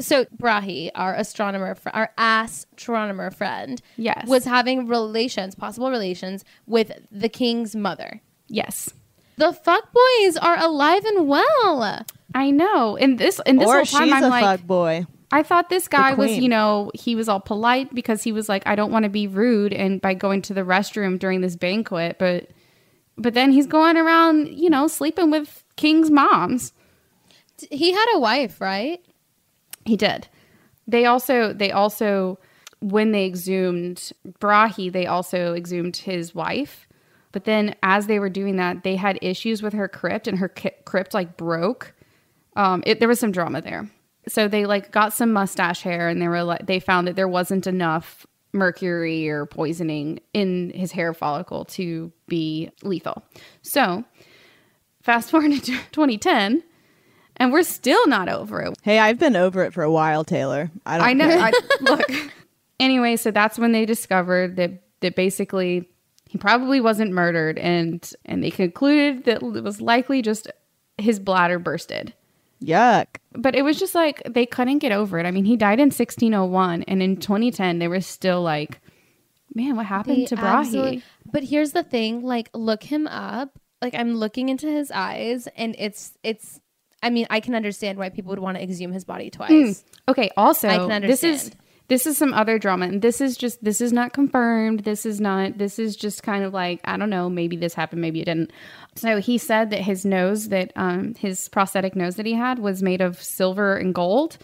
So 0.00 0.24
Brahe, 0.36 0.90
our 0.94 1.14
astronomer, 1.14 1.74
fr- 1.74 1.88
our 1.92 2.10
astronomer 2.18 3.30
friend, 3.30 3.80
Yes. 3.96 4.26
was 4.26 4.44
having 4.44 4.86
relations, 4.86 5.54
possible 5.54 5.90
relations 5.90 6.44
with 6.66 6.92
the 7.10 7.28
king's 7.28 7.74
mother. 7.76 8.20
Yes. 8.48 8.90
The 9.36 9.52
fuck 9.52 9.92
boys 9.92 10.36
are 10.36 10.58
alive 10.58 11.04
and 11.04 11.28
well. 11.28 12.04
I 12.34 12.50
know. 12.50 12.96
And 12.96 13.18
this 13.18 13.40
and 13.46 13.60
this 13.60 13.68
or 13.68 13.76
whole 13.76 13.84
time 13.84 14.08
she's 14.08 14.12
I'm 14.14 14.24
a 14.24 14.28
like 14.28 14.42
fuck 14.44 14.66
boy. 14.66 15.06
I 15.30 15.42
thought 15.42 15.68
this 15.68 15.88
guy 15.88 16.14
was, 16.14 16.30
you 16.38 16.48
know, 16.48 16.90
he 16.94 17.14
was 17.14 17.28
all 17.28 17.38
polite 17.40 17.94
because 17.94 18.22
he 18.22 18.32
was 18.32 18.48
like, 18.48 18.62
I 18.66 18.74
don't 18.74 18.90
want 18.90 19.02
to 19.02 19.10
be 19.10 19.26
rude 19.26 19.74
and 19.74 20.00
by 20.00 20.14
going 20.14 20.40
to 20.42 20.54
the 20.54 20.62
restroom 20.62 21.18
during 21.18 21.42
this 21.42 21.54
banquet, 21.54 22.18
but 22.18 22.48
but 23.18 23.34
then 23.34 23.52
he's 23.52 23.66
going 23.66 23.96
around, 23.96 24.48
you 24.48 24.70
know, 24.70 24.88
sleeping 24.88 25.30
with 25.30 25.64
king's 25.76 26.10
moms. 26.10 26.72
He 27.70 27.92
had 27.92 28.06
a 28.14 28.18
wife, 28.18 28.60
right? 28.60 29.00
He 29.88 29.96
did. 29.96 30.28
They 30.86 31.06
also 31.06 31.54
they 31.54 31.72
also 31.72 32.38
when 32.80 33.10
they 33.12 33.24
exhumed 33.24 34.12
Brahe, 34.38 34.92
they 34.92 35.06
also 35.06 35.54
exhumed 35.54 35.96
his 35.96 36.34
wife. 36.34 36.86
But 37.32 37.44
then 37.44 37.74
as 37.82 38.06
they 38.06 38.18
were 38.18 38.28
doing 38.28 38.56
that, 38.56 38.84
they 38.84 38.96
had 38.96 39.18
issues 39.22 39.62
with 39.62 39.72
her 39.72 39.88
crypt 39.88 40.28
and 40.28 40.38
her 40.38 40.48
crypt 40.84 41.14
like 41.14 41.38
broke. 41.38 41.94
Um 42.54 42.82
it, 42.86 43.00
there 43.00 43.08
was 43.08 43.18
some 43.18 43.32
drama 43.32 43.62
there. 43.62 43.90
So 44.28 44.46
they 44.46 44.66
like 44.66 44.92
got 44.92 45.14
some 45.14 45.32
mustache 45.32 45.80
hair 45.80 46.10
and 46.10 46.20
they 46.20 46.28
were 46.28 46.44
like 46.44 46.66
they 46.66 46.80
found 46.80 47.08
that 47.08 47.16
there 47.16 47.28
wasn't 47.28 47.66
enough 47.66 48.26
mercury 48.52 49.26
or 49.28 49.46
poisoning 49.46 50.20
in 50.34 50.70
his 50.74 50.92
hair 50.92 51.14
follicle 51.14 51.64
to 51.64 52.12
be 52.26 52.70
lethal. 52.82 53.22
So 53.62 54.04
fast 55.02 55.30
forward 55.30 55.52
to 55.64 55.72
2010 55.92 56.62
and 57.38 57.52
we're 57.52 57.62
still 57.62 58.06
not 58.06 58.28
over 58.28 58.60
it. 58.62 58.74
Hey, 58.82 58.98
I've 58.98 59.18
been 59.18 59.36
over 59.36 59.64
it 59.64 59.72
for 59.72 59.82
a 59.82 59.90
while, 59.90 60.24
Taylor. 60.24 60.70
I 60.86 60.98
don't. 60.98 61.06
I 61.06 61.12
know. 61.12 61.38
I, 61.38 61.52
look. 61.80 62.10
Anyway, 62.80 63.16
so 63.16 63.32
that's 63.32 63.58
when 63.58 63.72
they 63.72 63.84
discovered 63.84 64.54
that 64.54 64.70
that 65.00 65.16
basically 65.16 65.88
he 66.28 66.38
probably 66.38 66.80
wasn't 66.80 67.10
murdered, 67.10 67.58
and 67.58 68.08
and 68.24 68.40
they 68.44 68.52
concluded 68.52 69.24
that 69.24 69.42
it 69.42 69.64
was 69.64 69.80
likely 69.80 70.22
just 70.22 70.48
his 70.96 71.18
bladder 71.18 71.58
bursted. 71.58 72.14
Yuck. 72.62 73.06
But 73.32 73.56
it 73.56 73.62
was 73.62 73.80
just 73.80 73.96
like 73.96 74.22
they 74.28 74.46
couldn't 74.46 74.78
get 74.78 74.92
over 74.92 75.18
it. 75.18 75.26
I 75.26 75.32
mean, 75.32 75.44
he 75.44 75.56
died 75.56 75.80
in 75.80 75.86
1601, 75.86 76.84
and 76.84 77.02
in 77.02 77.16
2010 77.16 77.80
they 77.80 77.88
were 77.88 78.00
still 78.00 78.42
like, 78.42 78.80
"Man, 79.56 79.74
what 79.74 79.86
happened 79.86 80.18
They 80.18 80.26
to 80.26 80.36
Brahe?" 80.36 80.60
absolute- 80.60 81.02
But 81.32 81.42
here's 81.42 81.72
the 81.72 81.82
thing: 81.82 82.22
like, 82.22 82.48
look 82.54 82.84
him 82.84 83.08
up. 83.08 83.58
Like, 83.82 83.94
I'm 83.96 84.14
looking 84.14 84.50
into 84.50 84.68
his 84.68 84.92
eyes, 84.92 85.48
and 85.56 85.74
it's 85.80 86.16
it's. 86.22 86.60
I 87.02 87.10
mean, 87.10 87.26
I 87.30 87.40
can 87.40 87.54
understand 87.54 87.98
why 87.98 88.08
people 88.08 88.30
would 88.30 88.38
want 88.38 88.56
to 88.56 88.62
exhume 88.62 88.92
his 88.92 89.04
body 89.04 89.30
twice. 89.30 89.50
Mm. 89.50 89.82
Okay. 90.08 90.30
Also, 90.36 90.68
I 90.68 90.78
can 90.78 91.02
this 91.02 91.22
is 91.22 91.52
this 91.88 92.06
is 92.06 92.18
some 92.18 92.34
other 92.34 92.58
drama, 92.58 92.86
and 92.86 93.00
this 93.00 93.20
is 93.20 93.36
just 93.36 93.64
this 93.64 93.80
is 93.80 93.92
not 93.92 94.12
confirmed. 94.12 94.80
This 94.80 95.06
is 95.06 95.20
not. 95.20 95.56
This 95.58 95.78
is 95.78 95.96
just 95.96 96.22
kind 96.22 96.44
of 96.44 96.52
like 96.52 96.80
I 96.84 96.96
don't 96.96 97.10
know. 97.10 97.30
Maybe 97.30 97.56
this 97.56 97.74
happened. 97.74 98.02
Maybe 98.02 98.20
it 98.20 98.26
didn't. 98.26 98.52
So 98.94 99.20
he 99.20 99.38
said 99.38 99.70
that 99.70 99.80
his 99.80 100.04
nose, 100.04 100.48
that 100.48 100.72
um, 100.76 101.14
his 101.14 101.48
prosthetic 101.48 101.96
nose 101.96 102.16
that 102.16 102.26
he 102.26 102.34
had, 102.34 102.58
was 102.58 102.82
made 102.82 103.00
of 103.00 103.22
silver 103.22 103.76
and 103.76 103.94
gold. 103.94 104.38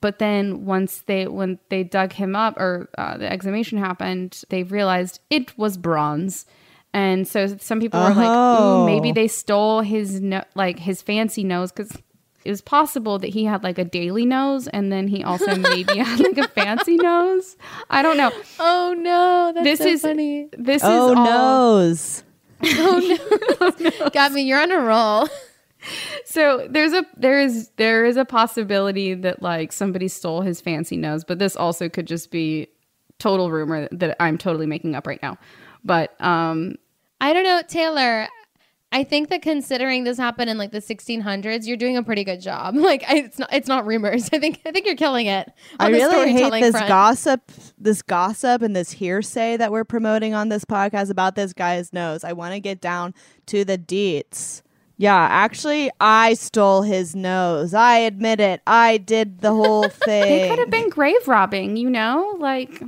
But 0.00 0.18
then 0.18 0.66
once 0.66 1.00
they 1.06 1.26
when 1.26 1.58
they 1.68 1.82
dug 1.82 2.12
him 2.12 2.36
up 2.36 2.58
or 2.58 2.88
uh, 2.96 3.16
the 3.16 3.32
exhumation 3.32 3.78
happened, 3.78 4.42
they 4.50 4.62
realized 4.62 5.18
it 5.30 5.58
was 5.58 5.76
bronze. 5.76 6.46
And 6.94 7.26
so 7.26 7.48
some 7.58 7.80
people 7.80 8.00
were 8.00 8.14
like, 8.14 8.28
Oh. 8.30 8.82
"Ooh, 8.82 8.86
maybe 8.86 9.10
they 9.10 9.26
stole 9.26 9.80
his 9.80 10.20
no- 10.20 10.44
like 10.54 10.78
his 10.78 11.02
fancy 11.02 11.42
nose 11.42 11.72
because 11.72 11.90
it 12.44 12.50
was 12.50 12.60
possible 12.62 13.18
that 13.18 13.30
he 13.30 13.44
had 13.44 13.64
like 13.64 13.78
a 13.78 13.84
daily 13.84 14.24
nose 14.24 14.68
and 14.68 14.92
then 14.92 15.08
he 15.08 15.24
also 15.24 15.56
maybe 15.70 15.98
had 15.98 16.20
like 16.20 16.38
a 16.38 16.46
fancy 16.46 16.96
nose. 16.96 17.56
I 17.90 18.00
don't 18.02 18.16
know. 18.16 18.30
Oh 18.60 18.94
no, 18.96 19.50
that's 19.52 19.64
this 19.64 19.78
so 19.80 19.86
is 19.86 20.02
funny. 20.02 20.48
This 20.56 20.82
oh 20.84 21.10
is 21.12 21.16
all, 21.18 21.24
noes. 21.24 22.24
Oh 22.66 23.72
no, 23.80 24.08
got 24.10 24.32
me. 24.32 24.42
You're 24.42 24.62
on 24.62 24.70
a 24.70 24.78
roll. 24.80 25.28
So 26.24 26.66
there's 26.70 26.92
a 26.92 27.04
there 27.16 27.40
is 27.40 27.70
there 27.76 28.04
is 28.04 28.16
a 28.16 28.24
possibility 28.24 29.14
that 29.14 29.42
like 29.42 29.72
somebody 29.72 30.06
stole 30.06 30.42
his 30.42 30.60
fancy 30.60 30.96
nose, 30.96 31.24
but 31.24 31.40
this 31.40 31.56
also 31.56 31.88
could 31.88 32.06
just 32.06 32.30
be 32.30 32.68
total 33.18 33.50
rumor 33.50 33.88
that 33.90 34.16
I'm 34.20 34.38
totally 34.38 34.66
making 34.66 34.94
up 34.94 35.06
right 35.08 35.20
now. 35.22 35.38
But 35.84 36.14
um 36.20 36.76
I 37.20 37.32
don't 37.32 37.44
know, 37.44 37.62
Taylor. 37.66 38.28
I 38.92 39.02
think 39.02 39.28
that 39.30 39.42
considering 39.42 40.04
this 40.04 40.16
happened 40.18 40.50
in 40.50 40.56
like 40.56 40.70
the 40.70 40.78
1600s, 40.78 41.66
you're 41.66 41.76
doing 41.76 41.96
a 41.96 42.02
pretty 42.04 42.22
good 42.22 42.40
job. 42.40 42.74
Like, 42.84 43.02
I, 43.08 43.16
it's 43.16 43.38
not 43.38 43.52
it's 43.52 43.66
not 43.66 43.86
rumors. 43.86 44.28
I 44.32 44.38
think 44.38 44.60
I 44.64 44.70
think 44.70 44.86
you're 44.86 44.94
killing 44.94 45.26
it. 45.26 45.50
I 45.80 45.88
really 45.88 46.32
hate 46.32 46.52
this 46.60 46.72
front. 46.72 46.88
gossip, 46.88 47.50
this 47.76 48.02
gossip, 48.02 48.62
and 48.62 48.76
this 48.76 48.92
hearsay 48.92 49.56
that 49.56 49.72
we're 49.72 49.84
promoting 49.84 50.32
on 50.34 50.48
this 50.48 50.64
podcast 50.64 51.10
about 51.10 51.34
this 51.34 51.52
guy's 51.52 51.92
nose. 51.92 52.22
I 52.22 52.34
want 52.34 52.54
to 52.54 52.60
get 52.60 52.80
down 52.80 53.14
to 53.46 53.64
the 53.64 53.76
deets. 53.78 54.62
Yeah, 54.96 55.16
actually, 55.16 55.90
I 56.00 56.34
stole 56.34 56.82
his 56.82 57.16
nose. 57.16 57.74
I 57.74 57.98
admit 57.98 58.38
it. 58.38 58.60
I 58.64 58.98
did 58.98 59.40
the 59.40 59.50
whole 59.50 59.88
thing. 59.88 60.22
they 60.22 60.48
could 60.48 60.60
have 60.60 60.70
been 60.70 60.88
grave 60.88 61.26
robbing, 61.26 61.76
you 61.76 61.90
know? 61.90 62.36
Like 62.38 62.80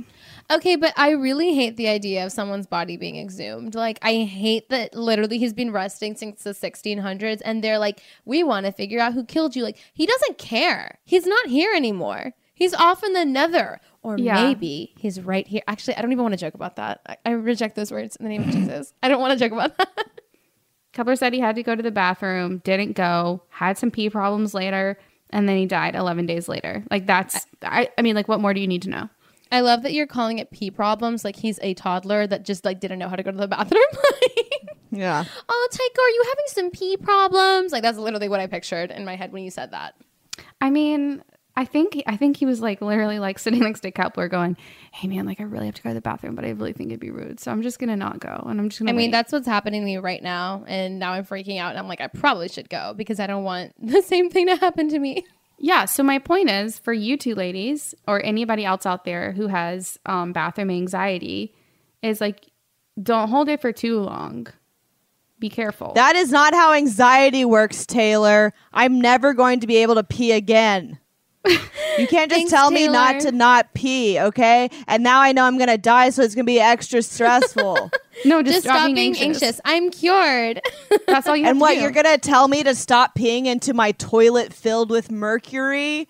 Okay, 0.49 0.77
but 0.77 0.93
I 0.95 1.09
really 1.11 1.53
hate 1.53 1.75
the 1.75 1.89
idea 1.89 2.25
of 2.25 2.31
someone's 2.31 2.67
body 2.67 2.95
being 2.95 3.17
exhumed. 3.19 3.75
Like, 3.75 3.99
I 4.01 4.23
hate 4.23 4.69
that 4.69 4.93
literally 4.95 5.37
he's 5.37 5.51
been 5.53 5.71
resting 5.71 6.15
since 6.15 6.43
the 6.43 6.51
1600s, 6.51 7.41
and 7.43 7.61
they're 7.63 7.77
like, 7.79 8.01
we 8.23 8.43
want 8.43 8.65
to 8.65 8.71
figure 8.71 8.99
out 9.01 9.13
who 9.13 9.25
killed 9.25 9.55
you. 9.57 9.63
Like, 9.63 9.77
he 9.93 10.05
doesn't 10.05 10.37
care. 10.37 10.99
He's 11.03 11.25
not 11.25 11.47
here 11.47 11.73
anymore. 11.73 12.31
He's 12.53 12.73
off 12.73 13.03
in 13.03 13.11
the 13.13 13.25
nether. 13.25 13.81
Or 14.03 14.17
Yeah. 14.17 14.35
maybe 14.35 14.93
he's 14.97 15.19
right 15.19 15.45
here. 15.45 15.61
Actually, 15.67 15.97
I 15.97 16.01
don't 16.01 16.13
even 16.13 16.23
want 16.23 16.31
to 16.33 16.39
joke 16.39 16.53
about 16.53 16.77
that. 16.77 17.01
I, 17.05 17.17
I 17.25 17.29
reject 17.31 17.75
those 17.75 17.91
words 17.91 18.15
in 18.15 18.23
the 18.23 18.29
name 18.29 18.43
of 18.43 18.49
Jesus. 18.51 18.93
I 19.03 19.09
don't 19.09 19.19
want 19.19 19.37
to 19.37 19.39
joke 19.45 19.51
about 19.51 19.77
that. 19.77 20.21
Kepler 20.93 21.17
said 21.17 21.33
he 21.33 21.39
had 21.41 21.55
to 21.57 21.63
go 21.63 21.75
to 21.75 21.83
the 21.83 21.91
bathroom, 21.91 22.59
didn't 22.59 22.93
go, 22.93 23.43
had 23.49 23.77
some 23.77 23.91
pee 23.91 24.09
problems 24.09 24.53
later, 24.53 24.97
and 25.29 25.47
then 25.47 25.57
he 25.57 25.65
died 25.65 25.93
11 25.93 26.25
days 26.25 26.47
later. 26.47 26.83
Like 26.89 27.05
that's 27.05 27.45
I 27.61 27.89
I 27.97 28.01
mean 28.01 28.15
like 28.15 28.27
what 28.29 28.39
more 28.39 28.53
do 28.53 28.61
you 28.61 28.67
need 28.67 28.81
to 28.83 28.89
know? 28.89 29.09
I 29.51 29.61
love 29.61 29.83
that 29.83 29.93
you're 29.93 30.07
calling 30.07 30.39
it 30.39 30.51
pee 30.51 30.71
problems. 30.71 31.23
Like 31.23 31.35
he's 31.35 31.59
a 31.61 31.73
toddler 31.73 32.27
that 32.27 32.43
just 32.43 32.65
like 32.65 32.79
didn't 32.79 32.99
know 32.99 33.09
how 33.09 33.15
to 33.15 33.23
go 33.23 33.31
to 33.31 33.37
the 33.37 33.47
bathroom. 33.47 33.81
yeah. 34.91 35.23
oh, 35.49 35.67
Tycho, 35.71 36.01
are 36.01 36.09
you 36.09 36.23
having 36.27 36.45
some 36.47 36.71
pee 36.71 36.97
problems? 36.97 37.71
Like 37.71 37.83
that's 37.83 37.97
literally 37.97 38.29
what 38.29 38.39
I 38.39 38.47
pictured 38.47 38.91
in 38.91 39.05
my 39.05 39.15
head 39.15 39.31
when 39.31 39.43
you 39.43 39.51
said 39.51 39.71
that. 39.71 39.95
I 40.61 40.69
mean, 40.69 41.23
I 41.57 41.65
think 41.65 42.01
I 42.05 42.17
think 42.17 42.37
he 42.37 42.45
was 42.45 42.61
like 42.61 42.81
literally 42.81 43.17
like 43.17 43.39
sitting 43.39 43.61
next 43.61 43.79
to 43.79 43.89
Kepler 43.89 44.27
going, 44.27 44.55
"Hey 44.91 45.07
man, 45.07 45.25
like 45.25 45.41
I 45.41 45.43
really 45.43 45.65
have 45.65 45.73
to 45.73 45.81
go 45.81 45.89
to 45.89 45.95
the 45.95 46.01
bathroom, 46.01 46.35
but 46.35 46.45
I 46.45 46.49
really 46.49 46.71
think 46.71 46.91
it'd 46.91 46.99
be 46.99 47.09
rude. 47.09 47.39
So 47.39 47.51
I'm 47.51 47.63
just 47.63 47.79
going 47.79 47.89
to 47.89 47.95
not 47.95 48.19
go 48.19 48.45
and 48.47 48.59
I'm 48.59 48.69
just 48.69 48.79
going 48.79 48.85
to. 48.85 48.91
I 48.91 48.93
to 48.93 48.97
mean, 48.97 49.09
that's 49.09 49.31
what's 49.31 49.47
happening 49.47 49.81
to 49.81 49.85
me 49.85 49.97
right 49.97 50.21
now, 50.21 50.63
and 50.67 50.99
now 50.99 51.13
I'm 51.13 51.25
freaking 51.25 51.59
out, 51.59 51.71
and 51.71 51.79
I'm 51.79 51.87
like, 51.87 51.99
I 51.99 52.07
probably 52.07 52.47
should 52.47 52.69
go 52.69 52.93
because 52.95 53.19
I 53.19 53.25
don't 53.25 53.43
want 53.43 53.73
the 53.83 54.03
same 54.03 54.29
thing 54.29 54.45
to 54.47 54.55
happen 54.55 54.87
to 54.89 54.99
me. 54.99 55.25
Yeah. 55.57 55.85
So 55.85 56.03
my 56.03 56.19
point 56.19 56.49
is 56.49 56.77
for 56.77 56.93
you 56.93 57.17
two 57.17 57.35
ladies 57.35 57.95
or 58.07 58.23
anybody 58.23 58.65
else 58.65 58.85
out 58.85 59.05
there 59.05 59.31
who 59.31 59.47
has 59.47 59.97
um, 60.05 60.33
bathroom 60.33 60.69
anxiety, 60.69 61.53
is 62.01 62.21
like 62.21 62.45
don't 63.01 63.29
hold 63.29 63.49
it 63.49 63.61
for 63.61 63.71
too 63.71 63.99
long. 63.99 64.47
Be 65.39 65.49
careful. 65.49 65.93
That 65.93 66.15
is 66.15 66.31
not 66.31 66.53
how 66.53 66.73
anxiety 66.73 67.45
works, 67.45 67.85
Taylor. 67.85 68.53
I'm 68.73 68.99
never 68.99 69.33
going 69.33 69.59
to 69.59 69.67
be 69.67 69.77
able 69.77 69.95
to 69.95 70.03
pee 70.03 70.31
again. 70.31 70.97
You 71.97 72.07
can't 72.07 72.29
just 72.29 72.41
Thanks, 72.41 72.51
tell 72.51 72.69
me 72.71 72.87
not 72.87 73.21
to 73.21 73.31
not 73.31 73.73
pee, 73.73 74.19
okay? 74.19 74.69
And 74.87 75.01
now 75.03 75.19
I 75.21 75.31
know 75.31 75.45
I'm 75.45 75.57
gonna 75.57 75.77
die, 75.77 76.09
so 76.11 76.21
it's 76.21 76.35
gonna 76.35 76.43
be 76.45 76.59
extra 76.59 77.01
stressful. 77.01 77.89
no, 78.25 78.43
Just, 78.43 78.61
stop 78.61 78.93
being 78.93 79.17
anxious. 79.17 79.59
I'm 79.65 79.89
cured. 79.89 80.61
That's 81.07 81.27
all 81.27 81.35
you 81.35 81.45
have 81.45 81.51
and 81.51 81.59
to 81.59 81.61
what 81.61 81.73
do. 81.75 81.81
you're 81.81 81.91
gonna 81.91 82.17
tell 82.17 82.47
me 82.47 82.61
to 82.63 82.75
stop 82.75 83.15
peeing 83.15 83.45
into 83.45 83.73
my 83.73 83.93
toilet 83.93 84.53
filled 84.53 84.89
with 84.91 85.09
mercury? 85.11 86.07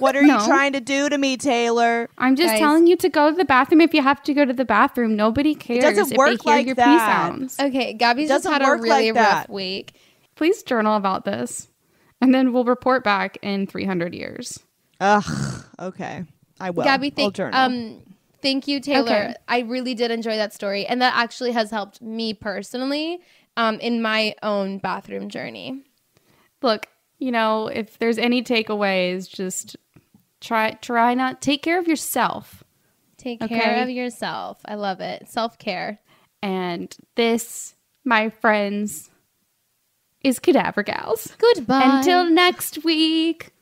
What 0.00 0.16
are 0.16 0.22
No. 0.26 0.38
you 0.40 0.46
trying 0.46 0.72
to 0.72 0.80
do 0.80 1.08
to 1.08 1.18
me, 1.18 1.36
Taylor? 1.36 2.08
I'm 2.18 2.34
just 2.34 2.54
Guys. 2.54 2.58
telling 2.60 2.86
you 2.86 2.96
to 2.96 3.08
go 3.08 3.30
to 3.30 3.36
the 3.36 3.44
bathroom 3.44 3.80
if 3.80 3.94
you 3.94 4.02
have 4.02 4.22
to 4.24 4.34
go 4.34 4.44
to 4.44 4.52
the 4.52 4.64
bathroom. 4.64 5.14
Nobody 5.14 5.54
cares 5.54 5.84
It 5.84 5.94
doesn't 5.96 6.12
if 6.12 6.18
work 6.18 6.30
they 6.30 6.50
hear 6.50 6.56
like 6.58 6.66
your 6.66 6.74
that. 6.76 6.84
pee 6.84 6.98
sounds. 6.98 7.60
Okay, 7.60 7.92
Gabby's 7.92 8.28
just 8.28 8.46
had 8.46 8.62
a 8.62 8.72
really 8.72 9.12
like 9.12 9.14
rough 9.14 9.48
week. 9.48 9.94
Please 10.34 10.62
journal 10.62 10.96
about 10.96 11.24
this, 11.24 11.68
and 12.20 12.34
then 12.34 12.52
we'll 12.52 12.64
report 12.64 13.04
back 13.04 13.38
in 13.42 13.66
300 13.66 14.14
years. 14.14 14.58
Ugh. 15.00 15.64
Okay, 15.80 16.24
I 16.60 16.70
will. 16.70 16.84
Gabby, 16.84 17.10
thank 17.10 17.34
journal. 17.34 17.58
um 17.58 18.02
thank 18.42 18.66
you, 18.68 18.80
Taylor. 18.80 19.12
Okay. 19.12 19.34
I 19.46 19.60
really 19.60 19.94
did 19.94 20.10
enjoy 20.10 20.36
that 20.36 20.52
story, 20.52 20.86
and 20.86 21.00
that 21.02 21.14
actually 21.16 21.52
has 21.52 21.70
helped 21.70 22.02
me 22.02 22.34
personally 22.34 23.20
um, 23.56 23.78
in 23.80 24.02
my 24.02 24.34
own 24.42 24.78
bathroom 24.78 25.28
journey. 25.28 25.84
Look, 26.62 26.86
you 27.18 27.30
know, 27.30 27.68
if 27.68 27.98
there's 27.98 28.18
any 28.18 28.42
takeaways, 28.42 29.28
just 29.28 29.76
try 30.40 30.72
try 30.72 31.14
not 31.14 31.40
take 31.40 31.62
care 31.62 31.78
of 31.78 31.86
yourself. 31.86 32.64
Take 33.16 33.42
Okay. 33.42 33.54
care 33.54 33.82
of 33.82 33.90
yourself. 33.90 34.58
I 34.64 34.76
love 34.76 35.00
it. 35.00 35.28
Self 35.28 35.58
care. 35.58 35.98
And 36.42 36.94
this, 37.16 37.74
my 38.04 38.30
friends, 38.30 39.10
is 40.22 40.38
Cadaver 40.38 40.84
Gals. 40.84 41.34
Goodbye. 41.38 41.98
Until 41.98 42.30
next 42.30 42.84
week. 42.84 43.52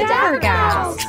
Cadaver 0.00 0.38
Gals. 0.38 1.04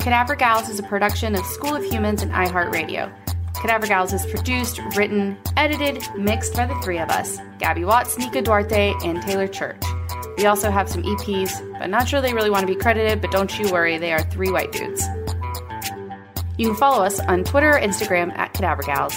Cadaver 0.00 0.36
Gals 0.36 0.68
is 0.68 0.78
a 0.78 0.82
production 0.82 1.34
of 1.34 1.46
School 1.46 1.74
of 1.74 1.82
Humans 1.82 2.20
and 2.20 2.30
iHeartRadio. 2.30 3.10
Cadaver 3.54 3.86
Gals 3.86 4.12
is 4.12 4.26
produced, 4.26 4.80
written, 4.96 5.38
edited, 5.56 6.06
mixed 6.14 6.54
by 6.54 6.66
the 6.66 6.74
three 6.82 6.98
of 6.98 7.08
us 7.08 7.38
Gabby 7.58 7.86
Watts, 7.86 8.18
Nika 8.18 8.42
Duarte, 8.42 8.92
and 9.02 9.22
Taylor 9.22 9.48
Church. 9.48 9.82
We 10.36 10.44
also 10.44 10.70
have 10.70 10.90
some 10.90 11.02
EPs, 11.02 11.78
but 11.78 11.88
not 11.88 12.06
sure 12.06 12.20
they 12.20 12.34
really 12.34 12.50
want 12.50 12.66
to 12.66 12.74
be 12.74 12.78
credited, 12.78 13.22
but 13.22 13.30
don't 13.30 13.58
you 13.58 13.72
worry, 13.72 13.96
they 13.96 14.12
are 14.12 14.22
three 14.24 14.50
white 14.50 14.72
dudes. 14.72 15.02
You 16.58 16.66
can 16.66 16.76
follow 16.76 17.02
us 17.02 17.18
on 17.18 17.44
Twitter 17.44 17.70
or 17.70 17.80
Instagram 17.80 18.36
at 18.36 18.52
Cadaver 18.52 18.82
Gals. 18.82 19.16